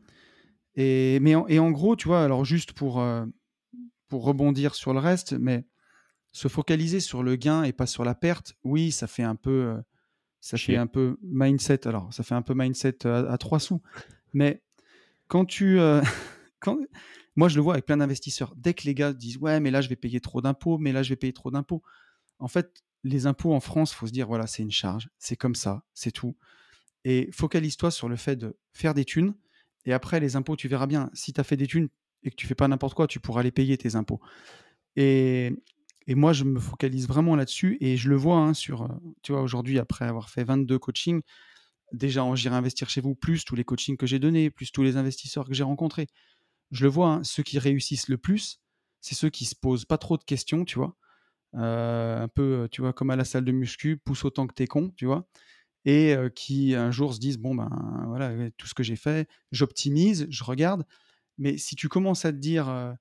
et 0.77 1.19
mais 1.21 1.35
en 1.37 1.47
et 1.49 1.59
en 1.61 1.71
gros, 1.73 1.97
tu 1.97 2.09
vois, 2.09 2.25
alors 2.25 2.45
juste 2.45 2.73
pour, 2.73 3.01
heu, 3.01 3.27
pour 4.09 4.25
rebondir 4.25 4.75
sur 4.75 4.93
le 4.93 4.99
reste, 5.01 5.35
mais 5.35 5.67
se 6.33 6.49
focaliser 6.49 7.01
sur 7.01 7.23
le 7.23 7.37
gain 7.37 7.65
et 7.65 7.73
pas 7.73 7.87
sur 7.87 8.05
la 8.05 8.15
perte, 8.15 8.55
oui, 8.65 8.93
ça 8.93 9.07
fait 9.09 9.23
un 9.25 9.37
peu, 9.37 9.51
heu, 9.79 9.83
ça 10.41 10.59
fait 10.59 10.77
Chier. 10.77 10.77
un 10.77 10.87
peu 10.89 11.19
mindset 11.23 11.89
alors 11.89 12.13
ça 12.15 12.23
fait 12.25 12.35
un 12.37 12.43
peu 12.43 12.55
mindset 12.55 13.07
à 13.07 13.19
à 13.33 13.39
3 13.39 13.61
sous. 13.61 13.83
Mais 14.35 14.63
quand 15.29 15.45
tu, 15.47 15.79
quand 16.61 16.79
moi 17.37 17.49
je 17.49 17.57
le 17.57 17.63
vois 17.63 17.75
avec 17.75 17.87
plein 17.87 17.97
d'investisseurs. 17.99 18.55
Dès 18.57 18.75
que 18.75 18.85
les 18.85 18.95
gars 18.95 19.13
disent: 19.13 19.39
«Ouais, 19.39 19.61
mais 19.61 19.71
là 19.71 19.81
je 19.81 19.89
vais 19.89 19.97
payer 19.97 20.21
trop 20.21 20.41
d'impôts, 20.43 20.79
mais 20.79 20.93
là 20.93 21.03
je 21.03 21.11
vais 21.11 21.17
payer 21.17 21.33
trop 21.33 21.51
d'impôts». 21.51 21.83
En 22.41 22.49
fait, 22.49 22.83
les 23.05 23.27
impôts 23.27 23.55
en 23.55 23.61
France, 23.61 23.93
faut 23.95 24.07
se 24.09 24.13
dire: 24.13 24.29
«Voilà, 24.29 24.47
c'est 24.47 24.63
une 24.63 24.71
charge, 24.73 25.11
c'est 25.19 25.37
comme 25.37 25.55
ça, 25.55 25.85
c'est 25.95 26.13
tout» 26.13 26.37
et 27.05 27.31
focalise-toi 27.33 27.91
sur 27.91 28.09
le 28.09 28.17
fait 28.17 28.37
de 28.37 28.57
faire 28.73 28.95
des 28.95 29.05
thunes 29.05 29.35
et 29.87 29.93
après 29.93 30.21
les 30.21 30.37
impôts, 30.37 30.57
tu 30.57 30.69
verras 30.69 30.87
bien. 30.87 31.11
Si 31.15 31.33
tu 31.33 31.41
as 31.41 31.45
fait 31.45 31.57
des 31.57 31.67
thunes 31.67 31.89
et 32.23 32.31
que 32.31 32.37
tu 32.37 32.47
fais 32.47 32.55
pas 32.55 32.69
n'importe 32.69 32.95
quoi, 32.95 33.07
tu 33.07 33.21
pourras 33.21 33.43
les 33.43 33.51
payer 33.53 33.79
tes 33.79 33.97
impôts 33.97 34.21
et 34.97 35.53
et 36.07 36.15
moi 36.15 36.33
je 36.33 36.45
me 36.45 36.59
focalise 36.59 37.07
vraiment 37.07 37.37
là-dessus 37.37 37.77
et 37.81 37.97
je 37.97 38.09
le 38.09 38.17
vois, 38.17 38.39
hein, 38.39 38.55
sur, 38.55 38.89
tu 39.23 39.33
vois, 39.33 39.43
aujourd'hui 39.43 39.79
après 39.79 40.05
avoir 40.07 40.31
fait 40.31 40.43
22 40.45 40.79
coachings, 40.79 41.21
déjà 41.93 42.25
en 42.25 42.37
J'irai 42.37 42.57
investir 42.57 42.91
chez 42.91 43.01
vous, 43.01 43.15
plus 43.15 43.45
tous 43.45 43.57
les 43.57 43.65
coachings 43.65 43.97
que 43.97 44.07
j'ai 44.07 44.19
donnés, 44.19 44.51
plus 44.51 44.73
tous 44.73 44.83
les 44.83 44.97
investisseurs 44.97 45.47
que 45.49 45.55
j'ai 45.55 45.65
rencontrés. 45.65 46.07
Je 46.73 46.85
le 46.85 46.91
vois, 46.91 47.09
hein, 47.15 47.25
ceux 47.25 47.43
qui 47.43 47.59
réussissent 47.59 48.09
le 48.09 48.19
plus, 48.19 48.61
c'est 49.01 49.15
ceux 49.17 49.31
qui 49.31 49.45
se 49.47 49.57
posent 49.57 49.85
pas 49.87 49.99
trop 49.99 50.17
de 50.19 50.25
questions, 50.25 50.65
tu 50.65 50.79
vois? 50.79 50.97
Heu, 51.57 51.61
un 51.61 52.29
peu, 52.29 52.69
tu 52.73 52.83
vois, 52.83 52.93
comme 52.93 53.11
à 53.11 53.17
la 53.17 53.25
salle 53.25 53.45
de 53.45 53.53
muscu, 53.53 53.99
pousse 53.99 54.25
autant 54.25 54.47
que 54.47 54.55
tu 54.55 54.65
es 54.65 54.67
con, 54.69 54.91
tu 54.97 55.07
vois? 55.07 55.29
Et 55.87 56.15
qui 56.35 56.75
un 56.75 56.91
jour 56.91 57.15
se 57.15 57.21
disent: 57.21 57.39
«Bon 57.39 57.55
ben, 57.55 57.71
voilà, 58.09 58.51
tout 58.59 58.67
ce 58.67 58.75
que 58.75 58.83
j'ai 58.83 58.97
fait, 58.97 59.29
j'optimise, 59.53 60.27
je 60.31 60.45
regarde». 60.45 60.85
Mais 61.39 61.59
si 61.59 61.77
tu 61.77 61.89
commences 61.89 62.25
à 62.27 62.33
te 62.33 62.39
dire, 62.39 62.97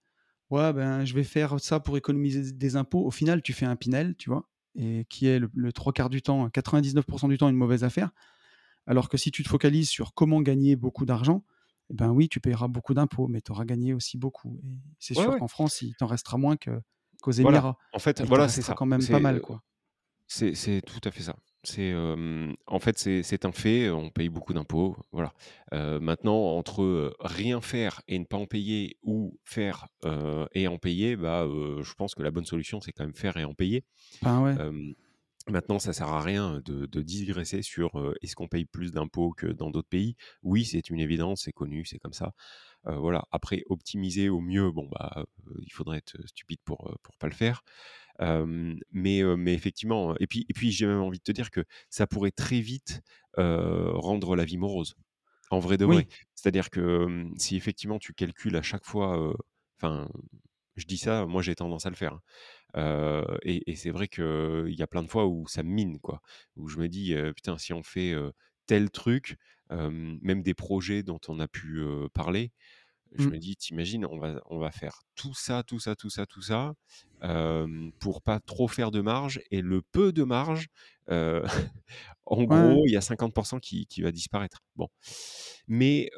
«Ouais, 0.50 0.74
ben, 0.74 1.06
je 1.06 1.14
vais 1.16 1.24
faire 1.24 1.60
ça 1.60 1.80
pour 1.80 1.98
économiser 1.98 2.52
des 2.54 2.76
impôts», 2.76 3.06
au 3.06 3.12
final, 3.12 3.42
tu 3.42 3.54
fais 3.54 3.66
un 3.66 3.76
Pinel, 3.76 4.16
tu 4.18 4.30
vois? 4.30 4.50
Et 4.76 5.06
qui 5.10 5.28
est 5.28 5.40
le 5.40 5.50
le 5.54 5.74
3/4 5.74 6.10
du 6.10 6.22
temps, 6.22 6.50
99% 6.50 7.28
du 7.30 7.38
temps, 7.38 7.50
une 7.50 7.56
mauvaise 7.58 7.84
affaire. 7.84 8.12
Alors 8.88 9.10
que 9.10 9.18
si 9.18 9.32
tu 9.32 9.44
te 9.44 9.50
focalises 9.50 9.90
sur 9.90 10.14
comment 10.14 10.42
gagner 10.42 10.76
beaucoup 10.76 11.06
d'argent, 11.06 11.46
eh 11.92 11.94
ben 11.96 12.10
oui, 12.12 12.30
tu 12.30 12.40
payeras 12.40 12.68
beaucoup 12.68 12.94
d'impôts, 12.94 13.28
mais 13.28 13.42
tu 13.42 13.52
auras 13.52 13.66
gagné 13.66 13.94
aussi 13.94 14.18
beaucoup. 14.18 14.60
Et 14.64 14.78
c'est 15.00 15.16
Ouais, 15.16 15.26
sûr 15.26 15.36
ouais, 15.36 15.40
qu'en 15.40 15.48
France, 15.48 15.82
il 15.82 15.96
t'en 15.96 16.08
restera 16.08 16.38
moins 16.38 16.58
que, 16.58 16.72
qu'aux 17.22 17.32
voilà. 17.42 17.64
Émirats. 17.64 17.78
En 17.92 18.00
fait, 18.00 18.22
voilà, 18.22 18.48
c'est 18.48 18.62
ça. 18.64 18.74
quand 18.74 18.86
même 18.86 19.08
pas 19.10 19.20
mal, 19.20 19.42
quoi. 19.42 19.64
c'est 20.28 20.82
tout 20.86 21.02
à 21.04 21.12
fait 21.12 21.24
ça. 21.24 21.36
C'est, 21.64 21.94
en 21.94 22.80
fait, 22.80 22.98
c'est 22.98 23.22
c'est 23.22 23.44
un 23.44 23.52
fait, 23.52 23.90
on 23.90 24.10
paye 24.12 24.30
beaucoup 24.30 24.54
d'impôts, 24.54 24.96
voilà. 25.12 25.34
Heu, 25.74 26.00
maintenant 26.00 26.56
entre, 26.56 26.82
heu, 26.84 27.14
rien 27.20 27.60
faire 27.60 28.02
et 28.08 28.18
ne 28.18 28.24
pas 28.24 28.38
en 28.38 28.46
payer 28.46 28.98
ou 29.04 29.38
faire, 29.44 29.88
heu, 30.06 30.48
et 30.54 30.70
en 30.70 30.78
payer, 30.78 31.18
bah, 31.18 31.44
heu, 31.46 31.82
je 31.84 31.94
pense 31.96 32.16
que 32.16 32.24
la 32.24 32.32
bonne 32.32 32.46
solution, 32.46 32.80
c'est 32.80 32.94
quand 32.94 33.04
même 33.04 33.14
faire 33.16 33.36
et 33.36 33.44
en 33.44 33.54
payer. 33.56 33.84
Ouais. 34.24 34.60
Hem, 34.60 34.96
maintenant 35.50 35.80
ça 35.80 35.94
sert 35.94 36.10
à 36.10 36.22
rien 36.22 36.62
de 36.66 36.86
de 36.88 37.02
digresser 37.04 37.64
sur, 37.64 38.00
heu, 38.00 38.16
est-ce 38.22 38.36
qu'on 38.36 38.48
paye 38.50 38.66
plus 38.66 38.92
d'impôts 38.94 39.34
que 39.34 39.48
dans 39.48 39.72
d'autres 39.72 39.90
pays? 39.90 40.16
Oui, 40.44 40.66
c'est 40.66 40.90
une 40.92 41.00
évidence, 41.02 41.44
c'est 41.46 41.54
connu, 41.54 41.86
c'est 41.86 42.00
comme 42.00 42.14
ça. 42.14 42.34
Heu, 42.88 42.96
voilà, 42.98 43.26
après 43.32 43.64
optimiser 43.70 44.30
au 44.30 44.42
mieux, 44.42 44.72
bon, 44.72 44.90
bah, 44.92 45.14
heu, 45.18 45.26
il 45.64 45.74
faudrait 45.74 46.00
être 46.00 46.18
stupide 46.28 46.60
pour, 46.66 46.90
heu, 46.92 46.96
pour 47.04 47.18
pas 47.18 47.28
le 47.28 47.34
faire. 47.36 47.64
Mais 48.20 49.24
mais 49.38 49.54
effectivement, 49.54 50.16
et 50.20 50.28
puis 50.28 50.46
et 50.50 50.54
puis 50.54 50.72
j'ai 50.72 50.86
même 50.88 51.00
envie 51.02 51.20
de 51.20 51.24
te 51.24 51.32
dire 51.32 51.52
que 51.52 51.64
ça 51.90 52.08
pourrait 52.08 52.32
très 52.32 52.60
vite, 52.62 53.02
rendre 53.38 54.36
la 54.36 54.46
vie 54.46 54.58
morose. 54.58 54.96
En 55.52 55.60
vrai 55.60 55.78
de 55.78 55.86
vrai. 55.86 56.06
Oui. 56.06 56.20
C'est-à-dire 56.36 56.70
que, 56.72 57.26
si 57.38 57.56
effectivement 57.58 58.00
tu 58.00 58.14
calcules 58.14 58.56
à 58.58 58.62
chaque 58.64 58.86
fois, 58.86 59.34
enfin, 59.82 60.10
je 60.78 60.86
dis 60.86 60.98
ça, 60.98 61.26
moi 61.28 61.42
j'ai 61.44 61.56
tendance 61.56 61.86
à 61.88 61.90
le 61.92 61.96
faire, 61.98 62.20
hein. 62.76 63.26
Et 63.44 63.72
et 63.72 63.76
c'est 63.76 63.92
vrai 63.92 64.08
qu'il 64.10 64.74
y 64.78 64.82
a 64.84 64.88
plein 64.88 65.04
de 65.04 65.10
fois 65.10 65.28
où 65.28 65.48
ça 65.48 65.64
me 65.64 65.70
mine, 65.72 66.00
quoi. 66.00 66.22
Où 66.58 66.68
je 66.70 66.80
me 66.80 66.90
dis, 66.90 67.16
«Putain, 67.36 67.58
si 67.60 67.74
on 67.74 67.84
fait, 67.84 68.16
tel 68.68 68.92
truc», 68.92 69.38
même 69.72 70.44
des 70.44 70.54
projets 70.56 71.04
dont 71.04 71.20
on 71.30 71.40
a 71.40 71.48
pu, 71.48 71.84
parler, 72.14 72.52
je 73.14 73.32
me 73.32 73.38
Mmh. 73.38 73.40
dis: 73.40 73.56
«Tu 73.58 73.74
imagines, 73.74 74.06
on 74.06 74.20
va 74.20 74.42
on 74.48 74.60
va 74.60 74.72
faire 74.72 75.02
tout 75.16 75.34
ça, 75.34 75.64
tout 75.64 75.80
ça, 75.80 75.96
tout 75.96 76.10
ça, 76.10 76.26
tout 76.26 76.42
ça, 76.42 76.74
hem, 77.22 77.92
pour 78.00 78.22
pas 78.22 78.40
trop 78.40 78.68
faire 78.68 78.92
de 78.92 79.02
marge 79.02 79.42
et 79.52 79.62
le 79.62 79.82
peu 79.82 80.14
de 80.14 80.24
marge, 80.24 80.68
en 82.26 82.44
Ouais. 82.48 82.80
gros, 82.80 82.86
il 82.88 82.92
y 82.94 82.98
a 82.98 83.02
50 83.02 83.34
% 83.36 83.60
qui 83.62 83.88
qui 83.88 84.02
va 84.04 84.12
disparaître». 84.12 84.60
Bon, 84.76 84.90
mais 85.68 86.10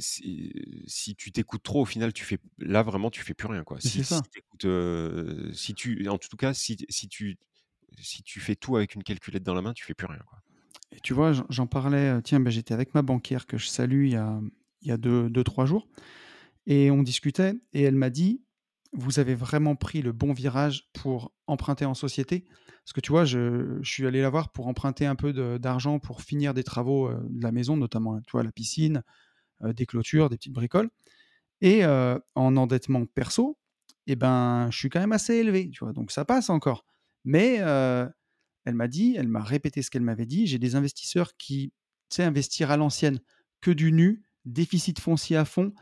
si 0.00 0.52
si 0.86 1.14
tu 1.16 1.32
t'écoutes 1.32 1.62
trop, 1.62 1.82
au 1.82 1.84
final, 1.84 2.12
tu 2.12 2.24
fais 2.24 2.38
là 2.58 2.82
vraiment, 2.82 3.10
tu 3.10 3.22
fais 3.22 3.34
plus 3.34 3.46
rien, 3.48 3.64
quoi. 3.64 3.80
Mais 3.84 3.90
si 3.90 4.02
tu 5.74 6.08
en 6.08 6.18
tout 6.18 6.36
cas, 6.36 6.54
si 6.54 6.76
si 6.88 7.08
tu 7.08 7.38
si 7.98 8.22
tu 8.22 8.40
fais 8.40 8.56
tout 8.56 8.76
avec 8.76 8.94
une 8.94 9.02
calculette 9.04 9.42
dans 9.44 9.54
la 9.54 9.62
main, 9.62 9.72
tu 9.74 9.84
fais 9.84 9.94
plus 9.94 10.06
rien, 10.08 10.20
quoi. 10.26 10.40
Et 10.92 11.00
tu 11.00 11.14
vois, 11.14 11.32
j'en 11.48 11.66
parlais, 11.66 12.10
heu, 12.18 12.22
tiens, 12.22 12.40
bah, 12.40 12.50
j'étais 12.50 12.74
avec 12.74 12.94
ma 12.94 13.02
banquière 13.02 13.46
que 13.46 13.58
je 13.58 13.66
salue 13.66 14.06
il 14.06 14.12
y 14.12 14.16
a 14.16 14.40
il 14.82 14.88
y 14.88 14.92
a 14.92 14.96
2-2-3 14.96 15.66
jours 15.66 15.88
et 16.66 16.90
on 16.90 17.02
discutait 17.02 17.54
et 17.74 17.82
elle 17.82 17.96
m'a 17.96 18.10
dit: 18.10 18.42
«Vous 18.94 19.18
avez 19.20 19.34
vraiment 19.34 19.76
pris 19.76 20.02
le 20.02 20.12
bon 20.12 20.32
virage 20.34 20.90
pour 20.94 21.32
emprunter 21.48 21.84
en 21.86 21.94
société». 21.94 22.46
Parce 22.84 22.94
que 22.94 23.00
tu 23.00 23.12
vois, 23.12 23.24
je 23.26 23.80
suis 23.84 24.06
allé 24.06 24.22
la 24.22 24.30
voir 24.30 24.52
pour 24.52 24.68
emprunter 24.68 25.06
un 25.06 25.16
peu 25.16 25.32
d'argent 25.60 25.98
pour 26.00 26.22
finir 26.22 26.54
des 26.54 26.64
travaux, 26.64 27.08
heu, 27.10 27.18
de 27.30 27.42
la 27.42 27.52
maison, 27.52 27.76
notamment, 27.76 28.20
tu 28.22 28.32
vois, 28.32 28.42
la 28.44 28.52
piscine, 28.52 29.02
heu, 29.64 29.74
des 29.74 29.86
clôtures, 29.86 30.30
des 30.30 30.36
petites 30.38 30.54
bricoles 30.54 30.90
et 31.62 31.84
en 31.86 32.56
endettement 32.56 33.06
perso 33.06 33.58
et 34.06 34.16
ben, 34.16 34.68
je 34.70 34.78
suis 34.78 34.90
quand 34.90 35.00
même 35.00 35.12
assez 35.12 35.34
élevé, 35.36 35.70
tu 35.70 35.84
vois? 35.84 35.92
Donc 35.92 36.10
ça 36.12 36.24
passe 36.24 36.50
encore. 36.50 36.84
Mais 37.24 37.60
elle 38.64 38.74
m'a 38.74 38.88
dit, 38.88 39.14
elle 39.16 39.28
m'a 39.28 39.42
répété 39.42 39.82
ce 39.82 39.90
qu'elle 39.90 40.02
m'avait 40.02 40.26
dit: 40.26 40.46
«J'ai 40.46 40.58
des 40.58 40.74
investisseurs 40.74 41.36
qui, 41.36 41.72
tu 42.08 42.16
sais, 42.16 42.24
investir 42.24 42.70
à 42.70 42.76
l'ancienne, 42.76 43.20
que 43.60 43.70
du 43.70 43.92
nu, 43.92 44.22
déficit 44.44 44.98
foncier 45.00 45.36
à 45.36 45.44
fond, 45.44 45.74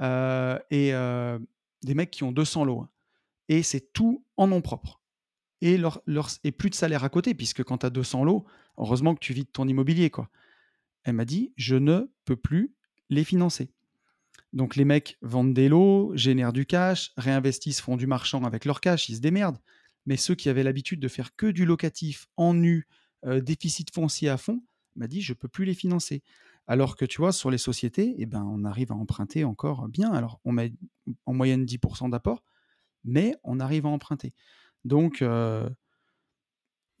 heu 0.00 0.58
et 0.70 0.92
heu, 0.92 1.46
des 1.82 1.94
mecs 1.94 2.10
qui 2.10 2.24
ont 2.24 2.32
200 2.32 2.64
lots, 2.64 2.80
hein 2.80 2.90
et 3.48 3.64
c'est 3.64 3.92
tout 3.92 4.24
en 4.36 4.46
nom 4.46 4.60
propre 4.60 5.00
et 5.62 5.76
plus 6.52 6.70
de 6.70 6.74
salaire 6.74 7.04
à 7.04 7.10
côté 7.10 7.34
puisque 7.34 7.62
quand 7.64 7.78
tu 7.78 7.86
as 7.86 7.90
200 7.90 8.24
lots, 8.24 8.46
heureusement 8.78 9.14
que 9.14 9.20
tu 9.20 9.34
vis 9.34 9.44
de 9.44 9.50
ton 9.50 9.68
immobilier, 9.68 10.10
quoi». 10.10 10.30
Elle 11.04 11.14
m'a 11.14 11.24
dit: 11.24 11.52
«Je 11.56 11.76
ne 11.76 12.10
peux 12.24 12.36
plus 12.36 12.74
les 13.10 13.24
financer». 13.24 13.72
Donc 14.52 14.74
les 14.74 14.84
mecs 14.84 15.18
vendent 15.22 15.54
des 15.54 15.68
lots, 15.68 16.12
génèrent 16.16 16.52
du 16.52 16.66
cash, 16.66 17.12
réinvestissent, 17.16 17.80
font 17.80 17.96
du 17.96 18.06
marchand 18.06 18.44
avec 18.44 18.64
leur 18.64 18.80
cash, 18.80 19.08
ils 19.08 19.16
se 19.16 19.20
démerdent. 19.20 19.58
Mais 20.10 20.16
ceux 20.18 20.34
qui 20.34 20.48
avaient 20.50 20.64
l'habitude 20.64 20.98
de 21.00 21.08
faire 21.08 21.36
que 21.36 21.46
du 21.46 21.64
locatif 21.64 22.26
en 22.36 22.52
nu, 22.54 22.88
heu, 23.26 23.40
déficit 23.40 23.94
foncier 23.94 24.28
à 24.28 24.36
fond, 24.38 24.60
m'a 24.96 25.06
dit: 25.06 25.22
«Je 25.22 25.34
peux 25.34 25.48
plus 25.48 25.64
les 25.64 25.74
financer». 25.74 26.24
Alors 26.66 26.96
que 26.96 27.04
tu 27.06 27.18
vois, 27.18 27.32
sur 27.32 27.48
les 27.52 27.58
sociétés 27.58 28.20
et 28.20 28.26
ben, 28.26 28.42
on 28.44 28.64
arrive 28.64 28.90
à 28.92 28.96
emprunter 28.96 29.44
encore 29.44 29.88
bien. 29.88 30.10
Alors 30.12 30.40
on 30.44 30.52
met 30.52 30.72
en 31.26 31.34
moyenne 31.34 31.64
10 31.64 31.78
% 31.78 32.08
d'apport, 32.10 32.42
mais 33.04 33.36
on 33.44 33.60
arrive 33.60 33.86
à 33.86 33.90
emprunter. 33.90 34.34
Donc 34.84 35.22
heu 35.22 35.70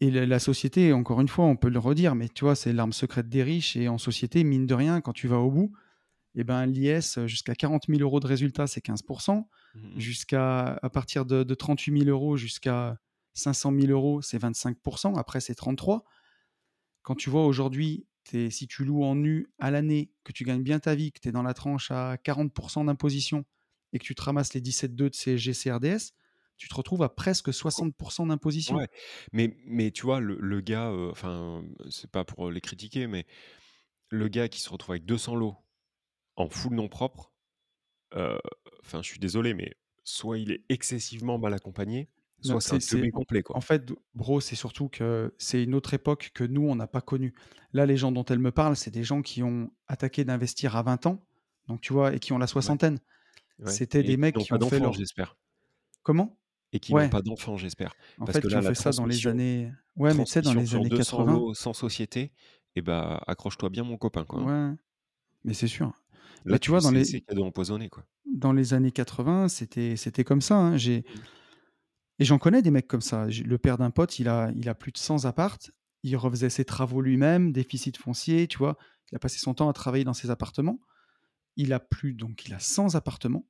et 0.02 0.10
la 0.10 0.38
société, 0.38 0.92
encore 0.94 1.20
une 1.20 1.28
fois, 1.28 1.44
on 1.44 1.56
peut 1.56 1.68
le 1.68 1.78
redire, 1.78 2.14
mais 2.14 2.28
tu 2.28 2.44
vois, 2.44 2.54
c'est 2.54 2.72
l'arme 2.72 2.92
secrète 2.92 3.28
des 3.28 3.42
riches 3.42 3.76
et 3.76 3.88
en 3.88 3.98
société, 3.98 4.44
mine 4.44 4.66
de 4.66 4.74
rien, 4.74 5.00
quand 5.02 5.12
tu 5.12 5.28
vas 5.28 5.36
au 5.38 5.50
bout 5.50 5.72
et 6.34 6.44
ben, 6.44 6.66
l'IS, 6.66 7.18
jusqu'à 7.26 7.54
40 7.54 7.88
000 7.88 8.02
€ 8.02 8.20
de 8.20 8.26
résultat, 8.26 8.66
c'est 8.66 8.80
15 8.80 9.02
%. 9.02 9.48
Mmh 9.74 9.82
mh. 9.96 10.04
Jusqu'à 10.06 10.74
à 10.82 10.90
partir 10.90 11.26
de 11.26 11.42
de 11.44 11.54
38 11.54 11.92
000 11.92 12.10
€ 12.10 12.36
jusqu'à 12.38 12.98
500 13.34 13.72
000 13.72 13.92
€, 13.92 14.22
c'est 14.22 14.38
25 14.38 14.78
%. 14.82 15.14
Après, 15.16 15.40
c'est 15.40 15.54
33. 15.54 16.04
Quand 17.02 17.14
tu 17.14 17.30
vois 17.30 17.46
aujourd'hui, 17.46 18.06
si 18.50 18.66
tu 18.68 18.84
loues 18.84 19.04
en 19.04 19.14
nu 19.16 19.48
à 19.58 19.70
l'année, 19.70 20.12
que 20.24 20.32
tu 20.32 20.44
gagnes 20.44 20.62
bien 20.62 20.78
ta 20.80 20.94
vie, 20.94 21.12
que 21.12 21.20
tu 21.20 21.28
es 21.28 21.32
dans 21.32 21.42
la 21.42 21.54
tranche 21.54 21.90
à 21.90 22.16
40 22.18 22.52
% 22.54 22.84
d'imposition 22.84 23.44
et 23.92 23.98
que 23.98 24.04
tu 24.04 24.14
te 24.14 24.22
ramasses 24.22 24.54
les 24.54 24.60
17,2 24.60 25.10
de 25.10 25.14
CSG, 25.14 25.52
CRDS, 25.54 26.12
tu 26.58 26.68
te 26.68 26.74
retrouves 26.74 27.02
à 27.02 27.08
presque 27.08 27.52
Co 27.72 27.82
60 27.82 27.96
% 27.96 28.26
d'imposition. 28.26 28.80
ouais, 28.80 28.88
mais 29.32 29.56
mais 29.66 29.90
tu 29.90 30.02
vois, 30.02 30.20
le 30.20 30.36
le 30.40 30.60
gars, 30.60 30.90
heu, 30.92 31.10
enfin, 31.10 31.64
c'est 31.90 32.10
pas 32.10 32.24
pour 32.24 32.50
les 32.50 32.60
critiquer, 32.60 33.06
mais 33.06 33.26
le 34.10 34.28
gars 34.28 34.48
qui 34.48 34.60
se 34.60 34.70
retrouve 34.70 34.92
avec 34.94 35.06
200 35.06 35.36
lots 35.36 35.56
en 36.40 36.48
full 36.50 36.74
nom 36.74 36.88
propre, 36.88 37.32
enfin, 38.12 39.02
je 39.02 39.08
suis 39.08 39.18
désolé, 39.18 39.54
mais 39.54 39.74
soit 40.04 40.38
il 40.38 40.50
est 40.52 40.64
excessivement 40.68 41.38
mal 41.38 41.54
accompagné, 41.54 42.08
soit 42.42 42.60
c'est 42.60 42.74
un 42.74 43.02
en 43.04 43.10
complet, 43.10 43.42
en 43.50 43.60
fait, 43.60 43.92
bro, 44.14 44.40
c'est 44.40 44.56
surtout 44.56 44.88
que 44.88 45.34
c'est 45.38 45.62
une 45.62 45.74
autre 45.74 45.92
époque 45.94 46.30
que 46.34 46.44
nous, 46.44 46.62
on 46.68 46.74
n'a 46.74 46.86
pas 46.86 47.00
connue. 47.00 47.34
Là, 47.72 47.86
les 47.86 47.96
gens 47.96 48.12
dont 48.12 48.24
elle 48.24 48.38
me 48.38 48.50
parle, 48.52 48.76
c'est 48.76 48.90
des 48.90 49.04
gens 49.04 49.22
qui 49.22 49.42
ont 49.42 49.70
attaqué 49.86 50.24
d'investir 50.24 50.76
à 50.76 50.82
20 50.82 51.06
ans, 51.06 51.24
donc 51.68 51.80
tu 51.80 51.92
vois? 51.92 52.14
Et 52.14 52.18
qui 52.18 52.32
ont 52.32 52.38
la 52.38 52.46
soixantaine. 52.46 52.98
ouais 53.58 53.70
C'était 53.70 54.02
des 54.02 54.16
mecs 54.16 54.36
qui 54.38 54.52
ont 54.52 54.60
fait 54.60 54.80
leur 54.80 54.92
j'espère? 54.94 55.36
comment? 56.02 56.36
Et 56.72 56.80
qui 56.80 56.94
n'ont 56.94 57.08
pas 57.08 57.20
d'enfants, 57.22 57.56
j'espère? 57.56 57.94
en 58.18 58.24
Parce 58.24 58.36
fait, 58.36 58.42
que 58.42 58.48
qui 58.48 58.54
là, 58.54 58.60
ont 58.60 58.62
fait 58.62 58.74
ça 58.74 58.92
dans 58.92 59.06
les 59.06 59.26
années 59.26 59.72
ouais, 59.96 60.14
mais 60.14 60.24
tu 60.24 60.32
sais, 60.32 60.42
dans 60.42 60.54
les 60.54 60.74
années 60.74 60.88
200 60.88 61.18
80. 61.18 61.32
lots 61.32 61.54
sans 61.54 61.72
société 61.74 62.32
et 62.76 62.82
bah, 62.82 63.22
accroche-toi 63.26 63.68
bien 63.70 63.82
mon 63.84 63.96
copain, 63.98 64.24
quoi, 64.24 64.40
hein. 64.42 64.46
Ouais, 64.46 64.76
mais 65.44 65.54
c'est 65.54 65.68
sûr. 65.68 65.92
Là, 66.44 66.58
tu 66.58 66.70
tu 66.70 66.70
vois, 66.70 66.80
dans 66.82 66.90
c'est 66.90 67.02
les 67.04 67.04
c'est 67.04 67.20
cadeau 67.22 67.44
empoisonné, 67.44 67.88
quoi. 67.88 68.04
dans 68.26 68.52
les 68.52 68.74
années 68.74 68.92
80, 68.92 69.48
c'était 69.48 69.96
c'était 69.96 70.24
comme 70.24 70.40
ça, 70.40 70.56
hein. 70.56 70.76
J'ai 70.76 71.04
Mmh. 71.14 71.20
et 72.18 72.24
j'en 72.24 72.38
connais 72.38 72.62
des 72.62 72.70
mecs 72.70 72.86
comme 72.88 73.00
ça. 73.00 73.26
Le 73.28 73.58
père 73.58 73.78
d'un 73.78 73.90
pote, 73.90 74.18
il 74.18 74.28
a 74.28 74.50
il 74.54 74.68
a 74.68 74.74
plus 74.74 74.92
de 74.92 74.98
100 74.98 75.24
apparts. 75.24 75.58
Il 76.02 76.16
refaisait 76.16 76.50
ses 76.50 76.64
travaux 76.64 77.00
lui-même, 77.02 77.52
déficit 77.52 77.96
foncier, 77.96 78.46
tu 78.48 78.58
vois? 78.58 78.76
Il 79.12 79.16
a 79.16 79.18
passé 79.18 79.38
son 79.38 79.54
temps 79.54 79.68
à 79.68 79.72
travailler 79.72 80.04
dans 80.04 80.14
ses 80.14 80.30
appartements. 80.30 80.80
Il 81.56 81.72
a 81.72 81.80
plus 81.80 82.14
donc 82.14 82.46
il 82.46 82.54
a 82.54 82.60
100 82.60 82.94
appartements 82.96 83.46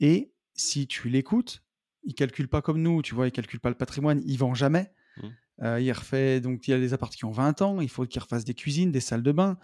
et 0.00 0.32
si 0.54 0.86
tu 0.88 1.08
l'écoutes, 1.10 1.62
il 2.04 2.14
calcule 2.14 2.48
pas 2.48 2.62
comme 2.62 2.82
nous, 2.82 3.02
tu 3.02 3.14
vois? 3.14 3.28
Il 3.28 3.32
calcule 3.32 3.60
pas 3.60 3.70
le 3.70 3.76
patrimoine, 3.76 4.22
il 4.26 4.38
vend 4.38 4.54
jamais. 4.54 4.92
Mmh. 5.16 5.38
Heu, 5.62 5.82
il 5.82 5.92
refait 5.92 6.40
donc 6.40 6.68
il 6.68 6.72
y 6.72 6.74
a 6.74 6.78
des 6.80 6.94
apparts 6.94 7.10
qui 7.10 7.24
ont 7.26 7.32
20 7.32 7.62
ans, 7.62 7.80
il 7.80 7.90
faut 7.90 8.06
qu'il 8.06 8.22
refasse 8.22 8.44
des 8.44 8.54
cuisines, 8.54 8.92
des 8.92 9.00
salles 9.00 9.22
de 9.24 9.32
bain. 9.32 9.58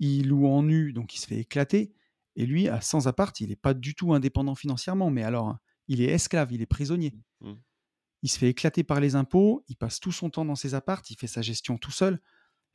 Il 0.00 0.28
loue 0.28 0.46
en 0.48 0.62
nu, 0.64 0.92
donc 0.92 1.14
il 1.14 1.18
se 1.20 1.26
fait 1.28 1.38
éclater 1.38 1.92
et 2.40 2.46
lui, 2.46 2.68
à 2.68 2.80
100 2.80 3.06
apparts, 3.06 3.32
il 3.40 3.50
est 3.52 3.56
pas 3.56 3.74
du 3.74 3.94
tout 3.94 4.14
indépendant 4.14 4.54
financièrement, 4.54 5.10
mais 5.10 5.22
alors, 5.24 5.56
il 5.88 6.00
est 6.02 6.06
esclave, 6.10 6.52
il 6.52 6.62
est 6.62 6.66
prisonnier. 6.66 7.12
Mmh. 7.40 7.50
Mmh. 7.50 7.56
Il 8.22 8.30
se 8.30 8.38
fait 8.38 8.48
éclater 8.50 8.84
par 8.84 9.00
les 9.00 9.14
impôts, 9.16 9.64
il 9.68 9.76
passe 9.76 10.00
tout 10.00 10.12
son 10.12 10.30
temps 10.30 10.44
dans 10.44 10.56
ses 10.56 10.74
apparts, 10.74 11.02
il 11.10 11.16
fait 11.16 11.26
sa 11.26 11.42
gestion 11.42 11.78
tout 11.78 11.90
seul. 11.92 12.20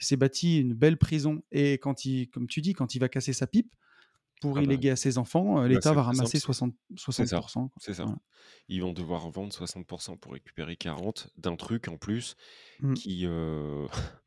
Il 0.01 0.05
s'est 0.05 0.17
bâti 0.17 0.59
une 0.59 0.73
belle 0.73 0.97
prison 0.97 1.43
et 1.51 1.73
quand 1.75 2.05
il 2.05 2.29
comme 2.29 2.47
tu 2.47 2.61
dis, 2.61 2.73
quand 2.73 2.95
il 2.95 2.99
va 2.99 3.09
casser 3.09 3.33
sa 3.33 3.47
pipe 3.47 3.75
pour 4.41 4.57
Ah 4.57 4.61
y 4.61 4.65
bah, 4.65 4.71
léguer 4.71 4.91
à 4.91 4.95
ses 4.97 5.17
enfants, 5.19 5.59
heu, 5.63 5.67
bah, 5.71 5.81
l'État 5.81 5.93
va 5.93 6.03
ramasser 6.03 6.39
c'est 6.39 6.39
60- 6.39 6.73
c'est 7.09 7.25
60 7.25 7.27
ça, 7.27 7.41
quoi. 7.41 7.49
c'est 7.77 7.93
ça. 7.95 8.05
Voilà. 8.05 8.19
Ils 8.69 8.81
vont 8.81 8.93
devoir 8.93 9.29
vendre 9.31 9.53
60 9.53 9.87
% 9.87 10.17
pour 10.21 10.33
récupérer 10.33 10.77
40% 10.77 11.29
d'un 11.37 11.55
truc 11.55 11.87
en 11.89 11.97
plus 11.97 12.35
Mmh. 12.79 12.93
qui, 12.93 13.25
heu, 13.25 13.87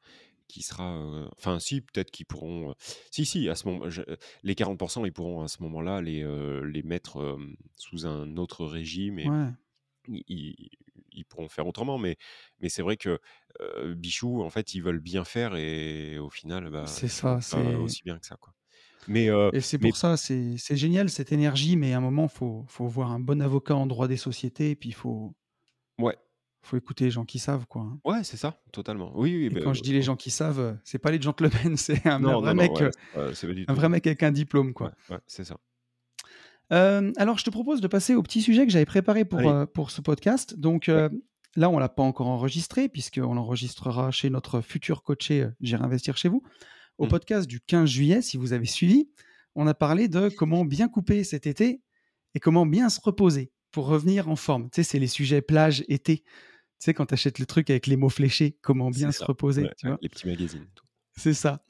qui 0.48 0.62
sera, 0.62 1.28
enfin 1.36 1.60
si, 1.60 1.80
peut-être 1.82 2.10
qu'ils 2.10 2.26
pourront, 2.26 2.74
si, 3.12 3.24
si, 3.26 3.48
à 3.48 3.54
ce 3.54 3.68
moment 3.68 3.90
je 3.90 4.02
les 4.42 4.54
40 4.54 4.78
% 4.78 5.04
ils 5.06 5.12
pourront 5.12 5.42
à 5.42 5.48
ce 5.48 5.62
moment-là 5.62 6.00
les, 6.02 6.22
les 6.64 6.82
mettre, 6.82 7.38
sous 7.76 8.06
un 8.06 8.36
autre 8.36 8.64
régime 8.66 9.18
et 9.18 9.26
Ouais, 9.28 9.52
ils 10.08 10.24
ils 10.28 10.70
ils 11.12 11.24
pourront 11.26 11.48
faire 11.48 11.66
autrement. 11.66 11.98
Mais 11.98 12.16
mais 12.60 12.68
c'est 12.70 12.82
vrai 12.82 12.96
que, 12.98 13.20
Bichou, 13.96 14.42
en 14.42 14.50
fait, 14.50 14.74
ils 14.74 14.82
veulent 14.82 15.00
bien 15.00 15.24
faire 15.24 15.56
et 15.56 16.18
au 16.18 16.30
final, 16.30 16.70
bah, 16.70 16.86
c'est 16.86 17.08
ça, 17.08 17.40
c'est 17.40 17.74
aussi 17.74 18.02
bien 18.04 18.18
que 18.18 18.26
ça, 18.26 18.36
quoi. 18.36 18.54
Mais 19.08 19.28
Et 19.52 19.60
c'est 19.60 19.78
mais 19.80 19.90
pour 19.90 19.96
ça, 19.96 20.16
c'est 20.16 20.56
c'est 20.58 20.76
génial 20.76 21.08
cette 21.10 21.32
énergie, 21.32 21.76
mais 21.76 21.92
à 21.94 21.98
un 21.98 22.00
moment, 22.00 22.28
faut 22.28 22.64
faut 22.68 22.86
voir 22.86 23.10
un 23.12 23.20
bon 23.20 23.40
avocat 23.42 23.74
en 23.76 23.86
droit 23.86 24.08
des 24.08 24.16
sociétés 24.16 24.70
et 24.70 24.76
puis 24.76 24.90
il 24.90 24.94
faut 24.94 25.34
ouais. 25.98 26.16
Faut 26.62 26.76
écouter 26.76 27.04
les 27.04 27.10
gens 27.10 27.24
qui 27.24 27.38
savent, 27.38 27.66
quoi, 27.66 27.82
hein. 27.82 28.00
Ouais, 28.04 28.24
c'est 28.24 28.36
ça, 28.36 28.60
totalement. 28.72 29.12
Oui, 29.14 29.34
oui, 29.36 29.46
Et 29.46 29.50
beh, 29.50 29.60
quand 29.62 29.74
je 29.74 29.82
dis 29.82 29.92
les 29.92 30.02
gens 30.02 30.16
qui 30.16 30.30
savent, 30.30 30.60
heu, 30.60 30.78
c'est 30.84 30.98
pas 30.98 31.10
les 31.10 31.20
gentlemen, 31.20 31.50
c'est 31.76 32.06
un 32.06 32.16
un 32.16 32.18
Non, 32.18 32.40
vrai 32.40 32.54
non, 32.54 32.62
non, 32.62 32.62
mec, 32.62 32.72
ouais, 32.72 32.82
heu, 32.86 32.90
c'est 32.92 33.10
pas 33.12 33.34
c'est 33.34 33.46
pas 33.46 33.52
du 33.54 33.62
un 33.62 33.64
tout 33.66 33.74
vrai 33.74 33.88
mec 33.88 34.06
avec 34.06 34.22
un 34.22 34.32
diplôme, 34.32 34.68
ouais, 34.68 34.72
quoi. 34.74 34.92
ouais, 35.10 35.18
c'est 35.26 35.44
ça. 35.44 35.56
Hem, 36.70 37.12
alors 37.16 37.38
je 37.38 37.44
te 37.44 37.50
propose 37.50 37.80
de 37.80 37.86
passer 37.88 38.14
au 38.14 38.22
petit 38.22 38.42
sujet 38.42 38.66
que 38.66 38.72
j'avais 38.72 38.84
préparé 38.84 39.24
pour, 39.24 39.40
Allez. 39.40 39.66
pour 39.72 39.90
ce 39.90 40.00
podcast. 40.00 40.54
Donc, 40.58 40.84
Ouais. 40.88 41.08
là, 41.56 41.70
on 41.70 41.78
l'a 41.78 41.88
pas 41.88 42.02
encore 42.02 42.26
enregistré 42.26 42.88
puisqu'on 42.88 43.34
l'enregistrera 43.34 44.10
chez 44.10 44.28
notre 44.30 44.60
futur 44.60 45.02
coaché, 45.02 45.42
heu, 45.44 45.54
J'irai 45.60 45.82
investir 45.84 46.16
chez 46.16 46.28
vous. 46.28 46.42
Au 46.98 47.06
Mmh. 47.06 47.08
podcast 47.08 47.48
du 47.48 47.60
15 47.60 47.88
juillet, 47.88 48.20
si 48.22 48.36
vous 48.36 48.52
avez 48.52 48.66
suivi, 48.66 49.08
on 49.54 49.66
a 49.66 49.74
parlé 49.74 50.08
de 50.08 50.28
comment 50.28 50.64
bien 50.64 50.88
couper 50.88 51.24
cet 51.24 51.46
été 51.46 51.80
et 52.34 52.40
comment 52.40 52.66
bien 52.66 52.90
se 52.90 53.00
reposer 53.00 53.50
pour 53.78 53.86
revenir 53.86 54.28
en 54.28 54.34
forme. 54.34 54.64
Tu 54.70 54.76
sais, 54.76 54.82
c'est 54.82 54.98
les 54.98 55.06
sujets 55.06 55.40
plage, 55.40 55.84
été. 55.88 56.18
Tu 56.22 56.24
sais, 56.80 56.94
quand 56.94 57.06
tu 57.06 57.14
achètes 57.14 57.38
le 57.38 57.46
truc 57.46 57.70
avec 57.70 57.86
les 57.86 57.96
mots 57.96 58.08
fléchés, 58.08 58.58
comment 58.60 58.90
bien 58.90 59.12
se 59.12 59.18
ça. 59.18 59.24
reposer, 59.24 59.62
Ouais, 59.62 59.74
tu 59.76 59.86
ouais, 59.86 59.92
vois? 59.92 60.00
les 60.00 60.08
petits 60.08 60.26
magazines. 60.26 60.66
C'est 61.16 61.34
ça. 61.34 61.64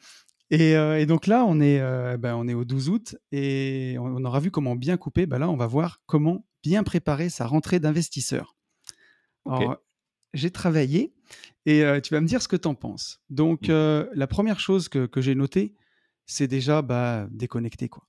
Et 0.51 0.75
heu 0.77 0.99
et 0.99 1.07
donc 1.07 1.27
là, 1.27 1.45
on 1.47 1.61
est, 1.61 1.81
heu, 1.81 2.17
bah, 2.19 2.37
on 2.37 2.49
est 2.49 2.55
au 2.55 2.65
12 2.65 2.89
août 2.91 3.17
et 3.33 3.97
on 4.01 4.07
on 4.07 4.25
aura 4.25 4.41
vu 4.41 4.51
comment 4.51 4.77
bien 4.77 4.97
couper. 4.99 5.27
Bah, 5.27 5.39
là, 5.39 5.51
on 5.51 5.57
va 5.57 5.67
voir 5.69 6.03
comment 6.07 6.47
bien 6.65 6.83
préparer 6.85 7.31
sa 7.31 7.47
rentrée 7.47 7.81
d'investisseur. 7.81 8.57
Alors, 9.47 9.79
j'ai 10.35 10.51
travaillé 10.53 11.15
et 11.67 11.83
heu, 11.85 12.01
tu 12.03 12.15
vas 12.15 12.21
me 12.23 12.27
dire 12.29 12.43
ce 12.43 12.49
que 12.49 12.57
tu 12.57 12.69
en 12.69 12.75
penses. 12.77 13.21
Donc, 13.31 13.69
Mmh 13.69 13.71
la 13.71 14.27
1re 14.29 14.61
chose 14.61 14.89
que 14.91 15.07
que 15.07 15.21
j'ai 15.23 15.35
notée, 15.37 15.75
c'est 16.27 16.49
déjà, 16.49 16.83
bah, 16.83 17.29
déconnecter, 17.33 17.89
quoi. 17.91 18.07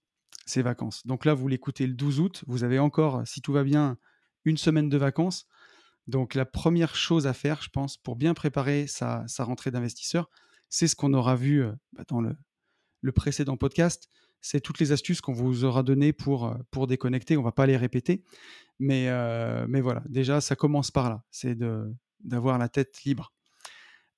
C'est 0.49 0.63
vacances. 0.63 1.05
Donc 1.05 1.25
là, 1.25 1.35
vous 1.35 1.47
l'écoutez 1.47 1.85
le 1.85 1.93
12 1.93 2.19
août, 2.19 2.43
vous 2.47 2.63
avez 2.63 2.79
encore, 2.79 3.21
si 3.27 3.39
tout 3.39 3.53
va 3.53 3.63
bien, 3.63 3.99
1 4.47 4.57
semaine 4.57 4.89
de 4.89 4.97
vacances. 4.97 5.45
Donc 6.07 6.33
la 6.33 6.43
1re 6.43 6.95
chose 6.95 7.27
à 7.27 7.33
faire, 7.33 7.61
je 7.61 7.69
pense, 7.69 7.97
pour 7.97 8.15
bien 8.15 8.33
préparer 8.33 8.87
sa 8.87 9.27
rentrée 9.37 9.69
d'investisseur, 9.69 10.27
c'est 10.67 10.87
ce 10.87 10.95
qu'on 10.95 11.13
aura 11.13 11.35
vu, 11.35 11.61
heu, 11.61 11.75
bah, 11.93 12.03
dans 12.07 12.19
le 12.19 13.11
précédent 13.11 13.57
podcast. 13.57 14.09
C'est 14.41 14.59
toutes 14.59 14.79
les 14.79 14.91
astuces 14.91 15.21
qu'on 15.21 15.33
vous 15.33 15.65
aura 15.65 15.83
données 15.83 16.13
pour, 16.13 16.57
pour 16.71 16.87
déconnecter. 16.87 17.37
On 17.37 17.43
va 17.43 17.51
pas 17.51 17.67
les 17.67 17.77
répéter, 17.77 18.23
mais 18.79 19.05
voilà, 19.81 20.01
déjà, 20.09 20.41
ça 20.41 20.55
commence 20.55 20.89
par 20.89 21.11
là, 21.11 21.23
c'est 21.29 21.59
d'avoir 22.21 22.57
la 22.57 22.69
tête 22.69 23.03
libre. 23.03 23.33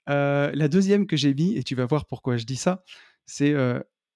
La 0.08 0.70
2e 0.70 1.08
que 1.08 1.18
j'ai 1.18 1.34
mis 1.34 1.58
et 1.58 1.64
tu 1.64 1.76
vas 1.76 1.88
voir 1.88 2.06
pourquoi 2.06 2.38
je 2.38 2.46
dis 2.46 2.56
ça, 2.56 2.86
c'est, 3.26 3.54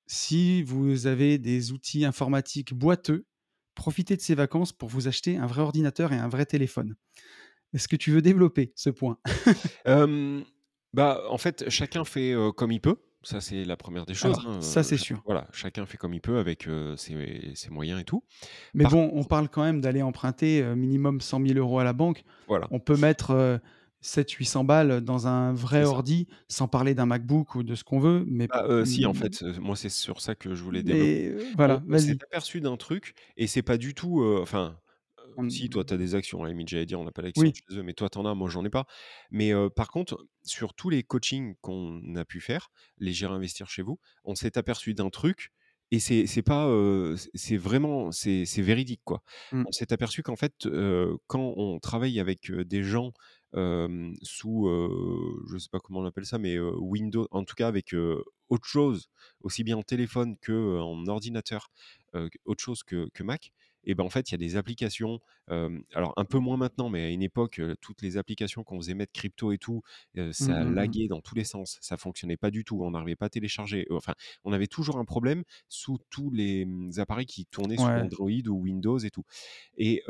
si 0.08 0.64
vous 0.64 1.08
avez 1.08 1.38
des 1.38 1.72
outils 1.72 2.06
informatiques 2.06 2.74
boiteux, 2.74 3.26
profitez 3.76 4.16
de 4.16 4.22
ces 4.22 4.36
vacances 4.36 4.74
pour 4.74 4.90
vous 4.90 5.08
acheter 5.08 5.38
un 5.38 5.48
vrai 5.48 5.62
ordinateur 5.62 6.14
et 6.14 6.18
un 6.18 6.28
vrai 6.30 6.46
téléphone. 6.46 6.96
Est-ce 7.74 7.88
que 7.88 7.96
tu 7.98 8.12
veux 8.12 8.22
développer 8.22 8.74
ce 8.76 8.90
point? 8.90 9.20
Bah, 10.94 11.24
en 11.30 11.38
fait, 11.38 11.70
chacun 11.70 12.06
fait, 12.06 12.34
comme 12.56 12.72
il 12.72 12.80
peut. 12.80 12.96
Ça, 13.24 13.42
c'est 13.42 13.66
la 13.66 13.76
1re 13.76 14.06
des 14.06 14.14
choses, 14.14 14.38
Alors, 14.38 14.48
hein, 14.48 14.62
ça, 14.62 14.80
heu, 14.80 14.84
c'est 14.84 14.98
sûr. 14.98 15.22
voilà, 15.26 15.48
chacun 15.52 15.86
fait 15.86 15.98
comme 15.98 16.14
il 16.14 16.22
peut 16.22 16.38
avec, 16.38 16.70
ses 16.96 17.52
ses 17.56 17.70
moyens 17.70 18.00
et 18.00 18.04
tout. 18.06 18.24
Mais 18.74 18.84
Par 18.84 18.92
bon, 18.92 19.10
on 19.14 19.24
parle 19.26 19.50
quand 19.50 19.64
même 19.64 19.82
d'aller 19.82 20.02
emprunter, 20.04 20.64
minimum 20.76 21.20
100 21.22 21.40
000 21.42 21.60
€ 21.60 21.82
à 21.82 21.84
la 21.84 21.94
banque. 21.94 22.24
Voilà. 22.48 22.68
On 22.72 22.80
peut 22.80 22.96
mettre, 22.98 23.60
700-800 24.06 24.64
balles 24.64 25.02
dans 25.02 25.28
un 25.28 25.54
vrai 25.54 25.84
ordi, 25.84 26.28
sans 26.50 26.68
parler 26.68 26.96
d'un 26.96 27.06
MacBook 27.08 27.56
ou 27.56 27.64
de 27.64 27.76
ce 27.76 27.84
qu'on 27.84 28.00
veut, 28.00 28.26
mais 28.28 28.50
Bah, 28.50 28.64
heu, 28.70 28.86
si, 28.86 29.06
en 29.06 29.14
mmh 29.14 29.14
fait, 29.14 29.42
heu, 29.42 29.54
moi, 29.60 29.76
c'est 29.76 29.90
sur 29.90 30.22
ça 30.22 30.36
que 30.36 30.54
je 30.54 30.64
voulais 30.64 30.84
développer. 30.84 31.14
mais 31.14 31.28
heu, 31.30 31.52
On 31.66 31.74
voilà, 31.74 31.84
on 31.92 31.98
s'est 31.98 32.16
aperçu 32.22 32.62
d'un 32.62 32.78
truc 32.78 33.16
et 33.38 33.48
c'est 33.48 33.64
pas 33.64 33.78
du 33.78 33.96
tout, 33.96 34.24
enfin, 34.42 34.80
heu, 35.20 35.36
si 35.48 35.68
toi, 35.70 35.84
tu 35.84 35.94
as 35.96 35.98
Mmh. 35.98 36.00
des 36.00 36.14
actions, 36.16 36.42
à 36.42 36.46
la 36.46 36.50
limite, 36.52 36.70
j'allais 36.70 36.86
dire, 36.86 37.00
on 37.00 37.04
n'a 37.06 37.12
pas 37.12 37.24
d'actions 37.24 37.50
Oui. 37.50 37.56
chez 37.56 37.76
eux, 37.78 37.82
mais 37.84 37.94
toi, 37.94 38.08
tu 38.10 38.20
en 38.20 38.26
as, 38.26 38.36
moi, 38.36 38.50
j'en 38.50 38.64
ai 38.64 38.70
pas. 38.70 38.86
Mais 39.32 39.52
par 39.76 39.88
contre, 39.90 40.28
sur 40.44 40.76
tous 40.76 40.90
les 40.92 41.02
coachings 41.04 41.56
qu'on 41.62 42.16
a 42.16 42.26
pu 42.26 42.40
faire, 42.42 42.70
les 43.00 43.14
J'irai 43.14 43.34
investir 43.34 43.68
chez 43.70 43.82
vous, 43.82 44.00
on 44.24 44.36
s'est 44.36 44.58
aperçu 44.60 44.94
d'un 44.94 45.10
truc 45.10 45.52
et 45.92 46.00
c'est 46.00 46.42
pas, 46.44 46.68
c'est 47.36 47.58
vraiment 47.58 48.12
c'est 48.12 48.46
véridique, 48.62 49.02
quoi. 49.04 49.22
Mmh. 49.52 49.66
On 49.66 49.72
s'est 49.72 49.92
aperçu 49.94 50.24
qu'en 50.24 50.36
fait, 50.36 50.68
quand 51.28 51.54
on 51.58 51.80
travaille 51.80 52.20
avec, 52.20 52.52
des 52.52 52.84
gens, 52.84 53.12
sous, 54.22 54.68
je 55.50 55.58
sais 55.58 55.70
pas 55.72 55.80
comment 55.80 56.00
on 56.02 56.06
appelle 56.06 56.26
ça, 56.26 56.38
mais 56.38 56.60
Windows, 56.60 57.28
en 57.32 57.44
tout 57.44 57.56
cas 57.56 57.68
avec, 57.68 57.94
autre 58.50 58.66
chose, 58.68 59.08
aussi 59.42 59.64
bien 59.64 59.78
en 59.78 59.84
téléphone 59.84 60.36
qu'en 60.46 61.06
ordinateur, 61.08 61.70
heu, 62.16 62.30
autre 62.46 62.64
chose 62.64 62.84
que 62.84 63.10
que 63.14 63.24
Mac 63.24 63.52
et 63.88 63.94
ben, 63.94 64.04
en 64.04 64.10
fait, 64.10 64.30
il 64.30 64.34
y 64.34 64.36
a 64.36 64.38
des 64.40 64.56
applications, 64.56 65.20
alors 65.48 66.14
un 66.18 66.26
peu 66.26 66.40
moins 66.40 66.58
maintenant, 66.58 66.90
mais 66.90 67.04
à 67.06 67.10
une 67.10 67.22
époque, 67.22 67.62
toutes 67.82 68.02
les 68.02 68.18
applications 68.18 68.64
qu'on 68.64 68.78
faisait 68.78 68.96
mettre 68.96 69.12
crypto 69.14 69.52
et 69.52 69.60
tout, 69.60 69.82
Mmh, 70.40 70.48
ça 70.50 70.64
mmh 70.64 70.86
mh. 70.86 70.86
laguait 70.86 71.08
dans 71.08 71.22
tous 71.22 71.36
les 71.36 71.44
sens. 71.44 71.78
Ça 71.82 71.96
fonctionnait 71.98 72.38
pas 72.38 72.50
du 72.52 72.64
tout. 72.64 72.82
On 72.84 72.92
n'arrivait 72.92 73.16
pas 73.16 73.28
à 73.28 73.30
télécharger, 73.30 73.86
enfin, 73.92 74.14
on 74.44 74.54
avait 74.54 74.66
toujours 74.68 74.98
un 74.98 75.06
problème 75.06 75.44
sous 75.70 76.00
tous 76.10 76.32
les, 76.32 76.66
mmh, 76.66 76.94
appareils 76.98 77.28
qui 77.28 77.46
tournaient 77.46 77.78
Ouais. 77.78 78.06
Android 78.06 78.30
ou 78.48 78.62
Windows 78.64 78.98
et 78.98 79.12
tout 79.12 79.24
et 79.78 80.04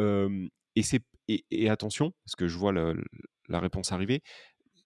et 0.75 0.83
c'est 0.83 1.01
et 1.27 1.69
attention, 1.69 2.13
parce 2.25 2.35
que 2.35 2.47
je 2.47 2.57
vois 2.57 2.71
le 2.71 3.03
la 3.49 3.59
réponse 3.59 3.91
arriver, 3.91 4.21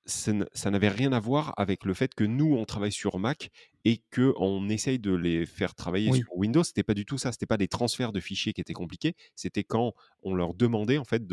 ça 0.06 0.72
n'avait 0.72 0.90
rien 0.90 1.14
à 1.14 1.20
voir 1.20 1.54
avec 1.58 1.86
le 1.86 1.94
fait 1.96 2.16
que 2.16 2.24
nous, 2.26 2.56
on 2.56 2.66
travaille 2.66 2.92
sur 2.94 3.20
Mac 3.20 3.52
et 3.86 4.04
qu'on 4.16 4.70
essaye 4.70 5.00
de 5.00 5.14
les 5.14 5.46
faire 5.48 5.76
travailler 5.76 6.12
sur. 6.14 6.26
Windows. 6.36 6.64
C'était 6.64 6.84
pas 6.84 6.96
du 6.96 7.06
tout 7.06 7.18
ça. 7.20 7.32
C'était 7.34 7.46
pas 7.48 7.58
des 7.58 7.68
transferts 7.70 8.12
de 8.14 8.20
fichiers 8.22 8.54
qui 8.54 8.62
étaient 8.62 8.74
compliqués. 8.74 9.16
C'était 9.36 9.64
quand 9.66 9.94
on 10.24 10.36
leur 10.36 10.54
demandait, 10.56 10.98
en 11.00 11.06
fait, 11.06 11.28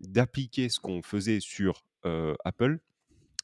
d'appliquer 0.00 0.68
ce 0.70 0.80
qu'on 0.80 1.02
faisait 1.02 1.40
sur, 1.40 1.84
heu, 2.06 2.36
Apple 2.44 2.80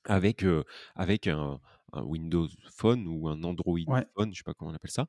avec, 0.07 0.45
heu, 0.45 0.65
avec 0.97 1.27
un 1.29 1.61
un 1.95 2.03
Windows 2.05 2.49
Phone 2.71 3.07
ou 3.09 3.29
un 3.29 3.43
Android 3.45 3.79
Ouais. 3.87 4.07
Phone, 4.17 4.33
je 4.35 4.39
sais 4.39 4.45
pas 4.45 4.55
comment 4.55 4.73
on 4.73 4.75
appelle 4.75 4.91
ça 4.93 5.07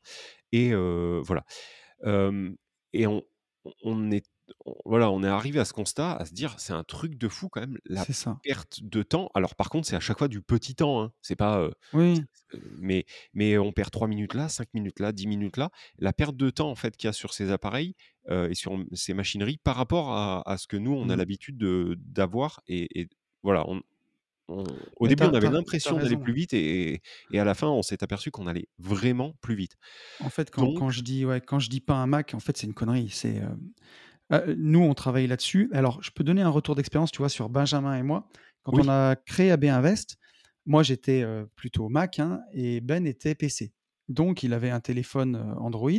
et 0.54 0.72
heu, 0.74 1.22
voilà. 1.26 1.46
Et 2.94 3.08
on 3.08 3.24
on 3.84 4.12
est 4.12 4.26
voilà, 4.86 5.12
on 5.12 5.24
est 5.24 5.28
arrivé 5.28 5.60
à 5.60 5.66
ce 5.66 5.74
constat, 5.74 6.14
à 6.14 6.26
se 6.26 6.34
dire: 6.34 6.56
«C'est 6.60 6.74
un 6.74 6.84
truc 6.84 7.18
de 7.18 7.28
fou 7.28 7.50
quand 7.50 7.62
même, 7.62 7.78
la 7.86 8.06
ça. 8.14 8.41
perte 8.43 8.80
de 8.84 9.04
temps». 9.04 9.30
Alors 9.36 9.56
par 9.56 9.70
contre, 9.70 9.88
c'est 9.88 9.96
à 9.96 10.00
chaque 10.00 10.18
fois 10.20 10.28
du 10.28 10.41
petit 10.41 10.76
temps, 10.76 11.02
hein. 11.04 11.12
C'est 11.22 11.36
pas, 11.36 11.70
Oui. 11.93 12.28
mais 12.78 13.06
mais 13.34 13.58
on 13.58 13.72
perd 13.72 13.91
3 13.91 14.08
minutes 14.08 14.34
là, 14.36 14.50
5 14.50 14.68
minutes 14.74 15.00
là, 15.00 15.12
10 15.12 15.28
minutes 15.28 15.58
là. 15.58 15.72
La 16.00 16.14
perte 16.14 16.36
de 16.38 16.50
temps, 16.50 16.70
en 16.72 16.76
fait, 16.76 16.98
qu'il 16.98 17.08
y 17.08 17.10
a 17.10 17.14
sur 17.14 17.34
ces 17.34 17.52
appareils, 17.52 17.96
et 18.30 18.56
sur, 18.56 18.78
ces 18.93 19.14
machineries 19.14 19.58
par 19.64 19.76
rapport 19.76 20.12
à 20.14 20.41
à 20.50 20.58
ce 20.58 20.68
que 20.68 20.78
nous, 20.78 20.93
on 20.93 21.10
a 21.10 21.16
Mmh. 21.16 21.18
l'habitude 21.18 21.58
de 21.58 21.96
d'avoir 22.00 22.62
et 22.68 23.02
et 23.02 23.10
voilà, 23.43 23.66
on 23.70 23.82
on 24.50 24.80
au 24.98 25.08
Mais 25.08 25.10
début, 25.10 25.26
on 25.28 25.34
avait 25.36 25.50
l'impression 25.50 26.00
d'aller 26.00 26.18
plus 26.18 26.34
vite 26.34 26.54
et 26.54 27.02
et 27.32 27.39
à 27.39 27.46
la 27.46 27.56
fin, 27.56 27.70
on 27.70 27.84
s'est 27.84 28.04
aperçu 28.04 28.32
qu'on 28.32 28.48
allait 28.48 28.70
vraiment 28.80 29.34
plus 29.41 29.56
vite. 29.56 29.76
En 30.20 30.30
fait, 30.30 30.50
quand 30.50 30.68
Donc 30.68 30.74
quand 30.74 30.89
je 30.89 31.02
dis 31.02 31.26
ouais, 31.26 31.41
quand 31.41 31.60
je 31.60 31.70
dis 31.70 31.82
pas 31.82 31.96
un 31.96 32.08
Mac, 32.08 32.34
en 32.34 32.39
fait, 32.39 32.56
c'est 32.58 32.68
une 32.68 32.74
connerie. 32.74 33.10
C'est, 33.10 33.41
heu, 34.32 34.56
nous, 34.58 34.82
on 34.82 34.94
travaille 34.94 35.28
là-dessus. 35.28 35.70
Alors, 35.74 36.02
je 36.02 36.12
peux 36.12 36.24
donner 36.24 36.42
un 36.42 36.50
retour 36.50 36.76
d'expérience, 36.76 37.12
tu 37.12 37.20
vois, 37.20 37.30
sur 37.30 37.50
Benjamin 37.50 37.98
et 37.98 38.04
moi. 38.04 38.28
Quand 38.64 38.78
on 38.78 38.90
a 38.90 39.16
créé 39.16 39.52
AB 39.52 39.66
Invest, 39.66 40.18
moi, 40.66 40.84
j'étais, 40.84 41.22
heu, 41.24 41.50
plutôt 41.56 41.90
Mac, 41.90 42.20
hein 42.20 42.42
et 42.54 42.82
Ben 42.82 43.06
était 43.06 43.36
PC. 43.36 43.74
Donc 44.08 44.44
il 44.44 44.54
avait 44.54 44.70
un 44.70 44.80
téléphone, 44.80 45.36
heu, 45.36 45.60
Android, 45.60 45.92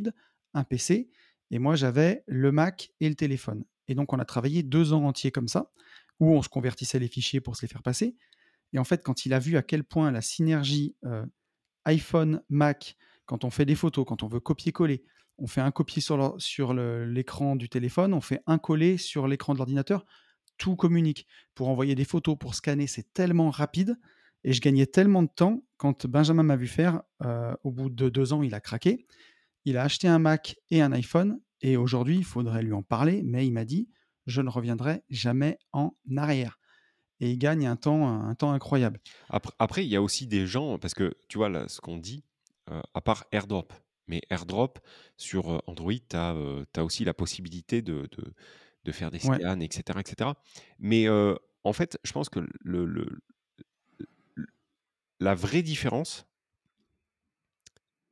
un 0.55 0.65
PC 0.65 1.11
et 1.51 1.59
moi, 1.59 1.77
j'avais 1.77 2.25
le 2.27 2.53
Mac 2.53 2.91
et 3.01 3.09
le 3.09 3.15
téléphone 3.15 3.65
et 3.89 3.95
donc 3.95 4.13
on 4.13 4.19
a 4.19 4.25
travaillé 4.25 4.63
2 4.65 4.93
ans 4.93 5.05
entiers 5.05 5.31
comme 5.31 5.47
ça, 5.49 5.71
où 6.19 6.33
on 6.33 6.43
se 6.43 6.49
convertissait 6.49 6.99
les 6.99 7.07
fichiers 7.09 7.41
pour 7.41 7.57
se 7.57 7.63
les 7.63 7.69
faire 7.69 7.83
passer 7.83 8.17
et 8.73 8.79
en 8.79 8.85
fait, 8.85 9.03
quand 9.05 9.27
il 9.27 9.35
a 9.35 9.39
vu 9.39 9.57
à 9.57 9.63
quel 9.63 9.85
point 9.85 10.11
la 10.11 10.23
synergie, 10.23 10.97
iPhone, 11.85 12.43
Mac, 12.49 12.97
quand 13.27 13.45
on 13.45 13.51
fait 13.51 13.65
des 13.65 13.75
photos, 13.75 14.05
quand 14.07 14.23
on 14.23 14.29
veut 14.29 14.41
copier-coller, 14.41 15.05
on 15.39 15.47
fait 15.47 15.61
un 15.61 15.71
copier 15.71 16.03
sur 16.03 16.75
l'écran 16.75 17.57
du 17.57 17.69
téléphone, 17.69 18.15
on 18.15 18.21
fait 18.21 18.43
un 18.47 18.59
coller 18.59 18.97
sur 18.97 19.29
l'écran 19.29 19.53
de 19.53 19.59
l'ordinateur, 19.59 20.05
tout 20.59 20.77
communique. 20.77 21.27
Pour 21.55 21.69
envoyer 21.69 21.95
des 21.95 22.05
photos, 22.05 22.37
pour 22.39 22.55
scanner, 22.55 22.87
c'est 22.87 23.13
tellement 23.13 23.51
rapide 23.51 23.99
et 24.45 24.53
je 24.53 24.61
gagnais 24.61 24.87
tellement 24.87 25.23
de 25.23 25.29
temps. 25.29 25.65
Quand 25.77 26.07
Benjamin 26.07 26.43
m'a 26.43 26.57
vu 26.57 26.69
faire, 26.69 27.03
heu, 27.25 27.57
au 27.65 27.71
bout 27.71 27.91
de 27.91 28.09
2 28.09 28.33
ans, 28.33 28.43
il 28.43 28.55
a 28.55 28.61
craqué. 28.61 29.07
Il 29.65 29.77
a 29.77 29.83
acheté 29.83 30.09
un 30.09 30.19
Mac 30.19 30.57
et 30.71 30.81
un 30.81 30.93
iPhone 30.93 31.41
et 31.61 31.77
aujourd'hui, 31.77 32.17
il 32.19 32.25
faudrait 32.25 32.63
lui 32.63 32.73
en 32.73 32.83
parler, 32.83 33.23
mais 33.25 33.47
il 33.47 33.53
m'a 33.53 33.65
dit: 33.65 33.89
«Je 34.27 34.41
ne 34.41 34.49
reviendrai 34.49 35.03
jamais 35.11 35.59
en 35.73 35.95
arrière» 36.17 36.59
et 37.21 37.31
il 37.31 37.39
gagne 37.39 37.67
un 37.67 37.77
temps 37.77 38.35
incroyable. 38.43 39.01
Apr 39.29 39.53
après, 39.59 39.85
il 39.85 39.89
y 39.89 39.97
a 39.97 40.03
aussi 40.03 40.27
des 40.27 40.47
gens 40.47 40.79
parce 40.79 40.95
que 40.95 41.15
tu 41.29 41.39
vois, 41.39 41.69
ce 41.69 41.81
qu'on 41.81 41.97
dit, 41.97 42.25
heu, 42.71 42.81
à 42.95 43.01
part 43.01 43.25
AirDrop, 43.33 43.73
mais 44.09 44.23
AirDrop 44.31 44.79
sur, 45.17 45.63
Android, 45.67 45.93
tu 45.93 46.17
as, 46.17 46.85
aussi 46.85 47.05
la 47.05 47.15
possibilité 47.15 47.83
de 47.83 48.09
de 48.13 48.35
de 48.85 48.93
faire 48.93 49.11
des 49.11 49.19
scans 49.21 49.61
et 49.61 49.69
cetera 49.73 50.01
et 50.01 50.09
cetera. 50.09 50.43
Mais 50.79 51.09
en 51.09 51.73
fait, 51.73 51.99
je 52.05 52.13
pense 52.13 52.29
que 52.29 52.41
le 52.61 52.85
le 52.87 53.07
la 55.21 55.35
vraie 55.35 55.63
différence 55.63 56.27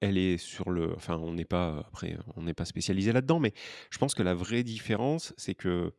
elle 0.03 0.19
est 0.19 0.39
sur 0.39 0.71
le 0.71 0.95
enfin, 0.95 1.17
on 1.19 1.33
n'est 1.33 1.45
pas 1.45 1.79
après, 1.89 2.17
on 2.37 2.43
n'est 2.43 2.55
pas 2.55 2.65
spécialisés 2.65 3.13
là-dedans, 3.13 3.41
mais 3.41 3.53
je 3.91 3.99
pense 3.99 4.15
que 4.15 4.23
la 4.23 4.35
vraie 4.35 4.63
différence, 4.63 5.33
c'est 5.37 5.55
que, 5.55 5.93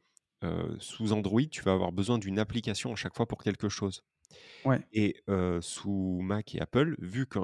sous 0.80 1.12
Android, 1.12 1.42
tu 1.52 1.64
vas 1.64 1.72
avoir 1.74 1.92
besoin 1.92 2.20
d'une 2.20 2.38
application 2.40 2.94
à 2.94 2.96
chaque 2.96 3.16
fois 3.16 3.28
pour 3.28 3.42
quelque 3.44 3.68
chose 3.70 4.04
Ouais. 4.64 4.86
et 4.94 5.24
sous 5.62 6.20
Mac 6.24 6.56
et 6.56 6.62
Apple, 6.62 6.96
vu 7.00 7.28
que, 7.28 7.40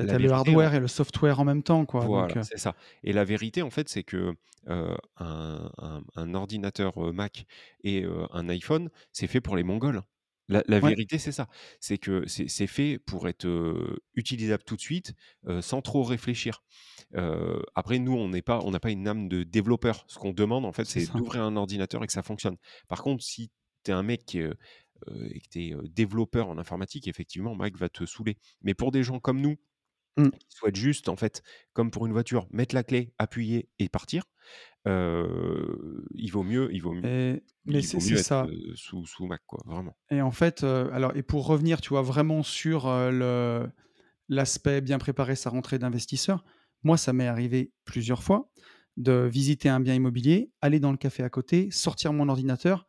Bah, 0.00 0.06
tu 0.06 0.14
la 0.14 0.14
as 0.14 0.18
le 0.18 0.32
hardware 0.32 0.74
et 0.74 0.80
le 0.80 0.88
software 0.88 1.40
en 1.40 1.44
même 1.44 1.62
temps, 1.62 1.84
quoi, 1.84 2.06
voilà, 2.08 2.36
heu 2.40 2.46
c'est 2.50 2.58
ça 2.58 2.76
et 3.02 3.12
la 3.12 3.24
vérité, 3.24 3.62
en 3.62 3.70
fait, 3.70 3.88
c'est 3.88 4.04
que, 4.04 4.34
heu, 4.68 4.96
un 5.16 5.70
un 5.78 6.02
un 6.16 6.34
ordinateur, 6.34 6.98
heu, 7.04 7.12
Mac 7.12 7.44
et 7.84 8.04
un 8.32 8.48
iPhone, 8.48 8.90
c'est 9.12 9.26
fait 9.26 9.40
pour 9.40 9.56
les 9.56 9.62
Mongols. 9.64 10.02
La 10.48 10.62
la 10.66 10.80
Ouais. 10.80 10.94
vérité, 10.94 11.18
c'est 11.18 11.30
ça. 11.32 11.48
C'est 11.80 11.98
que 11.98 12.26
c'est 12.26 12.66
fait 12.66 12.98
pour 12.98 13.28
être, 13.28 13.46
utilisable 14.14 14.64
tout 14.64 14.76
de 14.76 14.80
suite, 14.80 15.14
sans 15.60 15.82
trop 15.82 16.02
réfléchir. 16.02 16.62
Après 17.74 17.98
nous, 17.98 18.14
on 18.14 18.28
n'est 18.28 18.42
pas 18.42 18.60
on 18.64 18.70
n'a 18.70 18.80
pas 18.80 18.90
une 18.90 19.06
âme 19.08 19.28
de 19.28 19.42
développeur. 19.42 20.04
Ce 20.08 20.18
qu'on 20.18 20.32
demande, 20.32 20.64
en 20.66 20.72
fait, 20.72 20.86
C'est 20.86 21.06
d'ouvrir 21.06 21.42
un 21.42 21.56
ordinateur 21.56 22.02
et 22.04 22.06
que 22.06 22.12
ça 22.12 22.22
fonctionne. 22.22 22.56
Par 22.88 23.02
contre, 23.02 23.22
si 23.24 23.50
tu 23.84 23.90
es 23.90 23.94
un 23.94 24.02
mec, 24.02 24.34
et 24.34 25.40
que 25.40 25.48
tu 25.50 25.60
es, 25.68 25.74
développeur 25.90 26.48
en 26.48 26.58
informatique, 26.58 27.08
effectivement, 27.08 27.54
Mac 27.54 27.76
va 27.78 27.88
te 27.88 28.04
saouler. 28.06 28.36
Mais 28.62 28.74
pour 28.74 28.90
des 28.92 29.02
gens 29.04 29.20
comme 29.20 29.40
nous, 29.40 29.56
Mmh. 30.16 30.30
qui 30.50 30.56
souhaitent 30.56 30.76
juste, 30.76 31.08
en 31.08 31.16
fait, 31.16 31.42
comme 31.72 31.90
pour 31.90 32.06
une 32.06 32.12
voiture, 32.12 32.46
mettre 32.50 32.74
la 32.74 32.84
clé, 32.84 33.14
appuyer 33.18 33.68
et 33.78 33.88
partir, 33.88 34.24
il 34.86 36.30
vaut 36.32 36.42
mieux 36.44 36.70
il 36.72 36.82
vaut 36.82 36.94
m 36.94 37.04
Et 37.04 37.42
mais 37.64 37.82
c'est 37.82 38.00
mieux 38.00 38.16
ça. 38.16 38.50
sous 38.74 39.06
sous 39.06 39.26
Mac, 39.26 39.42
quoi, 39.46 39.60
vraiment. 39.66 39.96
Et 40.08 40.22
en 40.22 40.30
fait, 40.30 40.64
alors 40.64 41.14
et 41.16 41.22
pour 41.22 41.46
revenir, 41.46 41.80
tu 41.80 41.90
vois, 41.90 42.02
vraiment 42.02 42.42
sur, 42.42 42.86
le 42.88 43.68
l'aspect 44.28 44.80
bien 44.80 44.98
préparer 44.98 45.36
sa 45.36 45.50
rentrée 45.50 45.78
d'investisseur, 45.78 46.44
moi, 46.84 46.96
ça 46.98 47.12
m'est 47.14 47.28
arrivé 47.28 47.72
plusieurs 47.84 48.24
fois 48.24 48.50
de 48.98 49.28
visiter 49.32 49.68
un 49.70 49.80
bien 49.80 49.94
immobilier, 49.94 50.52
aller 50.62 50.80
dans 50.80 50.92
le 50.92 50.98
café 50.98 51.22
à 51.24 51.30
côté, 51.30 51.70
sortir 51.72 52.12
mon 52.14 52.28
ordinateur 52.30 52.88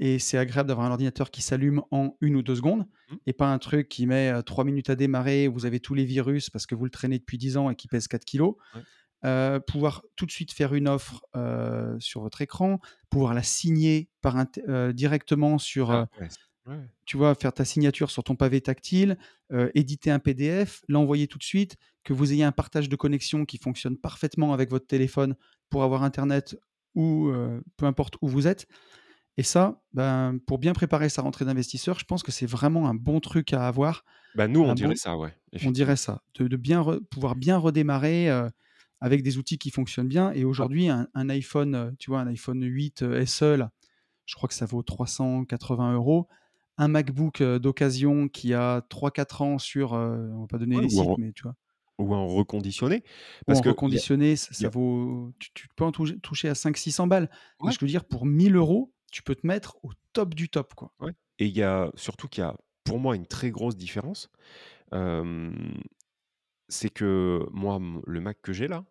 et 0.00 0.18
c'est 0.18 0.38
agréable 0.38 0.68
d'avoir 0.68 0.88
un 0.88 0.92
ordinateur 0.92 1.30
qui 1.30 1.42
s'allume 1.42 1.82
en 1.92 2.16
1 2.22 2.36
ou 2.36 2.42
2 2.42 2.56
secondes 2.56 2.86
Mmh. 3.08 3.20
et 3.26 3.34
pas 3.34 3.52
un 3.52 3.58
truc 3.60 3.88
qui 3.88 4.06
met, 4.08 4.32
heu, 4.32 4.42
3 4.42 4.64
minutes 4.64 4.90
à 4.90 4.96
démarrer, 4.96 5.48
vous 5.48 5.66
avez 5.66 5.80
tous 5.80 5.94
les 5.94 6.06
virus 6.06 6.50
parce 6.50 6.66
que 6.66 6.74
vous 6.76 6.84
le 6.86 6.90
traînez 6.90 7.18
depuis 7.20 7.38
10 7.38 7.56
ans 7.58 7.70
et 7.70 7.76
qui 7.76 7.88
pèse 7.88 8.08
4 8.08 8.24
kilogrammes. 8.26 8.56
Ouais. 8.74 8.84
Heu, 9.24 9.60
pouvoir 9.66 10.02
tout 10.16 10.26
de 10.26 10.30
suite 10.32 10.52
faire 10.52 10.74
une 10.74 10.88
offre, 10.88 11.22
heu, 11.36 11.96
sur 12.00 12.22
votre 12.22 12.42
écran, 12.42 12.80
pouvoir 13.10 13.34
la 13.34 13.42
signer 13.44 14.10
par 14.22 14.36
directement 14.94 15.58
sur, 15.58 15.90
Ah 15.90 16.06
ouais, 16.18 16.30
ouais. 16.66 16.88
tu 17.06 17.16
vois, 17.16 17.34
faire 17.34 17.52
ta 17.52 17.64
signature 17.64 18.10
sur 18.10 18.22
ton 18.22 18.36
pavé 18.36 18.60
tactile, 18.60 19.18
éditer 19.74 20.10
un 20.10 20.18
PDF, 20.20 20.82
l'envoyer 20.88 21.26
tout 21.26 21.38
de 21.38 21.42
suite, 21.42 21.76
que 22.04 22.12
vous 22.12 22.32
ayez 22.32 22.44
un 22.44 22.52
partage 22.52 22.88
de 22.88 22.96
connexion 22.96 23.44
qui 23.44 23.58
fonctionne 23.58 23.96
parfaitement 23.96 24.52
avec 24.52 24.70
votre 24.70 24.86
téléphone 24.86 25.34
pour 25.70 25.82
avoir 25.82 26.02
internet 26.04 26.56
ou 26.94 27.30
peu 27.76 27.86
importe 27.86 28.14
où 28.22 28.28
vous 28.28 28.46
êtes 28.46 28.66
et 29.36 29.42
ça, 29.42 29.82
ben, 29.94 30.38
pour 30.46 30.58
bien 30.58 30.72
préparer 30.74 31.08
sa 31.08 31.22
rentrée 31.22 31.44
d'investisseur, 31.44 31.98
je 31.98 32.04
pense 32.04 32.22
que 32.22 32.32
c'est 32.32 32.46
vraiment 32.46 32.88
un 32.88 32.94
bon 32.94 33.20
truc 33.20 33.52
à 33.52 33.66
avoir, 33.66 34.04
Bah, 34.34 34.48
nous, 34.48 34.60
on 34.62 34.72
un 34.72 34.74
dirait 34.74 34.94
bon 34.94 34.96
ça, 34.96 35.16
ouais, 35.16 35.36
on 35.62 35.70
dirait 35.72 35.96
ça, 35.96 36.22
de 36.36 36.48
de 36.48 36.56
bien 36.56 36.80
re 36.82 37.00
pouvoir 37.10 37.36
bien 37.36 37.58
redémarrer, 37.58 38.30
heu, 38.30 38.50
avec 39.00 39.22
des 39.24 39.38
outils 39.38 39.58
qui 39.58 39.70
fonctionnent 39.70 40.08
bien 40.08 40.32
et 40.32 40.44
aujourd'hui 40.44 40.88
un 40.90 41.08
un 41.14 41.28
iPhone, 41.30 41.74
heu, 41.76 41.96
tu 41.98 42.10
vois, 42.10 42.20
un 42.22 42.28
iPhone 42.28 42.62
8, 42.64 43.02
heu, 43.04 43.16
SE 43.26 43.56
là, 43.56 43.72
je 44.26 44.34
crois 44.36 44.48
que 44.48 44.54
ça 44.56 44.66
vaut 44.66 44.82
380 44.84 45.96
€. 45.96 46.28
Un 46.78 46.88
MacBook, 46.88 47.42
d'occasion 47.42 48.28
qui 48.28 48.54
a 48.54 48.82
3-4 48.90 49.42
ans 49.42 49.58
sur, 49.60 49.94
heu, 49.96 50.30
on 50.34 50.42
va 50.42 50.48
pas 50.48 50.58
donner 50.58 50.80
Ouais, 50.80 50.82
les 50.82 50.90
sites, 50.90 51.12
en 51.12 51.18
mais 51.18 51.32
tu 51.34 51.44
vois? 51.44 51.56
ou 51.98 52.14
en 52.14 52.26
reconditionné, 52.28 53.04
Ou 53.46 53.46
parce 53.46 53.60
en 53.60 53.62
a 53.62 53.70
reconditionné, 53.70 54.36
ça 54.36 54.68
a 54.68 54.70
vaut 54.70 55.32
tu 55.38 55.50
tu 55.54 55.68
peux 55.76 55.84
en 55.84 55.92
toucher 55.92 56.48
à 56.48 56.54
500-600 56.54 57.06
balles. 57.06 57.30
Je 57.64 57.76
veux 57.80 57.86
dire 57.86 58.04
pour 58.04 58.26
1 58.26 58.36
000 58.36 58.54
€, 58.54 58.92
tu 59.10 59.22
peux 59.22 59.34
te 59.34 59.46
mettre 59.46 59.78
au 59.84 59.90
top 60.12 60.34
du 60.34 60.48
top, 60.48 60.74
quoi. 60.74 60.94
Ouais 61.00 61.14
et 61.38 61.46
il 61.46 61.56
y 61.56 61.62
a 61.62 61.90
surtout 61.96 62.28
qu'il 62.28 62.42
y 62.42 62.46
a, 62.46 62.56
pour 62.84 62.98
moi, 63.00 63.16
une 63.16 63.26
très 63.26 63.50
grosse 63.50 63.76
différence, 63.76 64.30
c'est 66.68 66.90
que 66.90 67.46
moi, 67.52 67.78
le 68.06 68.20
Mac 68.20 68.38
que 68.42 68.52
j'ai 68.52 68.68
là, 68.68 68.84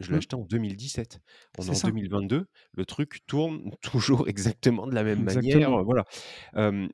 je 0.00 0.10
l'ai 0.10 0.16
Mmh. 0.16 0.18
acheté 0.18 0.36
en 0.36 0.42
2017. 0.42 1.20
On 1.56 1.66
est 1.66 1.70
en 1.70 1.80
ça. 1.80 1.80
2022, 1.80 2.46
le 2.72 2.86
truc 2.86 3.26
tourne 3.26 3.72
toujours 3.82 4.28
exactement 4.28 4.86
de 4.86 4.94
la 4.94 5.02
même 5.04 5.22
manière, 5.22 5.60
Exactement. 5.60 5.82
voilà. 5.84 6.04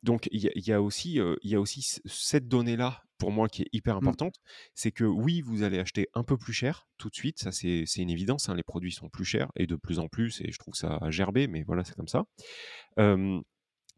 Donc 0.02 0.28
il 0.32 0.40
y 0.42 0.48
a 0.48 0.52
il 0.56 0.66
y 0.66 0.72
a 0.72 0.82
aussi, 0.82 1.14
il 1.42 1.50
y 1.50 1.54
a 1.54 1.60
aussi 1.60 1.82
cette 2.06 2.48
donnée-là, 2.48 3.03
pour 3.18 3.30
moi, 3.32 3.48
qui 3.48 3.62
est 3.62 3.68
hyper 3.72 3.94
Mmh. 3.94 3.98
importante. 3.98 4.40
C'est 4.74 4.92
que 4.92 5.04
oui, 5.04 5.40
vous 5.40 5.62
allez 5.62 5.78
acheter 5.78 6.08
un 6.14 6.24
peu 6.24 6.36
plus 6.36 6.52
cher, 6.52 6.86
tout 6.98 7.08
de 7.10 7.14
suite, 7.14 7.38
ça 7.38 7.52
c'est 7.52 7.84
une 7.96 8.10
évidence, 8.10 8.48
hein, 8.48 8.54
les 8.54 8.62
produits 8.62 8.92
sont 8.92 9.08
plus 9.08 9.24
chers 9.24 9.50
et 9.56 9.66
de 9.66 9.76
plus 9.76 9.98
en 9.98 10.08
plus 10.08 10.40
et 10.40 10.50
je 10.52 10.58
trouve 10.58 10.74
ça 10.74 10.98
a 11.00 11.10
gerbé, 11.10 11.46
mais 11.46 11.62
voilà, 11.62 11.84
c'est 11.84 11.94
comme 11.94 12.08
ça. 12.08 12.24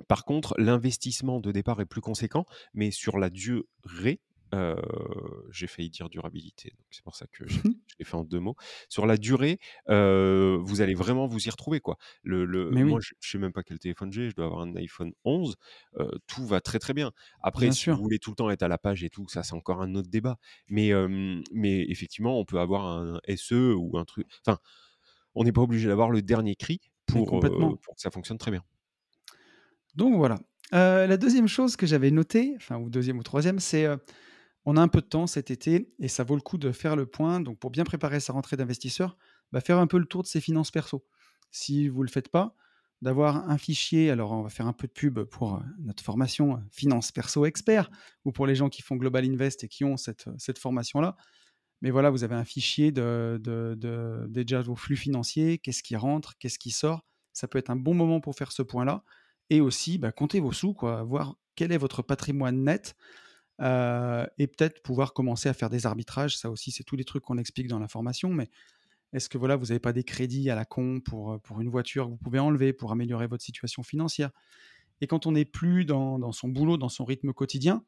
Par 0.08 0.24
contre, 0.24 0.54
l'investissement 0.58 1.40
de 1.40 1.52
départ 1.52 1.80
est 1.80 1.86
plus 1.86 2.02
conséquent, 2.02 2.44
mais 2.74 2.90
sur 2.90 3.18
la 3.18 3.30
durée, 3.30 4.20
j'ai 5.50 5.66
failli 5.66 5.90
dire 5.90 6.08
durabilité, 6.08 6.70
donc 6.70 6.86
c'est 6.90 7.02
pour 7.04 7.16
ça 7.16 7.26
que 7.32 7.46
j'ai 7.48 7.60
je 7.88 7.94
l'ai 8.00 8.04
fait 8.04 8.16
en 8.16 8.24
2 8.24 8.40
mots. 8.40 8.56
Sur 8.88 9.06
la 9.06 9.16
durée, 9.16 9.58
vous 9.88 10.80
allez 10.80 10.94
vraiment 10.94 11.26
vous 11.26 11.46
y 11.46 11.50
retrouver, 11.50 11.80
quoi. 11.80 11.96
Le 12.22 12.44
le 12.44 12.70
Mais 12.70 12.84
moi, 12.84 12.98
oui. 12.98 13.02
je 13.02 13.14
je 13.20 13.30
sais 13.30 13.38
même 13.38 13.52
pas 13.52 13.62
quel 13.62 13.78
téléphone 13.78 14.12
j'ai, 14.12 14.30
je 14.30 14.34
dois 14.36 14.46
avoir 14.46 14.60
un 14.62 14.74
iPhone 14.76 15.12
11, 15.24 15.56
heu, 15.98 16.10
tout 16.26 16.46
va 16.46 16.60
très, 16.60 16.78
très 16.78 16.94
bien. 16.94 17.12
Après, 17.42 17.70
Bien 17.70 17.72
si 17.72 17.88
vous 17.90 18.02
voulez 18.02 18.18
tout 18.18 18.30
le 18.30 18.36
temps 18.36 18.50
être 18.50 18.62
à 18.62 18.68
la 18.68 18.78
page 18.78 19.04
et 19.04 19.10
tout, 19.10 19.28
ça, 19.28 19.42
c'est 19.42 19.54
encore 19.54 19.82
un 19.82 19.94
autre 19.94 20.08
débat. 20.10 20.38
Mais 20.68 20.90
effectivement, 21.88 22.38
on 22.40 22.44
peut 22.44 22.58
avoir 22.60 22.86
un 22.86 23.20
SE 23.36 23.74
ou 23.74 23.96
un 23.98 24.04
truc 24.04 24.26
enfin, 24.46 24.58
on 25.34 25.44
n'est 25.44 25.52
pas 25.52 25.62
obligé 25.62 25.88
d'avoir 25.88 26.10
le 26.10 26.22
dernier 26.22 26.56
cri 26.56 26.80
pour, 27.06 27.26
complètement. 27.26 27.76
pour 27.82 27.94
que 27.94 28.00
ça 28.00 28.10
fonctionne 28.10 28.38
très 28.38 28.50
bien. 28.50 28.62
Donc 29.94 30.16
voilà. 30.16 30.38
La 30.72 31.16
2e 31.16 31.46
chose 31.48 31.76
que 31.76 31.86
j'avais 31.86 32.10
notée, 32.10 32.54
enfin 32.56 32.78
ou 32.78 32.90
2e 32.90 33.18
ou 33.18 33.22
3e, 33.22 33.58
c'est, 33.60 33.86
on 34.66 34.76
a 34.76 34.82
un 34.82 34.88
peu 34.88 35.00
de 35.00 35.06
temps 35.06 35.26
cet 35.26 35.50
été 35.50 35.92
et 36.00 36.08
ça 36.08 36.24
vaut 36.24 36.34
le 36.36 36.42
coup 36.42 36.58
de 36.58 36.72
faire 36.72 36.96
le 36.96 37.06
point. 37.06 37.40
Donc 37.40 37.58
pour 37.58 37.70
bien 37.70 37.84
préparer 37.84 38.20
sa 38.20 38.32
rentrée 38.34 38.56
d'investisseur, 38.56 39.16
bah, 39.52 39.60
faire 39.60 39.78
un 39.78 39.86
peu 39.86 39.98
le 39.98 40.06
tour 40.06 40.22
de 40.22 40.28
ses 40.28 40.40
finances 40.40 40.70
perso. 40.70 41.06
Si 41.52 41.88
vous 41.88 42.02
le 42.02 42.08
faites 42.10 42.28
pas, 42.30 42.56
d'avoir 43.02 43.48
un 43.50 43.58
fichier 43.58 44.10
alors 44.10 44.32
on 44.32 44.42
va 44.42 44.48
faire 44.50 44.66
un 44.66 44.72
peu 44.72 44.86
de 44.88 44.92
pub 44.92 45.20
pour, 45.24 45.56
heu, 45.56 45.60
notre 45.80 46.02
formation, 46.02 46.56
heu, 46.56 46.60
Finance 46.72 47.12
Perso 47.12 47.46
Expert 47.46 47.90
ou 48.24 48.32
pour 48.32 48.46
les 48.46 48.54
gens 48.56 48.68
qui 48.70 48.82
font 48.82 48.96
Global 48.96 49.24
Invest 49.24 49.64
et 49.64 49.68
qui 49.68 49.84
ont 49.84 49.96
cette, 49.96 50.28
cette 50.38 50.58
formation-là. 50.58 51.16
Mais 51.82 51.90
voilà, 51.90 52.10
vous 52.10 52.24
avez 52.24 52.34
un 52.34 52.44
fichier 52.44 52.92
de 52.92 53.40
de 53.42 54.26
déjà 54.28 54.62
vos 54.62 54.76
flux 54.76 54.96
financiers, 54.96 55.58
qu'est-ce 55.58 55.82
qui 55.82 55.96
rentre, 55.96 56.36
qu'est-ce 56.38 56.58
qui 56.58 56.70
sort. 56.70 57.04
Ça 57.32 57.48
peut 57.48 57.58
être 57.58 57.70
un 57.70 57.76
bon 57.76 57.94
moment 57.94 58.20
pour 58.20 58.34
faire 58.34 58.52
ce 58.52 58.62
point-là 58.62 59.04
et 59.50 59.60
aussi, 59.60 59.98
bah, 59.98 60.12
compter 60.12 60.40
vos 60.40 60.52
sous 60.52 60.74
quoi, 60.74 61.02
voir 61.04 61.36
quel 61.54 61.72
est 61.72 61.78
votre 61.78 62.02
patrimoine 62.02 62.64
net, 62.64 62.96
heu 63.62 64.26
et 64.38 64.46
peut-être 64.46 64.82
pouvoir 64.82 65.12
commencer 65.14 65.48
à 65.48 65.54
faire 65.54 65.70
des 65.70 65.86
arbitrages. 65.86 66.36
Ça 66.38 66.50
aussi, 66.50 66.72
c'est 66.72 66.84
tous 66.84 66.96
les 66.96 67.04
trucs 67.04 67.24
qu'on 67.24 67.38
explique 67.38 67.68
dans 67.68 67.78
la 67.78 67.88
formation, 67.88 68.30
mais 68.32 68.48
est-ce 69.12 69.28
que 69.28 69.38
voilà, 69.38 69.56
vous 69.56 69.72
avez 69.72 69.80
pas 69.80 69.92
des 69.94 70.04
crédits 70.04 70.50
à 70.50 70.54
la 70.56 70.64
con 70.66 71.00
pour, 71.00 71.34
heu, 71.34 71.38
pour 71.40 71.60
une 71.60 71.70
voiture 71.70 72.06
que 72.06 72.10
vous 72.12 72.18
pouvez 72.18 72.38
enlever 72.40 72.72
pour 72.72 72.92
améliorer 72.92 73.26
votre 73.28 73.44
situation 73.44 73.82
financière? 73.82 74.30
Et 75.00 75.06
quand 75.06 75.26
on 75.26 75.32
n'est 75.32 75.44
plus 75.44 75.84
dans 75.84 76.18
dans 76.18 76.32
son 76.32 76.48
boulot, 76.48 76.76
dans 76.76 76.88
son 76.88 77.04
rythme 77.04 77.32
quotidien, 77.32 77.84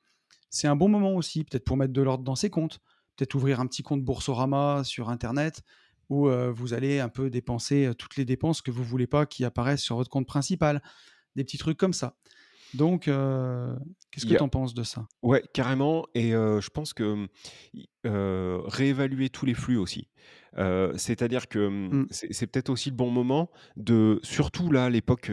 c'est 0.51 0.69
un 0.69 0.77
bon 0.77 0.89
moment 0.89 1.15
aussi 1.17 1.45
peut-être 1.45 1.65
pour 1.65 1.77
mettre 1.77 1.93
de 1.93 2.03
l'ordre 2.03 2.25
dans 2.25 2.37
ses 2.37 2.51
comptes. 2.51 2.81
Peut-être 3.17 3.35
ouvrir 3.37 3.61
un 3.61 3.67
petit 3.67 3.83
compte 3.83 4.05
Boursorama 4.05 4.83
sur 4.85 5.11
internet 5.11 5.63
où, 6.11 6.29
heu, 6.29 6.51
vous 6.51 6.75
allez 6.75 7.01
un 7.01 7.09
peu 7.11 7.31
dépenser, 7.31 7.93
toutes 7.99 8.17
les 8.17 8.25
dépenses 8.27 8.63
que 8.63 8.71
vous 8.73 8.85
voulez 8.85 9.07
pas 9.09 9.27
qui 9.27 9.45
apparaissent 9.45 9.83
sur 9.83 9.97
votre 9.97 10.11
compte 10.11 10.27
principal. 10.27 10.83
Des 11.37 11.45
petits 11.45 11.59
trucs 11.59 11.79
comme 11.79 11.95
ça. 11.95 12.17
Donc 12.75 13.09
heu, 13.09 13.77
qu'est-ce 14.11 14.27
que 14.27 14.35
y 14.35 14.35
tu 14.35 14.43
en 14.43 14.49
penses 14.49 14.75
de 14.75 14.83
ça? 14.83 15.07
ouais, 15.23 15.43
carrément 15.55 16.07
et 16.15 16.31
je 16.33 16.71
pense 16.71 16.95
que, 16.95 17.29
réévaluer 18.05 19.31
tous 19.31 19.47
les 19.47 19.55
flux 19.55 19.77
aussi. 19.77 20.09
C'est-à-dire 20.57 21.49
que, 21.49 21.69
mmh, 21.69 22.07
c'est 22.11 22.47
peut-être 22.47 22.71
aussi 22.71 22.91
le 22.91 22.97
bon 22.97 23.11
moment 23.11 23.51
de 23.77 24.21
surtout 24.23 24.71
là, 24.73 24.91
l'époque, 24.91 25.31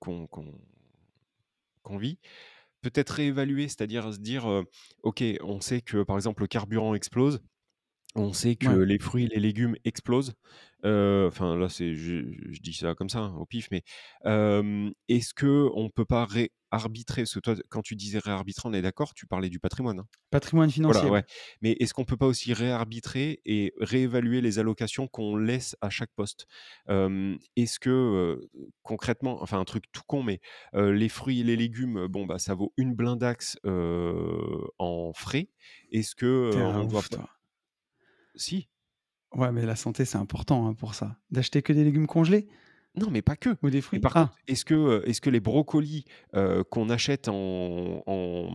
qu'on 0.00 1.98
vit, 1.98 2.18
peut-être 2.82 3.10
réévaluer, 3.10 3.68
c'est-à-dire 3.68 4.12
se 4.12 4.18
dire, 4.18 4.46
«OK, 5.02 5.24
on 5.42 5.60
sait 5.60 5.80
que, 5.82 6.02
par 6.02 6.16
exemple, 6.16 6.42
le 6.42 6.48
carburant 6.48 6.94
explose, 6.94 7.40
on 8.14 8.32
sait 8.32 8.56
que 8.56 8.72
Ouais. 8.72 8.78
les 8.84 8.98
fruits 8.98 9.24
et 9.24 9.28
les 9.28 9.40
légumes 9.40 9.76
explosent». 9.84 10.34
Heu, 10.84 11.26
enfin 11.28 11.56
là, 11.56 11.68
c'est 11.68 11.94
je 11.94 12.24
je 12.52 12.60
dis 12.60 12.74
ça 12.74 12.94
comme 12.94 13.08
ça, 13.10 13.20
hein, 13.20 13.34
au 13.36 13.46
pif, 13.46 13.68
mais 13.70 13.82
est-ce 15.08 15.34
qu'on 15.34 15.90
peut 15.94 16.04
pas 16.04 16.26
réarbitrer? 16.26 17.22
Parce 17.22 17.34
que 17.34 17.40
toi, 17.40 17.54
quand 17.70 17.82
tu 17.82 17.96
disais 17.96 18.18
réarbitrer, 18.18 18.68
on 18.68 18.72
est 18.74 18.82
d'accord, 18.82 19.14
tu 19.14 19.26
parlais 19.26 19.48
du 19.50 19.60
patrimoine, 19.60 20.00
hein? 20.00 20.08
Patrimoine 20.30 20.70
financier, 20.70 21.08
ouais. 21.08 21.24
Mais 21.62 21.72
est-ce 21.78 21.94
qu'on 21.94 22.04
peut 22.04 22.16
pas 22.16 22.26
aussi 22.26 22.52
réarbitrer 22.52 23.40
et 23.44 23.72
réévaluer 23.78 24.40
les 24.40 24.58
allocations 24.58 25.06
qu'on 25.06 25.36
laisse 25.36 25.76
à 25.80 25.90
chaque 25.90 26.10
poste? 26.16 26.46
Est-ce 26.88 27.78
que, 27.78 28.40
concrètement, 28.82 29.40
enfin 29.42 29.60
un 29.60 29.64
truc 29.64 29.84
tout 29.92 30.02
con, 30.06 30.22
mais 30.24 30.40
les 30.74 31.08
fruits 31.08 31.40
et 31.40 31.44
les 31.44 31.56
légumes, 31.56 32.06
bon, 32.08 32.26
bah, 32.26 32.38
ça 32.38 32.54
vaut 32.54 32.72
une 32.76 32.94
blindax, 32.94 33.56
heu, 33.64 34.64
en 34.78 35.12
frais. 35.14 35.50
Est-ce 35.92 36.14
que, 36.16 36.26
on 36.74 36.86
doit 36.86 37.02
ouf, 37.02 37.08
pas 37.08 37.18
toi. 37.18 37.28
Si. 38.36 38.68
Ouais, 39.34 39.50
mais 39.52 39.66
la 39.66 39.76
santé, 39.76 40.04
c'est 40.06 40.16
important, 40.18 40.66
hein, 40.66 40.74
pour 40.74 40.94
ça. 40.94 41.18
D'acheter 41.30 41.60
que 41.62 41.72
des 41.74 41.84
légumes 41.84 42.06
congelés? 42.06 42.48
Non, 42.96 43.10
mais 43.10 43.22
pas 43.22 43.36
que. 43.36 43.56
Ou 43.62 43.70
des 43.70 43.80
fruits? 43.80 44.00
par 44.00 44.14
contre, 44.14 44.30
Ah! 44.30 44.36
est-ce 44.46 44.64
que, 44.64 44.74
heu, 44.74 45.08
est-ce 45.08 45.20
que 45.20 45.30
les 45.30 45.40
brocolis, 45.40 46.04
heu, 46.34 46.62
qu'on 46.64 46.90
achète 46.90 47.28
en 47.28 48.02
en, 48.06 48.48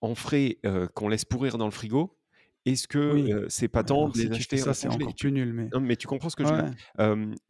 en 0.00 0.14
frais, 0.14 0.58
heu, 0.66 0.88
qu'on 0.88 1.08
laisse 1.08 1.24
pourrir 1.24 1.58
dans 1.58 1.66
le 1.66 1.70
frigo, 1.70 2.18
est-ce 2.64 2.88
que, 2.88 2.98
Oui. 3.06 3.36
c'est 3.48 3.68
pas 3.68 3.84
temps 3.84 4.08
de 4.08 4.16
si 4.16 4.28
les 4.30 4.32
fais 4.48 4.56
acheter 4.56 4.62
en 4.62 4.68
ça, 4.68 4.74
c'est 4.74 4.88
encore 4.88 5.16
plus 5.16 5.32
nul, 5.32 5.52
mais 5.52 5.72
non, 5.72 5.80
mais 5.80 5.96
tu 5.96 6.06
comprends 6.06 6.30
ce 6.30 6.36
que 6.36 6.44
je 6.44 6.54
veux 6.54 6.62
dire? 6.62 6.72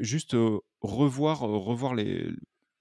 juste, 0.01 0.37
revoir, 0.81 1.41
revoir 1.41 1.95
les 1.95 2.31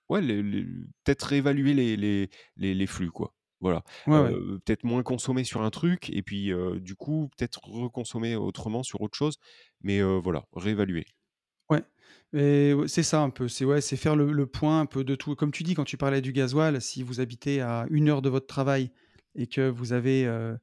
ouais, 0.09 0.21
les 0.21 0.43
les 0.43 0.63
peut-être 1.03 1.23
réévaluer 1.23 1.73
les 1.73 1.95
les 1.97 2.29
les 2.75 2.87
flux, 2.87 3.11
quoi. 3.11 3.35
Voilà. 3.61 3.83
Ouais, 4.07 4.19
ouais. 4.19 4.35
Heu, 4.35 4.59
peut-être 4.65 4.83
moins 4.83 5.03
consommer 5.03 5.43
sur 5.43 5.61
un 5.61 5.69
truc 5.69 6.09
et 6.11 6.23
puis, 6.23 6.51
du 6.81 6.95
coup, 6.95 7.29
peut-être 7.37 7.61
reconsommer 7.63 8.35
autrement 8.35 8.83
sur 8.83 9.01
autre 9.01 9.17
chose, 9.17 9.37
mais, 9.81 10.01
voilà, 10.01 10.45
réévaluer. 10.53 11.05
Ouais, 11.69 11.83
et 12.33 12.73
c'est 12.87 13.03
ça 13.03 13.21
un 13.21 13.29
peu, 13.29 13.47
c'est 13.47 13.63
ouais, 13.65 13.79
c'est 13.81 13.95
faire 13.95 14.15
le 14.15 14.31
le 14.31 14.45
point 14.47 14.81
un 14.81 14.85
peu 14.85 15.03
de 15.03 15.15
tout. 15.15 15.35
Comme 15.35 15.51
tu 15.51 15.63
dis, 15.63 15.73
quand 15.73 15.85
tu 15.85 15.97
parlais 15.97 16.21
du 16.21 16.33
gasoil, 16.33 16.81
si 16.81 17.01
vous 17.03 17.21
habitez 17.21 17.61
à 17.61 17.85
1 17.89 18.09
heure 18.09 18.21
de 18.21 18.29
votre 18.29 18.47
travail 18.47 18.91
et 19.35 19.47
que 19.47 19.69
vous 19.69 19.93
avez, 19.93 20.25
heu 20.25 20.57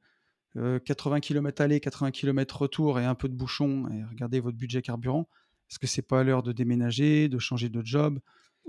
heu, 0.57 0.79
80 0.79 1.21
kilomètres 1.21 1.61
aller, 1.61 1.79
80 1.81 2.11
kilomètres 2.11 2.57
retour 2.61 2.99
et 2.99 3.05
un 3.05 3.15
peu 3.15 3.29
de 3.29 3.35
bouchons 3.35 3.87
et 3.89 4.03
regardez 4.05 4.39
votre 4.41 4.57
budget 4.57 4.81
carburant, 4.83 5.29
est-ce 5.71 5.79
que 5.79 5.87
c'est 5.87 6.03
pas 6.07 6.23
l'heure 6.23 6.43
de 6.43 6.51
déménager, 6.53 7.29
de 7.29 7.39
changer 7.39 7.69
de 7.69 7.81
job, 7.85 8.19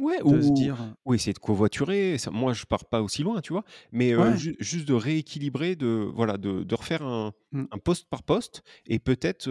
Ouais, 0.01 0.19
de 0.25 0.25
ou 0.25 0.55
dire, 0.55 0.77
essayer 1.13 1.33
de 1.33 1.39
covoiturer, 1.39 2.17
ça 2.19 2.31
moi 2.31 2.53
je 2.55 2.65
pars 2.65 2.85
pas 2.87 3.03
aussi 3.03 3.23
loin, 3.23 3.41
tu 3.41 3.53
vois? 3.53 3.65
Mais, 3.93 4.15
ju 4.37 4.57
juste 4.59 4.89
de 4.89 4.95
rééquilibrer, 4.95 5.77
de 5.77 6.09
voilà, 6.15 6.39
de 6.39 6.63
de 6.65 6.75
refaire 6.75 7.03
un 7.03 7.33
mmh, 7.53 7.65
un 7.71 7.79
poste 7.79 8.09
par 8.09 8.23
poste 8.23 8.63
et 8.87 8.99
peut-être, 8.99 9.49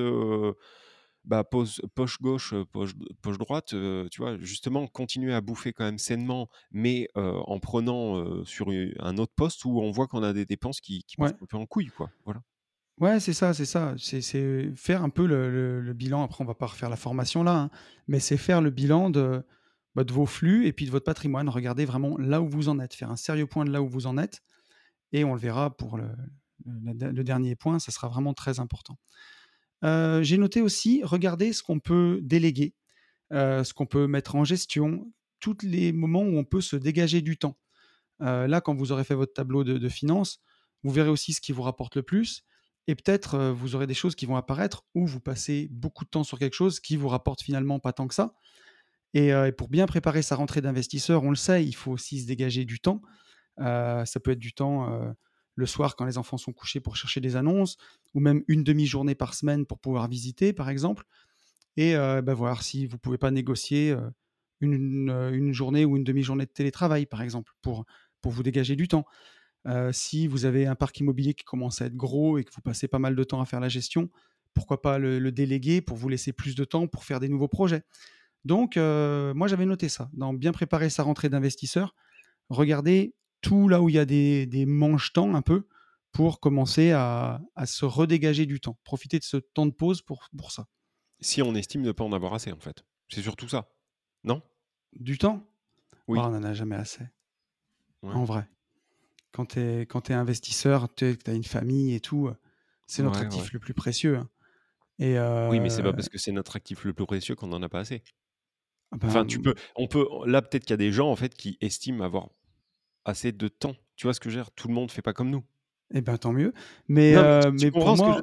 bah, 1.26 1.43
pose 1.43 1.82
poche 1.95 2.18
gauche, 2.20 2.54
poche 2.72 2.93
poche 3.22 3.38
droite, 3.38 3.76
tu 4.12 4.22
vois? 4.22 4.38
Justement 4.39 4.88
continuer 4.88 5.34
à 5.34 5.41
bouffer 5.41 5.72
quand 5.74 5.86
même 5.86 6.00
sainement, 6.00 6.50
mais, 6.72 7.08
en 7.16 7.60
prenant, 7.60 8.43
sur 8.45 8.70
un 9.00 9.18
autre 9.18 9.34
poste 9.36 9.66
où 9.66 9.80
on 9.82 9.91
voit 9.91 10.08
qu'on 10.08 10.24
a 10.24 10.34
des 10.34 10.45
dépenses 10.45 10.82
qui 10.82 11.04
qui 11.04 11.16
ouais. 11.20 11.30
un 11.41 11.45
peu 11.45 11.58
en 11.58 11.66
couille, 11.68 11.88
quoi. 11.95 12.10
Voilà. 12.26 12.41
Ouais, 13.00 13.20
c'est 13.22 13.34
ça, 13.34 13.54
c'est 13.54 13.66
ça. 13.66 13.93
C'est 13.97 14.22
c'est 14.22 14.72
faire 14.76 15.04
un 15.04 15.10
peu 15.10 15.26
le 15.26 15.50
le 15.52 15.80
le 15.82 15.93
bilan. 15.93 16.24
Après, 16.24 16.43
on 16.43 16.47
va 16.47 16.56
pas 16.56 16.66
refaire 16.68 16.89
la 16.89 16.97
formation 16.97 17.43
là, 17.43 17.56
hein, 17.58 17.70
mais 18.08 18.20
c'est 18.20 18.36
faire 18.38 18.62
le 18.62 18.72
bilan 18.72 19.10
de, 19.10 19.41
de 19.96 20.14
vos 20.14 20.26
flux 20.26 20.66
et 20.66 20.74
puis 20.74 20.86
de 20.86 20.92
votre 20.92 21.06
patrimoine. 21.06 21.50
Regardez 21.50 21.86
vraiment 21.86 22.18
là 22.18 22.42
où 22.42 22.50
vous 22.50 22.70
en 22.70 22.80
êtes, 22.80 22.94
faire 22.94 23.12
un 23.12 23.16
sérieux 23.16 23.48
point 23.48 23.66
de 23.66 23.72
là 23.72 23.82
où 23.82 23.88
vous 23.88 24.08
en 24.08 24.18
êtes 24.18 24.42
et 25.12 25.24
on 25.24 25.34
le 25.34 25.40
verra 25.40 25.76
pour 25.76 25.98
le 25.98 27.24
dernier 27.24 27.56
point, 27.56 27.80
ça 27.80 27.92
sera 27.92 28.08
vraiment 28.08 28.34
très 28.34 28.60
important. 28.60 28.98
Heu, 29.84 30.22
j'ai 30.24 30.38
noté 30.38 30.62
aussi, 30.62 31.02
regarder 31.04 31.54
ce 31.54 31.64
qu'on 31.64 31.80
peut 31.80 32.20
déléguer, 32.22 32.76
heu, 33.34 33.64
ce 33.64 33.74
qu'on 33.74 33.86
peut 33.86 34.08
mettre 34.08 34.36
en 34.36 34.44
gestion, 34.44 35.12
tous 35.40 35.58
les 35.64 35.92
moments 35.92 36.24
où 36.24 36.38
on 36.38 36.44
peut 36.44 36.62
se 36.62 36.76
dégager 36.76 37.22
du 37.22 37.38
temps. 37.38 37.58
Heu, 38.22 38.48
là, 38.48 38.62
quand 38.62 38.76
vous 38.76 38.92
aurez 38.92 39.04
fait 39.04 39.16
votre 39.16 39.34
tableau 39.34 39.64
de 39.64 39.90
finances, 39.90 40.42
vous 40.84 40.92
verrez 40.92 41.10
aussi 41.10 41.34
ce 41.34 41.42
qui 41.42 41.52
vous 41.52 41.64
rapporte 41.64 41.96
le 41.96 42.04
plus 42.04 42.44
et 42.88 42.96
peut-être, 42.96 43.52
vous 43.52 43.76
aurez 43.76 43.86
des 43.86 43.94
choses 43.94 44.16
qui 44.16 44.26
vont 44.26 44.36
apparaître 44.36 44.84
où 44.96 45.06
vous 45.06 45.20
passez 45.20 45.68
beaucoup 45.72 46.06
de 46.06 46.10
temps 46.10 46.24
sur 46.24 46.40
quelque 46.40 46.56
chose 46.56 46.80
qui 46.80 46.96
vous 46.96 47.08
rapporte 47.08 47.44
finalement 47.44 47.80
pas 47.80 47.94
tant 47.94 48.08
que 48.08 48.16
ça 48.16 48.34
et 49.14 49.32
heu 49.34 49.47
et 49.47 49.51
pour 49.51 49.70
bien 49.70 49.88
préparer 49.88 50.22
sa 50.22 50.36
rentrée 50.36 50.62
d'investisseur, 50.62 51.24
on 51.24 51.30
le 51.32 51.36
sait, 51.36 51.66
il 51.66 51.74
faut 51.76 51.91
aussi 51.91 52.22
se 52.22 52.28
dégager 52.28 52.66
du 52.66 52.80
temps. 52.80 53.01
Heu, 53.60 54.03
ça 54.05 54.20
peut 54.22 54.32
être 54.32 54.39
du 54.39 54.53
temps, 54.53 54.89
heu, 54.93 55.14
le 55.55 55.66
soir 55.68 55.95
quand 55.95 56.05
les 56.05 56.18
enfants 56.18 56.38
sont 56.38 56.53
couchés 56.53 56.80
pour 56.82 56.97
chercher 56.97 57.22
des 57.22 57.36
annonces 57.38 57.78
ou 58.16 58.22
même 58.22 58.43
une 58.47 58.64
demi-journée 58.64 59.16
par 59.16 59.34
semaine 59.36 59.66
pour 59.66 59.80
pouvoir 59.80 60.07
visiter, 60.10 60.53
par 60.53 60.70
exemple 60.70 61.05
et 61.78 61.93
bah, 61.95 62.34
voir 62.34 62.64
si 62.64 62.88
vous 62.88 62.97
pouvez 62.97 63.18
pas 63.18 63.32
négocier, 63.32 63.95
une, 64.62 65.53
journée 65.53 65.86
ou 65.86 65.97
une 65.97 66.03
demi-journée 66.03 66.45
de 66.45 66.51
télétravail, 66.51 67.05
par 67.05 67.22
exemple, 67.22 67.53
pour 67.62 67.86
vous 68.26 68.43
dégager 68.43 68.76
du 68.76 68.88
temps. 68.88 69.05
Si 69.91 70.28
vous 70.28 70.45
avez 70.45 70.66
un 70.68 70.76
parc 70.76 70.99
immobilier 70.99 71.34
qui 71.34 71.43
commence 71.45 71.82
à 71.82 71.86
être 71.88 71.95
gros 71.95 72.38
et 72.38 72.43
que 72.43 72.51
vous 72.53 72.62
passez 72.62 72.88
pas 72.88 72.99
mal 72.99 73.16
de 73.16 73.24
temps 73.24 73.41
à 73.41 73.45
faire 73.45 73.60
la 73.60 73.70
gestion, 73.70 74.10
pourquoi 74.53 74.82
pas 74.82 74.99
le 74.99 75.32
déléguer 75.32 75.82
pour 75.82 75.97
vous 75.97 76.10
laisser 76.10 76.34
plus 76.34 76.55
de 76.55 76.66
temps 76.66 76.88
pour 76.88 77.03
faire 77.05 77.20
des 77.20 77.30
nouveaux 77.30 77.47
projets? 77.47 77.84
Donc 78.46 78.78
heu, 78.78 79.34
moi 79.36 79.48
j'avais 79.48 79.66
noté 79.66 79.90
ça, 79.90 80.10
dans 80.14 80.34
bien 80.34 80.52
préparer 80.54 80.90
sa 80.90 81.04
rentrée 81.04 81.30
d'investisseur, 81.30 81.96
regarder 82.50 83.16
tout 83.42 83.70
là 83.70 83.82
où 83.82 83.90
il 83.90 83.96
y 83.96 84.00
a 84.00 84.06
des 84.06 84.46
des 84.48 84.66
manches-temps 84.68 85.36
un 85.36 85.42
peu 85.44 85.68
pour 86.14 86.40
commencer 86.42 86.92
à 86.92 87.42
à 87.56 87.66
se 87.68 87.86
redégager 87.86 88.46
du 88.48 88.60
temps. 88.62 88.80
Profiter 88.86 89.20
de 89.20 89.26
ce 89.26 89.38
temps 89.38 89.68
de 89.68 89.74
pause 89.74 90.02
pour 90.04 90.30
pour 90.38 90.52
ça. 90.54 90.68
Si 91.22 91.42
on 91.42 91.56
estime 91.56 91.82
ne 91.82 91.92
pas 91.94 92.04
en 92.04 92.12
avoir 92.14 92.34
assez, 92.34 92.52
en 92.52 92.60
fait. 92.60 92.84
C'est 93.10 93.22
surtout 93.22 93.48
ça, 93.48 93.70
non? 94.26 94.42
Du 94.94 95.18
temps? 95.18 95.48
Oh, 96.14 96.20
Oui. 96.20 96.22
on 96.22 96.36
en 96.36 96.44
a 96.44 96.54
jamais 96.54 96.76
assez, 96.76 97.06
Ouais. 98.02 98.20
en 98.20 98.24
vrai. 98.24 98.48
Quand 99.34 99.48
tu 99.48 99.60
es 99.62 100.14
investisseur, 100.14 100.94
tu 100.96 101.18
as 101.28 101.34
une 101.34 101.44
famille 101.46 101.96
et 101.96 102.02
tout, 102.02 102.30
c'est 102.88 103.04
notre 103.04 103.22
Ouais, 103.22 103.28
ouais. 103.30 103.50
actif 103.50 103.54
le 103.54 103.60
plus 103.60 103.76
précieux, 103.76 104.18
hein 104.18 104.30
et 105.00 105.16
Oui, 105.48 105.60
mais 105.60 105.70
c'est 105.70 105.84
pas 105.84 105.94
heu, 105.94 105.96
parce 105.96 106.10
que 106.10 106.18
c'est 106.18 106.32
notre 106.32 106.56
actif 106.56 106.84
le 106.84 106.94
plus 106.94 107.06
précieux 107.06 107.36
qu'on 107.36 107.52
en 107.54 107.62
a 107.64 107.70
pas 107.70 107.80
assez. 107.80 108.04
Ah 108.92 108.98
Enfin, 109.04 109.22
ben, 109.22 109.28
tu 109.28 109.40
peux 109.42 109.54
on 109.76 109.88
peut 109.88 110.06
là, 110.26 110.42
peut-être 110.42 110.64
qu'il 110.64 110.72
y 110.72 110.74
a 110.74 110.78
des 110.78 110.92
gens, 110.92 111.10
en 111.10 111.16
fait, 111.16 111.34
qui 111.36 111.58
estiment 111.62 112.04
avoir 112.04 112.30
assez 113.06 113.32
de 113.32 113.48
temps. 113.48 113.76
Tu 113.96 114.08
vois 114.08 114.14
ce 114.14 114.20
que 114.20 114.30
je 114.30 114.38
veux 114.38 114.44
dire? 114.44 114.52
Tout 114.52 114.68
le 114.68 114.74
monde 114.74 114.92
fait 114.92 115.02
pas 115.02 115.14
comme 115.14 115.30
nous. 115.30 115.44
et 115.94 116.02
ben, 116.02 116.18
tant 116.18 116.34
mieux. 116.34 116.54
Mais 116.88 117.14
Non, 117.16 117.52
mais 117.60 117.72
pour 117.72 117.96
ce 117.98 118.02
moi 118.02 118.22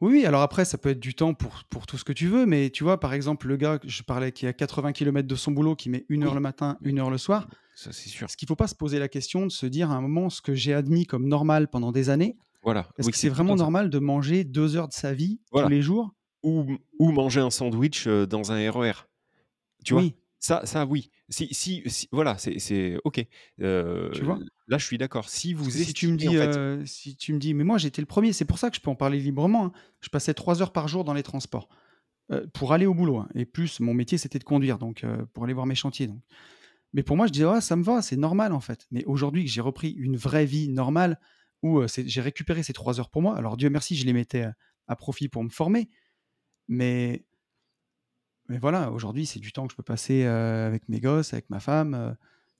oui, 0.00 0.26
alors 0.26 0.42
après 0.42 0.64
ça 0.64 0.76
peut 0.76 0.90
être 0.90 1.00
du 1.00 1.14
temps 1.14 1.32
pour 1.34 1.62
pour 1.70 1.86
tout 1.86 1.96
ce 1.96 2.04
que 2.04 2.12
tu 2.12 2.26
veux, 2.26 2.44
mais 2.46 2.68
tu 2.70 2.82
vois, 2.84 2.98
par 3.00 3.14
exemple, 3.14 3.46
le 3.46 3.56
gars 3.56 3.78
que 3.78 3.88
je 3.88 4.02
parlais 4.02 4.32
qui 4.32 4.44
est 4.44 4.48
à 4.48 4.52
80 4.52 4.92
kilomètres 4.92 5.28
de 5.28 5.34
son 5.36 5.52
boulot, 5.52 5.76
qui 5.76 5.88
met 5.88 6.04
une 6.08 6.24
heure 6.24 6.34
le 6.34 6.40
matin, 6.40 6.76
une 6.82 6.98
heure 6.98 7.10
le 7.10 7.16
soir, 7.16 7.48
ça, 7.74 7.90
c'est 7.92 8.08
sûr. 8.10 8.26
est-ce 8.26 8.36
qu'il 8.36 8.48
faut 8.48 8.56
pas 8.56 8.66
se 8.66 8.74
poser 8.74 8.98
la 8.98 9.08
question 9.08 9.46
de 9.46 9.50
se 9.52 9.64
dire 9.66 9.90
à 9.92 9.94
un 9.94 10.00
moment 10.00 10.28
ce 10.30 10.42
que 10.42 10.52
j'ai 10.52 10.74
admis 10.74 11.06
comme 11.06 11.26
normal 11.28 11.68
pendant 11.68 11.90
des 11.92 12.10
années, 12.10 12.36
Voilà, 12.62 12.88
est-ce 12.98 13.06
oui, 13.06 13.12
que 13.12 13.18
c'est 13.18 13.28
vraiment 13.30 13.54
normal 13.56 13.88
de 13.88 13.98
manger 14.00 14.44
2 14.44 14.76
heures 14.76 14.88
de 14.88 14.92
sa 14.92 15.14
vie 15.14 15.38
tous 15.46 15.52
Voilà. 15.52 15.68
les 15.68 15.80
jours? 15.80 16.10
Ou 16.42 16.66
ou 16.98 17.12
manger 17.12 17.40
un 17.40 17.50
sandwich, 17.50 18.06
dans 18.08 18.50
un 18.52 18.70
RER. 18.70 18.92
Tu 19.84 19.94
vois? 19.94 20.02
Oui, 20.02 20.16
Ça 20.40 20.66
ça 20.66 20.86
oui. 20.86 21.10
Si 21.28 21.48
si 21.54 21.82
si 21.86 22.08
voilà, 22.12 22.36
c'est 22.38 22.58
c'est 22.58 22.98
OK. 23.04 23.24
tu 24.12 24.24
Heu, 24.24 24.24
vois? 24.24 24.38
là, 24.66 24.78
je 24.78 24.84
suis 24.86 24.98
d'accord. 24.98 25.28
Si 25.28 25.54
vous 25.54 25.70
si 25.70 25.92
tu 25.94 26.06
me 26.08 26.16
en 26.26 26.32
dis, 26.32 26.34
fait 26.34 26.58
si 26.86 27.16
tu 27.16 27.32
me 27.32 27.38
dis 27.38 27.54
mais 27.54 27.64
moi 27.64 27.78
j'étais 27.78 28.02
le 28.02 28.06
premier, 28.06 28.32
c'est 28.32 28.44
pour 28.44 28.58
ça 28.58 28.70
que 28.70 28.76
je 28.76 28.80
peux 28.80 28.90
en 28.90 28.94
parler 28.94 29.18
librement, 29.20 29.66
hein. 29.66 29.72
Je 30.00 30.08
passais 30.08 30.34
3 30.34 30.62
heures 30.62 30.72
par 30.72 30.88
jour 30.88 31.04
dans 31.04 31.14
les 31.14 31.22
transports, 31.22 31.68
pour 32.54 32.72
aller 32.72 32.86
au 32.86 32.94
boulot, 32.94 33.18
hein 33.18 33.28
et 33.34 33.44
plus 33.46 33.80
mon 33.80 33.94
métier 33.94 34.18
c'était 34.18 34.38
de 34.38 34.44
conduire 34.44 34.78
donc 34.78 35.04
pour 35.34 35.44
aller 35.44 35.54
voir 35.54 35.66
mes 35.66 35.74
chantiers 35.74 36.08
donc. 36.08 36.22
Mais 36.94 37.02
pour 37.02 37.16
moi 37.16 37.26
je 37.28 37.32
disais: 37.32 37.46
«Ouais 37.46 37.60
ça 37.60 37.76
me 37.76 37.84
va, 37.84 38.02
c'est 38.02 38.16
normal 38.16 38.52
en 38.52 38.60
fait». 38.60 38.86
Mais 38.92 39.04
aujourd'hui 39.06 39.44
que 39.44 39.50
j'ai 39.50 39.60
repris 39.62 39.90
une 39.90 40.16
vraie 40.16 40.46
vie 40.46 40.68
normale 40.68 41.20
où, 41.62 41.82
j'ai 41.88 42.20
récupéré 42.22 42.62
ces 42.62 42.72
3 42.74 43.00
heures 43.00 43.10
pour 43.10 43.22
moi, 43.22 43.36
alors 43.36 43.56
Dieu 43.56 43.70
merci 43.70 43.96
je 43.96 44.06
les 44.06 44.12
mettais, 44.14 44.46
à 44.88 44.96
profit 44.96 45.28
pour 45.28 45.44
me 45.44 45.50
former, 45.50 45.88
mais 46.68 47.26
mais 48.48 48.58
voilà, 48.58 48.90
aujourd'hui 48.92 49.26
c'est 49.26 49.40
du 49.40 49.52
temps 49.52 49.66
que 49.66 49.72
je 49.72 49.76
peux 49.76 49.82
passer, 49.82 50.24
heu, 50.24 50.28
avec 50.30 50.88
mes 50.88 51.00
gosses, 51.00 51.32
avec 51.32 51.50
ma 51.50 51.60
femme, 51.60 51.94
heu, 51.94 52.16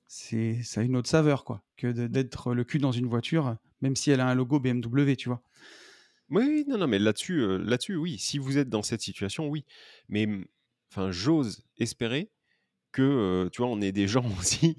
c'est 0.07 0.61
ça 0.63 0.81
a 0.81 0.83
une 0.83 0.95
autre 0.97 1.09
saveur 1.09 1.43
quoi, 1.45 1.63
que 1.77 1.87
d'être 2.07 2.53
le 2.53 2.63
cul 2.63 2.79
dans 2.79 2.91
une 2.91 3.07
voiture, 3.07 3.57
même 3.81 3.95
si 3.95 4.11
elle 4.11 4.21
a 4.21 4.27
un 4.27 4.35
logo 4.35 4.59
BMW, 4.59 5.15
tu 5.15 5.29
vois? 5.29 5.43
oui, 6.29 6.65
non, 6.67 6.77
non, 6.77 6.87
mais 6.87 6.99
là-dessus, 6.99 7.39
heu, 7.41 7.57
là-dessus, 7.57 7.95
oui. 7.95 8.17
Si 8.17 8.37
vous 8.39 8.57
êtes 8.57 8.69
dans 8.69 8.81
cette 8.83 9.01
situation, 9.01 9.47
oui. 9.47 9.65
Mais, 10.09 10.27
enfin, 10.91 11.11
j'ose 11.11 11.63
espérer 11.77 12.31
que, 12.91 13.49
tu 13.53 13.61
vois, 13.61 13.71
on 13.71 13.81
ait 13.81 13.91
des 13.93 14.07
gens 14.09 14.25
aussi, 14.39 14.77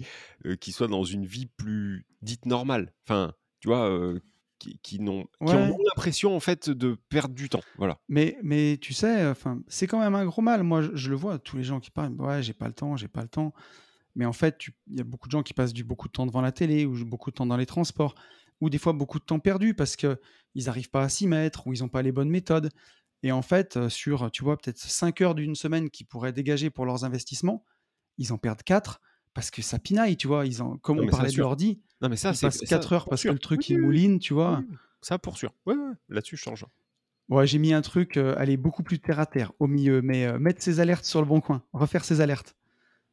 qui 0.61 0.73
soient 0.73 0.89
dans 0.89 1.05
une 1.05 1.27
vie 1.27 1.47
plus 1.47 2.07
dite 2.23 2.47
normale. 2.47 2.95
Enfin, 3.05 3.35
tu 3.61 3.69
vois, 3.69 4.15
qui 4.59 5.01
n'ont 5.01 5.27
ont 5.41 5.79
l'impression, 5.85 6.35
en 6.37 6.41
fait, 6.41 6.71
de 6.71 6.97
perdre 7.09 7.35
du 7.35 7.49
temps. 7.49 7.65
Voilà. 7.77 7.99
mais 8.09 8.39
mais 8.43 8.79
tu 8.81 8.95
sais, 8.95 9.27
enfin, 9.27 9.61
c'est 9.69 9.87
quand 9.87 9.99
même 10.01 10.15
un 10.15 10.25
gros 10.27 10.43
mal. 10.43 10.63
Moi, 10.63 10.83
je 10.83 10.91
je 10.95 11.11
le 11.11 11.17
vois, 11.17 11.39
tous 11.39 11.57
les 11.57 11.65
gens 11.65 11.81
qui 11.81 11.91
parlent: 11.91 12.15
«Ouais, 12.21 12.43
j'ai 12.43 12.55
pas 12.55 12.69
le 12.69 12.75
temps, 12.75 12.97
j'ai 12.97 13.09
pas 13.09 13.23
le 13.23 13.29
temps». 13.29 13.53
Mais 14.15 14.25
en 14.27 14.33
fait, 14.33 14.69
il 14.89 14.99
y 14.99 15.01
a 15.01 15.05
beaucoup 15.05 15.29
de 15.29 15.33
gens 15.33 15.43
qui 15.43 15.55
passent 15.55 15.75
du 15.75 15.85
beaucoup 15.85 16.09
de 16.09 16.13
temps 16.13 16.27
devant 16.27 16.41
la 16.41 16.53
télé 16.53 16.87
ou 16.87 17.05
beaucoup 17.05 17.31
de 17.31 17.37
temps 17.37 17.47
dans 17.47 17.57
les 17.57 17.67
transports 17.67 18.15
ou 18.61 18.71
des 18.71 18.79
fois 18.79 18.95
beaucoup 18.95 19.19
de 19.19 19.25
temps 19.25 19.41
perdu 19.41 19.75
parce 19.75 19.97
qu'ils 19.97 20.69
arrivent 20.69 20.91
pas 20.91 21.03
à 21.03 21.09
s'y 21.11 21.27
mettre 21.27 21.67
ou 21.67 21.73
ils 21.75 21.85
ont 21.85 21.89
pas 21.89 22.03
les 22.03 22.13
bonnes 22.13 22.31
méthodes 22.31 22.71
et 23.23 23.33
en 23.33 23.43
fait, 23.43 23.77
heu, 23.77 23.89
sur, 23.89 24.31
tu 24.31 24.45
vois, 24.45 24.57
peut-être 24.57 24.79
5 24.79 25.21
heures 25.21 25.35
d'une 25.35 25.55
semaine 25.55 25.91
qu'ils 25.91 26.07
pourraient 26.07 26.33
dégager 26.33 26.71
pour 26.71 26.87
leurs 26.87 27.05
investissements, 27.05 27.65
ils 28.19 28.33
en 28.33 28.39
perdent 28.39 28.63
4 28.63 29.01
parce 29.37 29.53
que 29.53 29.63
ça 29.63 29.79
pinaille, 29.81 30.19
tu 30.19 30.29
vois? 30.29 30.47
Ils 30.47 30.63
en 30.63 30.79
comme 30.79 30.99
Non, 30.99 31.05
on 31.05 31.09
parlait 31.09 31.33
de 31.33 31.39
l'ordi, 31.39 31.83
Non, 32.01 32.09
mais 32.09 32.17
ça, 32.17 32.35
c'est 32.35 32.51
passent 32.51 32.65
ça 32.67 32.67
4 32.69 32.93
heures 32.95 33.09
parce 33.09 33.25
que 33.25 33.33
le 33.33 33.39
truc 33.41 33.71
il 33.71 33.75
oui, 33.75 33.81
oui. 33.81 33.81
mouline, 33.81 34.19
tu 34.21 34.35
vois? 34.35 34.67
oui. 34.69 34.79
Ça 35.03 35.19
pour 35.19 35.39
sûr. 35.39 35.55
Ouais. 35.67 35.75
Là-dessus, 36.09 36.37
je 36.37 36.51
rejoins. 36.51 36.71
Ouais, 37.29 37.47
j'ai 37.47 37.59
mis 37.59 37.73
un 37.73 37.83
truc, 37.83 38.17
heu, 38.19 38.39
allez, 38.39 38.57
beaucoup 38.57 38.85
plus 38.85 39.01
terre 39.01 39.19
à 39.19 39.27
terre 39.27 39.53
au 39.59 39.67
milieu, 39.67 40.01
mais 40.01 40.27
heu, 40.27 40.39
mettre 40.39 40.63
ses 40.63 40.79
alertes 40.79 41.05
sur 41.05 41.21
le 41.21 41.27
bon 41.27 41.41
coin, 41.41 41.65
refaire 41.73 42.05
ses 42.05 42.21
alertes. 42.21 42.55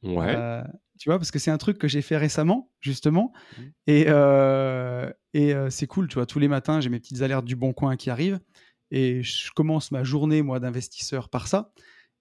Ouais. 0.04 0.44
Heu, 0.44 0.64
tu 1.00 1.10
vois? 1.10 1.20
Parce 1.20 1.32
que 1.32 1.40
c'est 1.40 1.52
un 1.52 1.58
truc 1.60 1.78
que 1.80 1.88
j'ai 1.88 2.02
fait 2.04 2.18
récemment, 2.18 2.72
justement 2.82 3.34
Mmh. 3.58 3.74
et 3.88 4.08
heu 4.10 5.14
et 5.34 5.54
c'est 5.72 5.88
cool, 5.88 6.08
tu 6.10 6.16
vois? 6.16 6.26
Tous 6.28 6.40
les 6.40 6.48
matins, 6.50 6.82
j'ai 6.82 6.90
mes 6.90 7.00
petites 7.00 7.22
alertes 7.24 7.46
du 7.46 7.56
bon 7.58 7.74
coin 7.74 7.98
qui 7.98 8.10
arrivent 8.12 8.40
et 8.92 9.24
je 9.24 9.52
commence 9.54 9.92
ma 9.92 10.04
journée, 10.04 10.42
moi, 10.44 10.60
d'investisseur 10.60 11.30
par 11.30 11.48
ça 11.48 11.74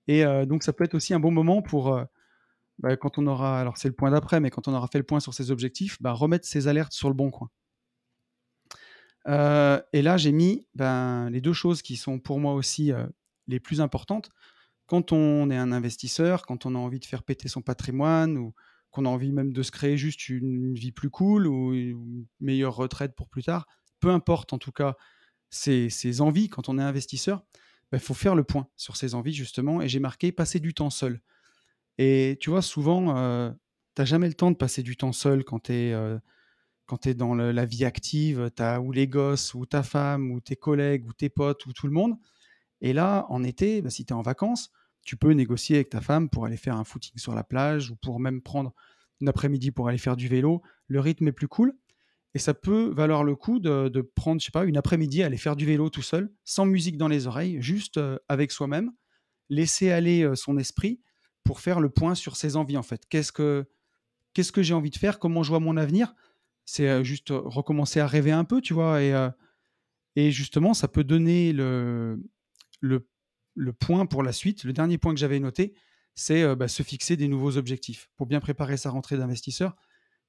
et 0.09 0.25
donc 0.47 0.63
ça 0.65 0.73
peut 0.75 0.85
être 0.85 0.95
aussi 0.95 1.15
un 1.15 1.21
bon 1.21 1.33
moment 1.33 1.63
pour, 1.63 2.01
bah, 2.83 2.97
quand 2.97 3.19
on 3.19 3.27
aura 3.27 3.61
alors 3.61 3.77
c'est 3.79 3.89
le 3.89 3.95
point 3.95 4.11
d'après, 4.11 4.41
mais 4.41 4.51
quand 4.51 4.69
on 4.69 4.75
aura 4.75 4.89
fait 4.89 4.99
le 4.99 5.05
point 5.05 5.21
sur 5.21 5.35
ses 5.35 5.51
objectifs, 5.51 5.99
bah, 6.03 6.13
remettre 6.13 6.47
ses 6.47 6.69
alertes 6.69 6.93
sur 6.93 7.09
le 7.09 7.15
bon 7.15 7.31
coin. 7.31 7.51
Heu 9.27 9.83
et 9.93 10.03
là, 10.03 10.17
j'ai 10.17 10.33
mis, 10.33 10.67
ben, 10.75 11.31
les 11.31 11.41
2 11.41 11.53
choses 11.53 11.83
qui 11.83 11.97
sont 11.97 12.19
pour 12.19 12.41
moi 12.41 12.55
aussi, 12.55 12.93
heu, 12.93 13.09
les 13.47 13.61
plus 13.61 13.81
importantes. 13.81 14.31
Quand 14.87 15.13
on 15.13 15.51
est 15.51 15.57
un 15.59 15.73
investisseur, 15.73 16.47
quand 16.47 16.67
on 16.67 16.75
a 16.77 16.79
envie 16.79 17.01
de 17.01 17.07
faire 17.07 17.23
péter 17.25 17.49
son 17.49 17.63
patrimoine 17.63 18.39
ou 18.39 18.55
qu'on 18.91 19.07
a 19.07 19.11
envie 19.11 19.33
même 19.33 19.53
de 19.53 19.63
se 19.63 19.73
créer 19.73 19.99
juste 19.99 20.29
une 20.31 20.75
vie 20.75 20.93
plus 20.93 21.11
cool 21.11 21.47
ou 21.49 21.75
une 21.75 22.27
meilleure 22.41 22.77
retraite 22.77 23.15
pour 23.17 23.29
plus 23.29 23.45
tard, 23.45 23.67
peu 24.01 24.11
importe 24.11 24.53
en 24.55 24.59
tout 24.59 24.73
cas 24.73 24.97
ses 25.51 26.23
envies 26.23 26.49
quand 26.51 26.69
on 26.69 26.79
est 26.79 26.83
investisseur, 26.83 27.45
il 27.93 28.01
faut 28.01 28.15
faire 28.15 28.35
le 28.37 28.45
point 28.45 28.69
sur 28.77 28.97
ses 28.97 29.15
envies 29.15 29.35
justement 29.35 29.83
et 29.83 29.89
j'ai 29.89 30.01
marqué: 30.01 30.33
«Passer 30.33 30.61
du 30.61 30.75
temps 30.75 30.91
seul» 30.91 31.21
et 31.99 32.39
tu 32.41 32.51
vois 32.51 32.63
souvent, 32.63 33.17
heu, 33.17 33.53
tu 33.97 34.03
as 34.03 34.05
jamais 34.05 34.29
le 34.29 34.35
temps 34.35 34.51
de 34.51 34.57
passer 34.57 34.83
du 34.83 34.97
temps 34.97 35.13
seul 35.13 35.45
quand 35.45 35.61
tu 35.65 35.73
es, 35.75 35.93
heu, 35.93 36.21
quand 36.87 36.99
tu 36.99 37.11
es 37.11 37.15
dans 37.15 37.35
la 37.35 37.65
vie 37.67 37.85
active, 37.85 38.51
tu 38.57 38.63
as 38.63 38.81
ou 38.81 38.93
les 38.93 39.09
gosses 39.09 39.55
ou 39.55 39.67
ta 39.67 39.83
femme 39.83 40.31
ou 40.33 40.41
tes 40.41 40.57
collègues 40.57 41.07
ou 41.07 41.13
tes 41.13 41.31
potes 41.31 41.67
ou 41.67 41.73
tout 41.73 41.87
le 41.87 41.93
monde 41.95 42.17
et 42.81 42.93
là, 42.93 43.27
en 43.29 43.45
été, 43.45 43.83
bah, 43.83 43.91
si 43.91 44.05
tu 44.05 44.13
es 44.13 44.17
en 44.17 44.23
vacances, 44.23 44.71
tu 45.05 45.17
peux 45.17 45.33
négocier 45.33 45.77
avec 45.77 45.91
ta 45.91 46.01
femme 46.01 46.29
pour 46.29 46.47
aller 46.47 46.57
faire 46.57 46.77
un 46.77 46.85
footing 46.85 47.19
sur 47.19 47.35
la 47.35 47.45
plage 47.45 47.91
ou 47.91 47.97
pour 47.97 48.21
même 48.21 48.41
prendre 48.43 48.73
une 49.21 49.29
après-midi 49.29 49.71
pour 49.71 49.89
aller 49.89 49.99
faire 49.99 50.17
du 50.17 50.29
vélo. 50.29 50.63
Le 50.89 51.01
rythme 51.01 51.29
est 51.29 51.33
plus 51.33 51.49
cool 51.49 51.75
et 52.35 52.39
ça 52.39 52.55
peut 52.55 52.93
valoir 52.95 53.25
le 53.25 53.37
coup 53.37 53.61
de 53.61 53.89
de 53.89 54.01
prendre, 54.03 54.41
je 54.41 54.47
sais 54.47 54.53
pas, 54.53 54.65
une 54.65 54.77
après-midi, 54.79 55.23
aller 55.23 55.37
faire 55.39 55.57
du 55.57 55.67
vélo 55.67 55.91
tout 55.91 56.03
seul, 56.03 56.33
sans 56.45 56.67
musique 56.67 56.97
dans 56.99 57.09
les 57.09 57.27
oreilles, 57.27 57.61
juste, 57.63 57.99
heu, 57.99 58.19
avec 58.29 58.53
soi-même, 58.53 58.93
laisser 59.51 59.91
aller, 59.93 60.25
heu, 60.25 60.37
son 60.37 60.59
esprit 60.59 61.01
pour 61.45 61.61
faire 61.61 61.81
le 61.81 61.91
point 61.91 62.15
sur 62.15 62.37
ses 62.37 62.57
envies, 62.57 62.77
en 62.77 62.83
fait. 62.83 63.07
Qu'est-ce 63.09 63.33
que 63.33 63.67
j'ai 64.63 64.75
envie 64.75 64.91
de 64.91 64.97
faire? 64.97 65.19
Comment 65.19 65.43
je 65.43 65.51
vois 65.51 65.61
mon 65.61 65.77
avenir? 65.77 66.15
C'est, 66.65 66.89
heu, 66.89 67.03
juste, 67.05 67.31
heu, 67.31 67.39
recommencer 67.45 68.01
à 68.01 68.07
rêver 68.07 68.33
un 68.33 68.45
peu, 68.45 68.61
tu 68.61 68.75
vois? 68.75 69.03
Et 69.03 69.13
et 70.15 70.31
justement, 70.31 70.75
ça 70.75 70.89
peut 70.89 71.05
donner 71.05 71.53
le 71.53 72.19
point 73.79 74.07
pour 74.07 74.23
la 74.23 74.33
suite. 74.33 74.65
Le 74.65 74.73
dernier 74.73 74.99
point 74.99 75.15
que 75.15 75.21
j'avais 75.21 75.41
noté, 75.41 75.75
c'est, 76.15 76.55
bah, 76.55 76.69
se 76.69 76.83
fixer 76.83 77.17
des 77.17 77.29
nouveaux 77.29 77.57
objectifs 77.57 78.11
pour 78.17 78.27
bien 78.27 78.41
préparer 78.41 78.77
sa 78.77 78.91
rentrée 78.91 79.17
d'investisseur. 79.17 79.75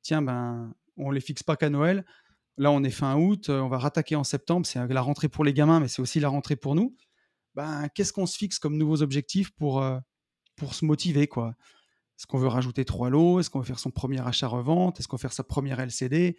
Tiens, 0.02 0.22
ben, 0.22 0.74
on 0.98 1.12
les 1.12 1.22
fixe 1.22 1.44
pas 1.44 1.56
qu'à 1.58 1.70
Noël. 1.70 2.06
Là, 2.58 2.72
on 2.72 2.84
est 2.84 2.92
fin 2.92 3.18
août, 3.18 3.50
on 3.50 3.68
va 3.68 3.78
rattaquer 3.78 4.16
en 4.16 4.24
septembre. 4.24 4.66
C'est, 4.66 4.86
la 4.88 5.02
rentrée 5.02 5.28
pour 5.28 5.44
les 5.44 5.54
gamins, 5.54 5.80
mais 5.80 5.88
c'est 5.88 6.02
aussi 6.02 6.20
la 6.20 6.30
rentrée 6.30 6.56
pour 6.56 6.76
nous. 6.76 6.96
Ben, 7.56 7.88
qu'est-ce 7.94 8.14
qu'on 8.14 8.26
se 8.26 8.38
fixe 8.38 8.60
comme 8.60 8.78
nouveaux 8.78 9.02
objectifs 9.02 9.52
pour, 9.52 9.84
pour 10.64 10.76
se 10.76 10.86
motiver, 10.86 11.28
quoi? 11.28 11.56
Est-ce 12.18 12.28
qu'on 12.28 12.38
veut 12.38 12.48
rajouter 12.48 12.86
3 12.86 13.10
lots? 13.10 13.40
Est-ce 13.40 13.50
qu'on 13.50 13.60
veut 13.60 13.66
faire 13.66 13.80
son 13.80 13.92
premier 13.92 14.26
achat-revente? 14.26 15.00
Est-ce 15.00 15.08
qu'on 15.08 15.18
veut 15.18 15.22
faire 15.22 15.34
sa 15.34 15.44
première 15.44 15.80
LCD? 15.80 16.38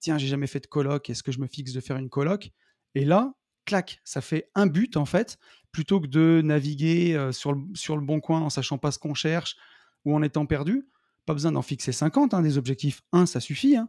Tiens, 0.00 0.18
j'ai 0.18 0.26
jamais 0.26 0.46
fait 0.46 0.60
de 0.60 0.66
coloc, 0.66 1.10
est-ce 1.10 1.22
que 1.22 1.32
je 1.32 1.40
me 1.40 1.46
fixe 1.46 1.72
de 1.72 1.80
faire 1.80 1.96
une 1.96 2.08
coloc? 2.10 2.52
Et 2.94 3.04
là, 3.04 3.34
clac, 3.64 4.00
ça 4.04 4.20
fait 4.20 4.50
un 4.54 4.66
but 4.66 4.96
en 4.96 5.06
fait, 5.06 5.38
plutôt 5.72 6.00
que 6.00 6.06
de 6.06 6.40
naviguer, 6.44 7.14
heu, 7.14 7.32
sur 7.32 7.52
le 7.52 7.60
sur 7.74 7.96
le 7.96 8.02
bon 8.02 8.20
coin 8.20 8.40
en 8.40 8.50
sachant 8.50 8.78
pas 8.78 8.92
ce 8.92 8.98
qu'on 8.98 9.14
cherche 9.14 9.56
ou 10.04 10.14
en 10.14 10.22
étant 10.22 10.46
perdu. 10.46 10.88
Pas 11.26 11.32
besoin 11.34 11.52
d'en 11.52 11.62
fixer 11.62 11.92
50, 11.92 12.34
hein, 12.34 12.42
des 12.42 12.56
objectifs. 12.58 13.02
Un, 13.12 13.26
ça 13.26 13.40
suffit, 13.40 13.76
hein 13.76 13.88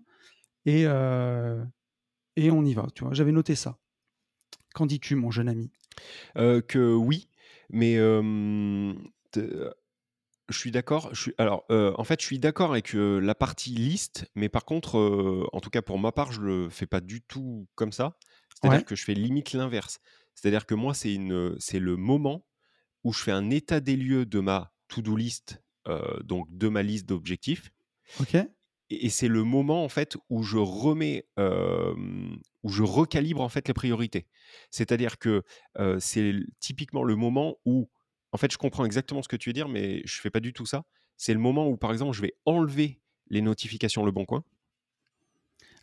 et 0.66 0.86
heu 0.88 1.64
et 2.36 2.52
on 2.52 2.64
y 2.66 2.74
va, 2.74 2.88
tu 2.94 3.04
vois? 3.04 3.14
J'avais 3.14 3.32
noté 3.32 3.56
ça. 3.56 3.78
Qu'en 4.74 4.86
dis-tu, 4.86 5.16
mon 5.16 5.32
jeune 5.32 5.50
ami? 5.50 5.72
Heu, 6.38 6.62
que 6.62 6.94
oui, 6.94 7.30
mais 7.70 7.98
je 10.50 10.58
suis 10.58 10.72
d'accord, 10.72 11.14
je 11.14 11.22
suis 11.22 11.34
alors, 11.38 11.66
en 11.70 12.04
fait, 12.04 12.22
je 12.22 12.26
suis 12.26 12.40
d'accord 12.40 12.72
avec, 12.72 12.94
la 12.94 13.36
partie 13.36 13.72
liste, 13.72 14.26
mais 14.36 14.50
par 14.50 14.66
contre, 14.66 15.50
en 15.52 15.60
tout 15.60 15.70
cas 15.70 15.82
pour 15.82 16.00
ma 16.00 16.12
part, 16.12 16.32
je 16.32 16.42
le 16.42 16.70
fais 16.70 16.88
pas 16.88 17.02
du 17.02 17.22
tout 17.22 17.68
comme 17.76 17.92
ça. 17.92 18.18
C'est-à-dire 18.56 18.80
Ouais, 18.80 18.86
que 18.86 18.96
je 18.96 19.04
fais 19.04 19.14
limite 19.14 19.54
l'inverse. 19.54 20.00
C'est-à-dire 20.34 20.66
que 20.66 20.74
moi, 20.74 20.94
c'est 20.94 21.14
une, 21.14 21.56
c'est 21.60 21.80
le 21.80 21.96
moment 21.96 22.46
où 23.04 23.14
je 23.14 23.22
fais 23.22 23.32
un 23.32 23.50
état 23.50 23.80
des 23.80 23.96
lieux 23.96 24.26
de 24.26 24.40
ma 24.40 24.74
to-do 24.88 25.16
list, 25.16 25.62
donc 26.24 26.48
de 26.50 26.68
ma 26.68 26.84
liste 26.84 27.06
d'objectifs 27.08 27.72
OK. 28.20 28.36
et 28.36 28.48
et 28.90 29.10
c'est 29.10 29.28
le 29.28 29.44
moment, 29.44 29.84
en 29.84 29.90
fait, 29.90 30.16
où 30.30 30.44
je 30.44 30.58
remets, 30.58 31.28
où 31.38 32.70
je 32.70 32.84
recalibre, 32.84 33.42
en 33.42 33.50
fait, 33.50 33.68
les 33.68 33.74
priorités. 33.74 34.28
C'est-à-dire 34.72 35.20
que, 35.20 35.44
c'est 36.00 36.34
typiquement 36.60 37.04
le 37.04 37.16
moment 37.16 37.58
où 37.66 37.90
en 38.32 38.38
fait, 38.38 38.52
je 38.52 38.58
comprends 38.58 38.86
exactement 38.86 39.22
ce 39.22 39.28
que 39.30 39.36
tu 39.36 39.50
veux 39.50 39.54
dire, 39.54 39.70
mais 39.70 40.02
je 40.06 40.20
fais 40.22 40.30
pas 40.30 40.40
du 40.40 40.54
tout 40.54 40.66
ça. 40.66 40.84
C'est 41.18 41.34
le 41.34 41.40
moment 41.40 41.68
où, 41.68 41.78
par 41.78 41.92
exemple, 41.92 42.16
je 42.16 42.22
vais 42.22 42.36
enlever 42.46 43.02
les 43.30 43.42
notifications 43.42 44.06
Le 44.06 44.12
Bon 44.12 44.26
Coin. 44.26 44.44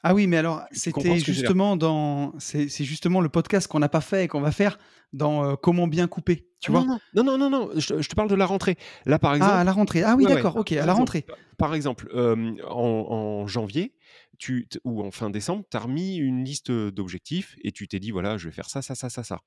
Ah 0.02 0.14
oui, 0.14 0.26
mais 0.26 0.36
alors 0.36 0.64
c'était 0.72 1.22
justement 1.22 1.76
dans 1.76 2.34
c'est 2.38 2.68
justement 2.84 3.20
le 3.20 3.28
podcast 3.28 3.66
qu'on 3.68 3.78
n'a 3.78 3.88
pas 3.88 4.00
fait 4.02 4.24
et 4.24 4.28
qu'on 4.28 4.40
va 4.40 4.52
faire 4.52 4.78
dans, 5.12 5.52
heu, 5.52 5.56
comment 5.56 5.86
bien 5.86 6.06
couper, 6.08 6.48
Ah 6.66 6.70
tu 6.70 6.70
non, 6.70 6.82
vois? 6.82 6.86
non, 6.86 6.98
non, 7.14 7.24
non, 7.24 7.38
non, 7.38 7.50
non, 7.50 7.70
je 7.78 7.86
te 7.94 8.02
je 8.02 8.08
te 8.08 8.14
parle 8.14 8.28
de 8.30 8.34
la 8.34 8.46
rentrée. 8.46 8.76
Là, 9.06 9.18
par 9.18 9.34
Ah, 9.38 9.58
à 9.60 9.64
exemple 9.64 9.64
la 9.64 9.72
rentrée. 9.72 10.02
Ah 10.02 10.16
oui, 10.16 10.26
ouais, 10.26 10.26
d'accord, 10.26 10.56
OK, 10.56 10.72
à 10.72 10.86
la 10.86 10.94
rentrée. 10.94 11.26
pa 11.26 11.38
par 11.58 11.74
exemple, 11.74 12.08
hem, 12.14 12.56
en 12.68 13.06
en 13.44 13.46
janvier, 13.48 13.94
tu 14.38 14.68
ou 14.84 15.02
en 15.04 15.10
fin 15.12 15.30
décembre, 15.30 15.64
tu 15.70 15.76
as 15.76 15.80
remis 15.80 16.16
une 16.16 16.44
liste, 16.44 16.70
d'objectifs 16.72 17.56
et 17.62 17.72
tu 17.72 17.88
t'es 17.88 18.00
dit: 18.00 18.10
«Voilà, 18.12 18.38
je 18.38 18.48
vais 18.48 18.54
faire 18.54 18.70
ça, 18.70 18.82
ça, 18.82 18.94
ça, 18.96 19.10
ça, 19.10 19.24
ça». 19.24 19.40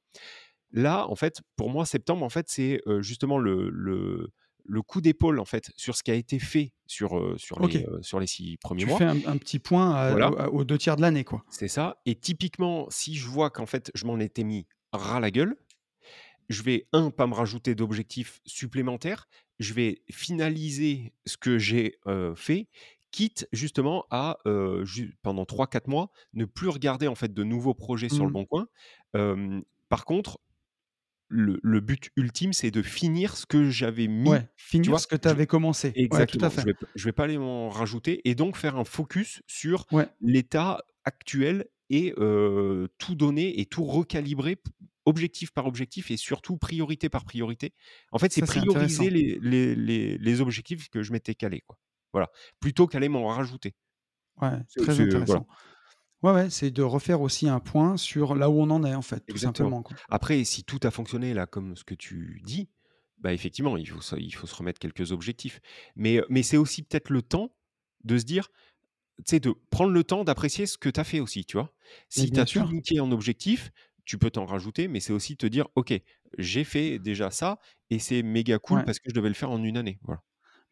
Là, 0.71 1.07
en 1.09 1.15
fait, 1.15 1.41
pour 1.55 1.69
moi, 1.69 1.85
septembre, 1.85 2.23
en 2.23 2.29
fait, 2.29 2.47
c'est, 2.49 2.81
justement 2.99 3.37
le 3.37 3.69
le 3.69 4.29
le 4.69 4.81
coup 4.81 4.99
d'épaule, 4.99 5.39
en 5.39 5.45
fait, 5.45 5.71
sur 5.77 5.95
ce 5.95 6.03
qui 6.03 6.11
a 6.11 6.13
été 6.15 6.39
fait 6.39 6.73
sur, 6.87 7.35
sur 7.39 7.57
les, 7.61 7.85
sur 8.01 8.19
les 8.19 8.27
6 8.27 8.57
premiers 8.57 8.81
Tu 8.81 8.87
mois. 8.87 8.97
fais 8.97 9.05
un 9.05 9.15
un 9.25 9.37
petit 9.37 9.59
point 9.59 9.95
à 9.95 10.11
Voilà, 10.11 10.29
au 10.29 10.37
à 10.39 10.49
aux 10.49 10.63
2 10.65 10.77
tiers 10.77 10.97
de 10.97 11.01
l'année, 11.01 11.23
quoi. 11.23 11.45
c'est 11.49 11.69
ça 11.69 12.01
et 12.05 12.15
typiquement, 12.15 12.87
si 12.89 13.15
je 13.15 13.27
vois 13.27 13.49
qu'en 13.49 13.65
fait, 13.65 13.91
je 13.95 14.05
m'en 14.05 14.19
étais 14.19 14.43
mis 14.43 14.67
ras 14.91 15.21
la 15.21 15.31
gueule, 15.31 15.55
je 16.49 16.63
vais, 16.63 16.87
un 16.93 17.11
pas 17.11 17.27
me 17.27 17.33
rajouter 17.33 17.75
d'objectifs 17.75 18.41
supplémentaires. 18.45 19.27
Je 19.59 19.73
vais 19.73 20.03
finaliser 20.09 21.13
ce 21.25 21.35
que 21.37 21.57
j'ai, 21.57 21.95
fait, 22.35 22.67
quitte 23.11 23.47
justement 23.53 24.05
à, 24.11 24.37
ju 24.83 25.17
pendant 25.23 25.45
trois 25.45 25.67
quatre 25.67 25.87
mois, 25.87 26.09
ne 26.33 26.45
plus 26.45 26.69
regarder 26.69 27.07
en 27.07 27.15
fait 27.15 27.33
de 27.33 27.43
nouveaux 27.43 27.73
projets 27.73 28.09
sur 28.09 28.25
le 28.25 28.31
Mmh. 28.31 28.33
bon 28.33 28.45
coin. 28.45 28.67
Par 29.89 30.05
contre, 30.05 30.39
le 31.29 31.59
le 31.63 31.79
but 31.81 32.11
ultime, 32.15 32.53
c'est 32.53 32.71
de 32.71 32.81
finir 32.81 33.37
ce 33.37 33.45
que 33.45 33.69
j'avais 33.69 34.07
mis, 34.07 34.31
Ouais, 34.31 34.47
tu 34.81 34.89
finir 34.89 34.91
vois? 34.91 35.01
ce 35.01 35.07
que 35.07 35.15
tu 35.15 35.27
Je 35.27 35.29
avais 35.29 35.47
commencé. 35.47 36.01
Ouais, 36.11 36.25
tout 36.25 36.39
à 36.41 36.49
exactement, 36.49 36.55
je 36.55 36.65
vais 36.65 36.75
je 36.95 37.05
vais 37.05 37.11
pas 37.13 37.25
aller 37.25 37.37
m'en 37.37 37.69
rajouter 37.69 38.27
et 38.29 38.35
donc 38.35 38.57
faire 38.57 38.77
un 38.77 38.85
focus 38.85 39.41
sur 39.47 39.87
Ouais, 39.91 40.07
l'état 40.21 40.83
actuel 41.05 41.67
et 41.89 42.13
tout 42.97 43.15
donner 43.15 43.59
et 43.61 43.65
tout 43.65 43.83
recalibrer 43.85 44.61
objectif 45.05 45.51
par 45.53 45.67
objectif 45.67 46.11
et 46.11 46.17
surtout 46.17 46.57
priorité 46.57 47.09
par 47.09 47.25
priorité. 47.25 47.73
En 48.11 48.19
fait, 48.19 48.31
c'est 48.33 48.41
prioriser 48.43 48.59
intéressant. 48.61 49.09
les 49.09 49.39
les 49.41 49.75
les 49.75 50.17
les 50.17 50.41
objectifs 50.41 50.89
que 50.89 51.03
je 51.03 51.11
m'étais 51.13 51.35
quoi. 51.67 51.77
Voilà, 52.13 52.29
plutôt 52.59 52.87
qu'aller 52.87 53.09
m'en 53.09 53.27
rajouter. 53.27 53.75
Ouais, 54.41 54.59
C'est 54.67 54.77
très 54.77 54.93
voilà. 55.25 55.43
Ouais, 56.27 56.31
ouais, 56.33 56.49
c'est 56.49 56.69
de 56.71 56.81
refaire 56.83 57.21
aussi 57.21 57.47
un 57.47 57.59
point 57.59 57.95
sur 57.97 58.35
là 58.35 58.49
où 58.49 58.59
on 58.61 58.69
en 58.71 58.83
est, 58.83 58.93
en 58.95 59.01
fait, 59.01 59.25
tout 59.27 59.37
simplement, 59.37 59.81
quoi. 59.83 59.97
Après, 60.09 60.43
si 60.43 60.63
tout 60.63 60.79
a 60.83 60.91
fonctionné 60.91 61.33
là, 61.33 61.47
comme 61.47 61.75
ce 61.75 61.83
que 61.83 61.95
tu 61.95 62.41
dis, 62.43 62.69
bah, 63.19 63.33
effectivement, 63.33 63.77
il 63.77 63.87
faut 63.89 64.01
se 64.01 64.15
il 64.17 64.33
faut 64.33 64.47
se 64.47 64.55
remettre 64.55 64.79
quelques 64.79 65.11
objectifs. 65.11 65.59
Mais, 65.95 66.17
heu, 66.17 66.25
mais 66.29 66.43
c'est 66.43 66.57
aussi 66.57 66.83
peut-être 66.83 67.09
le 67.09 67.21
temps 67.21 67.55
de 68.03 68.17
se 68.17 68.25
dire, 68.25 68.49
tu 69.19 69.23
sais, 69.27 69.41
de 69.41 69.53
prendre 69.71 69.93
le 69.93 70.03
temps 70.05 70.25
d'apprécier 70.25 70.67
ce 70.67 70.77
que 70.79 70.89
tu 70.89 70.99
as 70.99 71.05
fait 71.05 71.19
aussi, 71.21 71.45
tu 71.45 71.57
vois? 71.57 71.73
Si 72.09 72.31
tu 72.31 72.39
as 72.41 72.47
tout 72.47 72.63
sûr. 72.63 72.67
niqué 72.67 72.99
en 73.01 73.11
objectif, 73.11 73.71
tu 74.05 74.17
peux 74.19 74.31
t'en 74.31 74.45
rajouter, 74.45 74.87
mais 74.89 74.99
c'est 75.01 75.13
aussi 75.13 75.37
te 75.37 75.47
dire: 75.47 75.67
«OK, 75.75 75.93
j'ai 76.39 76.65
fait 76.65 76.99
déjà 76.99 77.31
ça 77.31 77.59
et 77.91 77.99
c'est 77.99 78.23
méga 78.23 78.59
cool 78.59 78.81
Ouais. 78.81 78.85
parce 78.85 78.99
que 78.99 79.09
je 79.09 79.15
devais 79.15 79.29
le 79.29 79.35
faire 79.35 79.51
en 79.51 79.63
une 79.63 79.77
année». 79.77 79.99
Voilà. 80.03 80.21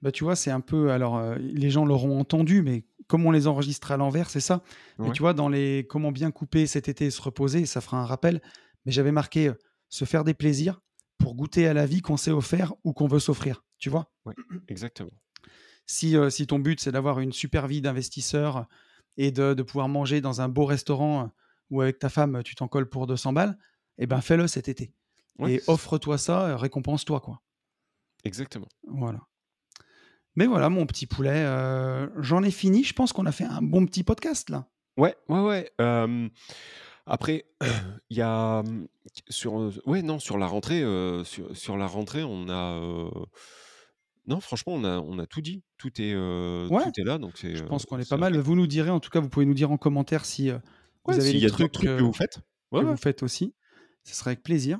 Bah, 0.05 0.11
tu 0.13 0.23
vois, 0.23 0.37
c'est 0.37 0.51
un 0.51 0.61
peu 0.61 0.91
alors, 0.91 1.17
heu, 1.17 1.35
les 1.39 1.71
gens 1.71 1.85
l'auront 1.85 2.19
entendu, 2.19 2.61
mais 2.61 2.85
comme 3.07 3.25
on 3.25 3.31
les 3.31 3.47
enregistre 3.47 3.91
à 3.91 3.97
l'envers, 3.97 4.29
c'est 4.29 4.39
ça. 4.39 4.63
Ouais, 4.97 5.15
tu 5.15 5.23
vois, 5.23 5.33
dans 5.33 5.49
les 5.49 5.87
comment 5.89 6.11
bien 6.11 6.31
couper 6.31 6.67
cet 6.67 6.89
été 6.89 7.07
et 7.07 7.11
se 7.11 7.21
reposer, 7.23 7.65
ça 7.65 7.81
fera 7.81 7.97
un 7.99 8.05
rappel, 8.05 8.41
mais 8.85 8.91
j'avais 8.93 9.11
marqué, 9.11 9.49
heu, 9.49 9.57
se 9.89 10.05
faire 10.05 10.23
des 10.23 10.35
plaisirs 10.35 10.81
pour 11.17 11.35
goûter 11.35 11.67
à 11.67 11.73
la 11.73 11.87
vie 11.87 12.01
qu'on 12.01 12.17
s'est 12.17 12.31
offert 12.31 12.75
ou 12.85 12.93
qu'on 12.93 13.07
veut 13.07 13.19
s'offrir, 13.19 13.65
tu 13.79 13.89
vois? 13.89 14.11
ouais, 14.25 14.35
exactement. 14.67 15.11
Si, 15.85 16.15
heu, 16.15 16.29
si 16.29 16.47
ton 16.47 16.59
but, 16.59 16.79
c'est 16.79 16.91
d'avoir 16.91 17.19
une 17.19 17.33
super 17.33 17.67
vie 17.67 17.81
d'investisseur 17.81 18.67
et 19.17 19.31
de 19.31 19.53
de 19.53 19.63
pouvoir 19.63 19.87
manger 19.89 20.21
dans 20.21 20.41
un 20.41 20.49
beau 20.49 20.65
restaurant, 20.65 21.31
où 21.69 21.81
avec 21.81 21.99
ta 21.99 22.09
femme, 22.09 22.43
tu 22.43 22.55
t'en 22.55 22.67
colles 22.67 22.89
pour 22.89 23.07
200 23.07 23.33
balles, 23.33 23.57
et 23.97 24.07
ben, 24.07 24.21
fais-le 24.21 24.47
cet 24.47 24.67
été 24.69 24.93
Ouais, 25.39 25.51
et 25.53 25.63
offre-toi 25.67 26.17
ça, 26.17 26.57
récompense-toi, 26.57 27.21
quoi. 27.21 27.41
exactement. 28.23 28.69
Voilà. 28.87 29.27
Mais 30.35 30.45
voilà, 30.47 30.69
mon 30.69 30.85
petit 30.85 31.05
poulet, 31.05 31.43
heu, 31.45 32.11
j'en 32.19 32.43
ai 32.43 32.51
fini. 32.51 32.83
Je 32.83 32.93
pense 32.93 33.13
qu'on 33.13 33.25
a 33.25 33.31
fait 33.31 33.45
un 33.45 33.61
bon 33.61 33.85
petit 33.85 34.03
podcast, 34.03 34.49
là. 34.49 34.67
Ouais, 34.97 35.15
ouais, 35.29 35.41
ouais, 35.41 35.71
hem, 35.79 36.29
après, 37.05 37.45
il 38.09 38.17
y 38.17 38.21
a, 38.21 38.63
sur, 39.29 39.59
heu, 39.59 39.73
ouais, 39.85 40.01
non, 40.01 40.19
sur 40.19 40.37
la 40.37 40.47
rentrée, 40.47 40.83
sur 41.23 41.55
sur 41.55 41.77
la 41.77 41.87
rentrée, 41.87 42.23
on 42.23 42.49
a, 42.49 42.79
Non, 44.27 44.39
franchement, 44.39 44.73
on 44.73 44.83
a 44.83 44.99
on 44.99 45.19
a 45.19 45.25
tout 45.25 45.41
dit. 45.41 45.63
Tout 45.77 46.01
est, 46.01 46.15
Ouais, 46.15 46.83
tout 46.83 46.99
est 46.99 47.03
là, 47.03 47.17
donc 47.17 47.33
c'est, 47.37 47.55
je 47.55 47.63
pense 47.63 47.85
qu'on 47.85 47.99
est 47.99 48.09
pas 48.09 48.17
mal. 48.17 48.37
Vous 48.37 48.55
nous 48.55 48.67
direz, 48.67 48.89
en 48.89 48.99
tout 48.99 49.09
cas, 49.09 49.19
vous 49.19 49.29
pouvez 49.29 49.45
nous 49.45 49.53
dire 49.53 49.71
en 49.71 49.77
commentaire 49.77 50.25
si, 50.25 50.49
Ouais, 50.51 50.59
vous 51.05 51.19
avez 51.19 51.31
des 51.33 51.39
y 51.39 51.45
a 51.45 51.49
trucs, 51.49 51.71
trucs 51.71 51.87
que 51.87 52.01
vous 52.01 52.13
faites. 52.13 52.39
Ouais, 52.71 52.81
que 52.81 52.85
vous 52.87 52.97
faites 52.97 53.23
aussi. 53.23 53.53
Ce 54.03 54.15
serait 54.15 54.31
avec 54.31 54.43
plaisir. 54.43 54.79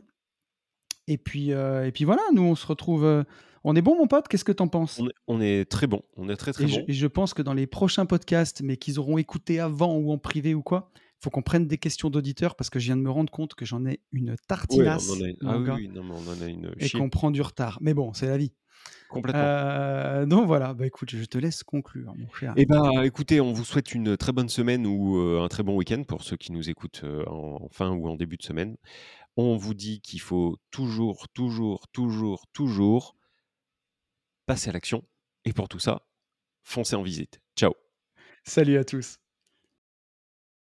Et 1.07 1.17
puis, 1.17 1.51
et 1.51 1.91
puis 1.93 2.03
voilà, 2.03 2.23
nous 2.33 2.41
on 2.41 2.55
se 2.55 2.65
retrouve, 2.65 3.23
on 3.65 3.75
est 3.75 3.81
bon 3.81 3.97
mon 3.97 4.07
pote? 4.07 4.29
Qu'est-ce 4.29 4.45
que 4.45 4.53
tu 4.53 4.63
en 4.63 4.69
penses? 4.69 5.03
On 5.03 5.07
est 5.07 5.13
on 5.27 5.39
est 5.39 5.69
très 5.71 5.87
bon, 5.87 6.01
on 6.17 6.27
est 6.27 6.35
très, 6.35 6.51
très 6.51 6.67
Et 6.67 6.67
je 6.67 6.79
bon. 6.79 6.87
et 6.87 6.93
je 6.93 7.07
pense 7.07 7.33
que 7.33 7.41
dans 7.41 7.53
les 7.53 7.67
prochains 7.67 8.05
podcasts, 8.05 8.61
mais 8.61 8.77
qu'ils 8.77 8.99
auront 8.99 9.17
écoutés 9.17 9.59
avant 9.59 9.95
ou 9.97 10.11
en 10.11 10.17
privé 10.17 10.53
ou 10.55 10.63
quoi, 10.63 10.91
faut 11.21 11.29
qu'on 11.29 11.41
prenne 11.41 11.67
des 11.67 11.77
questions 11.77 12.09
d'auditeurs 12.09 12.55
parce 12.55 12.69
que 12.69 12.79
je 12.79 12.85
viens 12.85 12.97
de 12.97 13.01
me 13.01 13.11
rendre 13.11 13.31
compte 13.31 13.55
que 13.55 13.65
j'en 13.65 13.85
ai 13.85 14.01
une 14.13 14.35
Ouais, 14.69 14.91
on 14.91 15.09
en 15.09 15.19
tartinasse, 15.19 15.21
a 15.21 15.27
une 15.29 15.37
ah 15.43 15.59
oui, 15.59 15.69
oui, 15.71 15.87
non, 15.89 16.03
mais 16.03 16.13
on 16.13 16.27
en 16.27 16.39
a 16.41 16.47
une, 16.47 16.67
heu, 16.67 16.75
et 16.79 16.89
qu'on 16.91 17.09
prend 17.09 17.31
du 17.31 17.41
retard. 17.41 17.79
Mais 17.81 17.93
bon, 17.93 18.13
c'est 18.13 18.27
la 18.27 18.37
vie. 18.37 18.53
Complètement. 19.07 19.49
Heu, 20.15 20.25
donc 20.27 20.47
voilà, 20.47 20.73
bah, 20.75 20.87
écoute, 20.87 21.11
je 21.11 21.25
te 21.25 21.37
laisse 21.39 21.63
conclure, 21.63 22.15
mon 22.17 22.31
cher. 22.33 22.57
Et 22.57 22.65
bah, 22.65 23.05
écoutez, 23.05 23.41
on 23.41 23.51
vous 23.51 23.65
souhaite 23.65 23.93
une 23.93 24.15
très 24.17 24.31
bonne 24.31 24.47
semaine 24.49 24.87
ou, 24.87 25.17
heu, 25.17 25.39
un 25.41 25.47
très 25.49 25.63
bon 25.63 25.75
week-end 25.75 26.03
pour 26.03 26.23
ceux 26.23 26.37
qui 26.37 26.51
nous 26.53 26.69
écoutent, 26.69 27.03
en 27.27 27.67
fin 27.69 27.91
ou 27.91 28.07
en 28.07 28.15
début 28.15 28.37
de 28.37 28.43
semaine. 28.43 28.77
On 29.37 29.57
vous 29.57 29.73
dit 29.75 30.01
qu'il 30.01 30.21
faut 30.21 30.57
toujours, 30.71 31.27
toujours, 31.33 31.87
toujours, 31.89 32.45
toujours 32.53 33.15
passer 34.45 34.69
à 34.69 34.73
l'action 34.73 35.03
et 35.45 35.53
pour 35.53 35.67
tout 35.67 35.79
ça, 35.79 36.07
foncez 36.63 36.95
en 36.95 37.03
visite. 37.03 37.39
Ciao. 37.57 37.73
Salut 38.43 38.77
à 38.77 38.83
tous. 38.83 39.17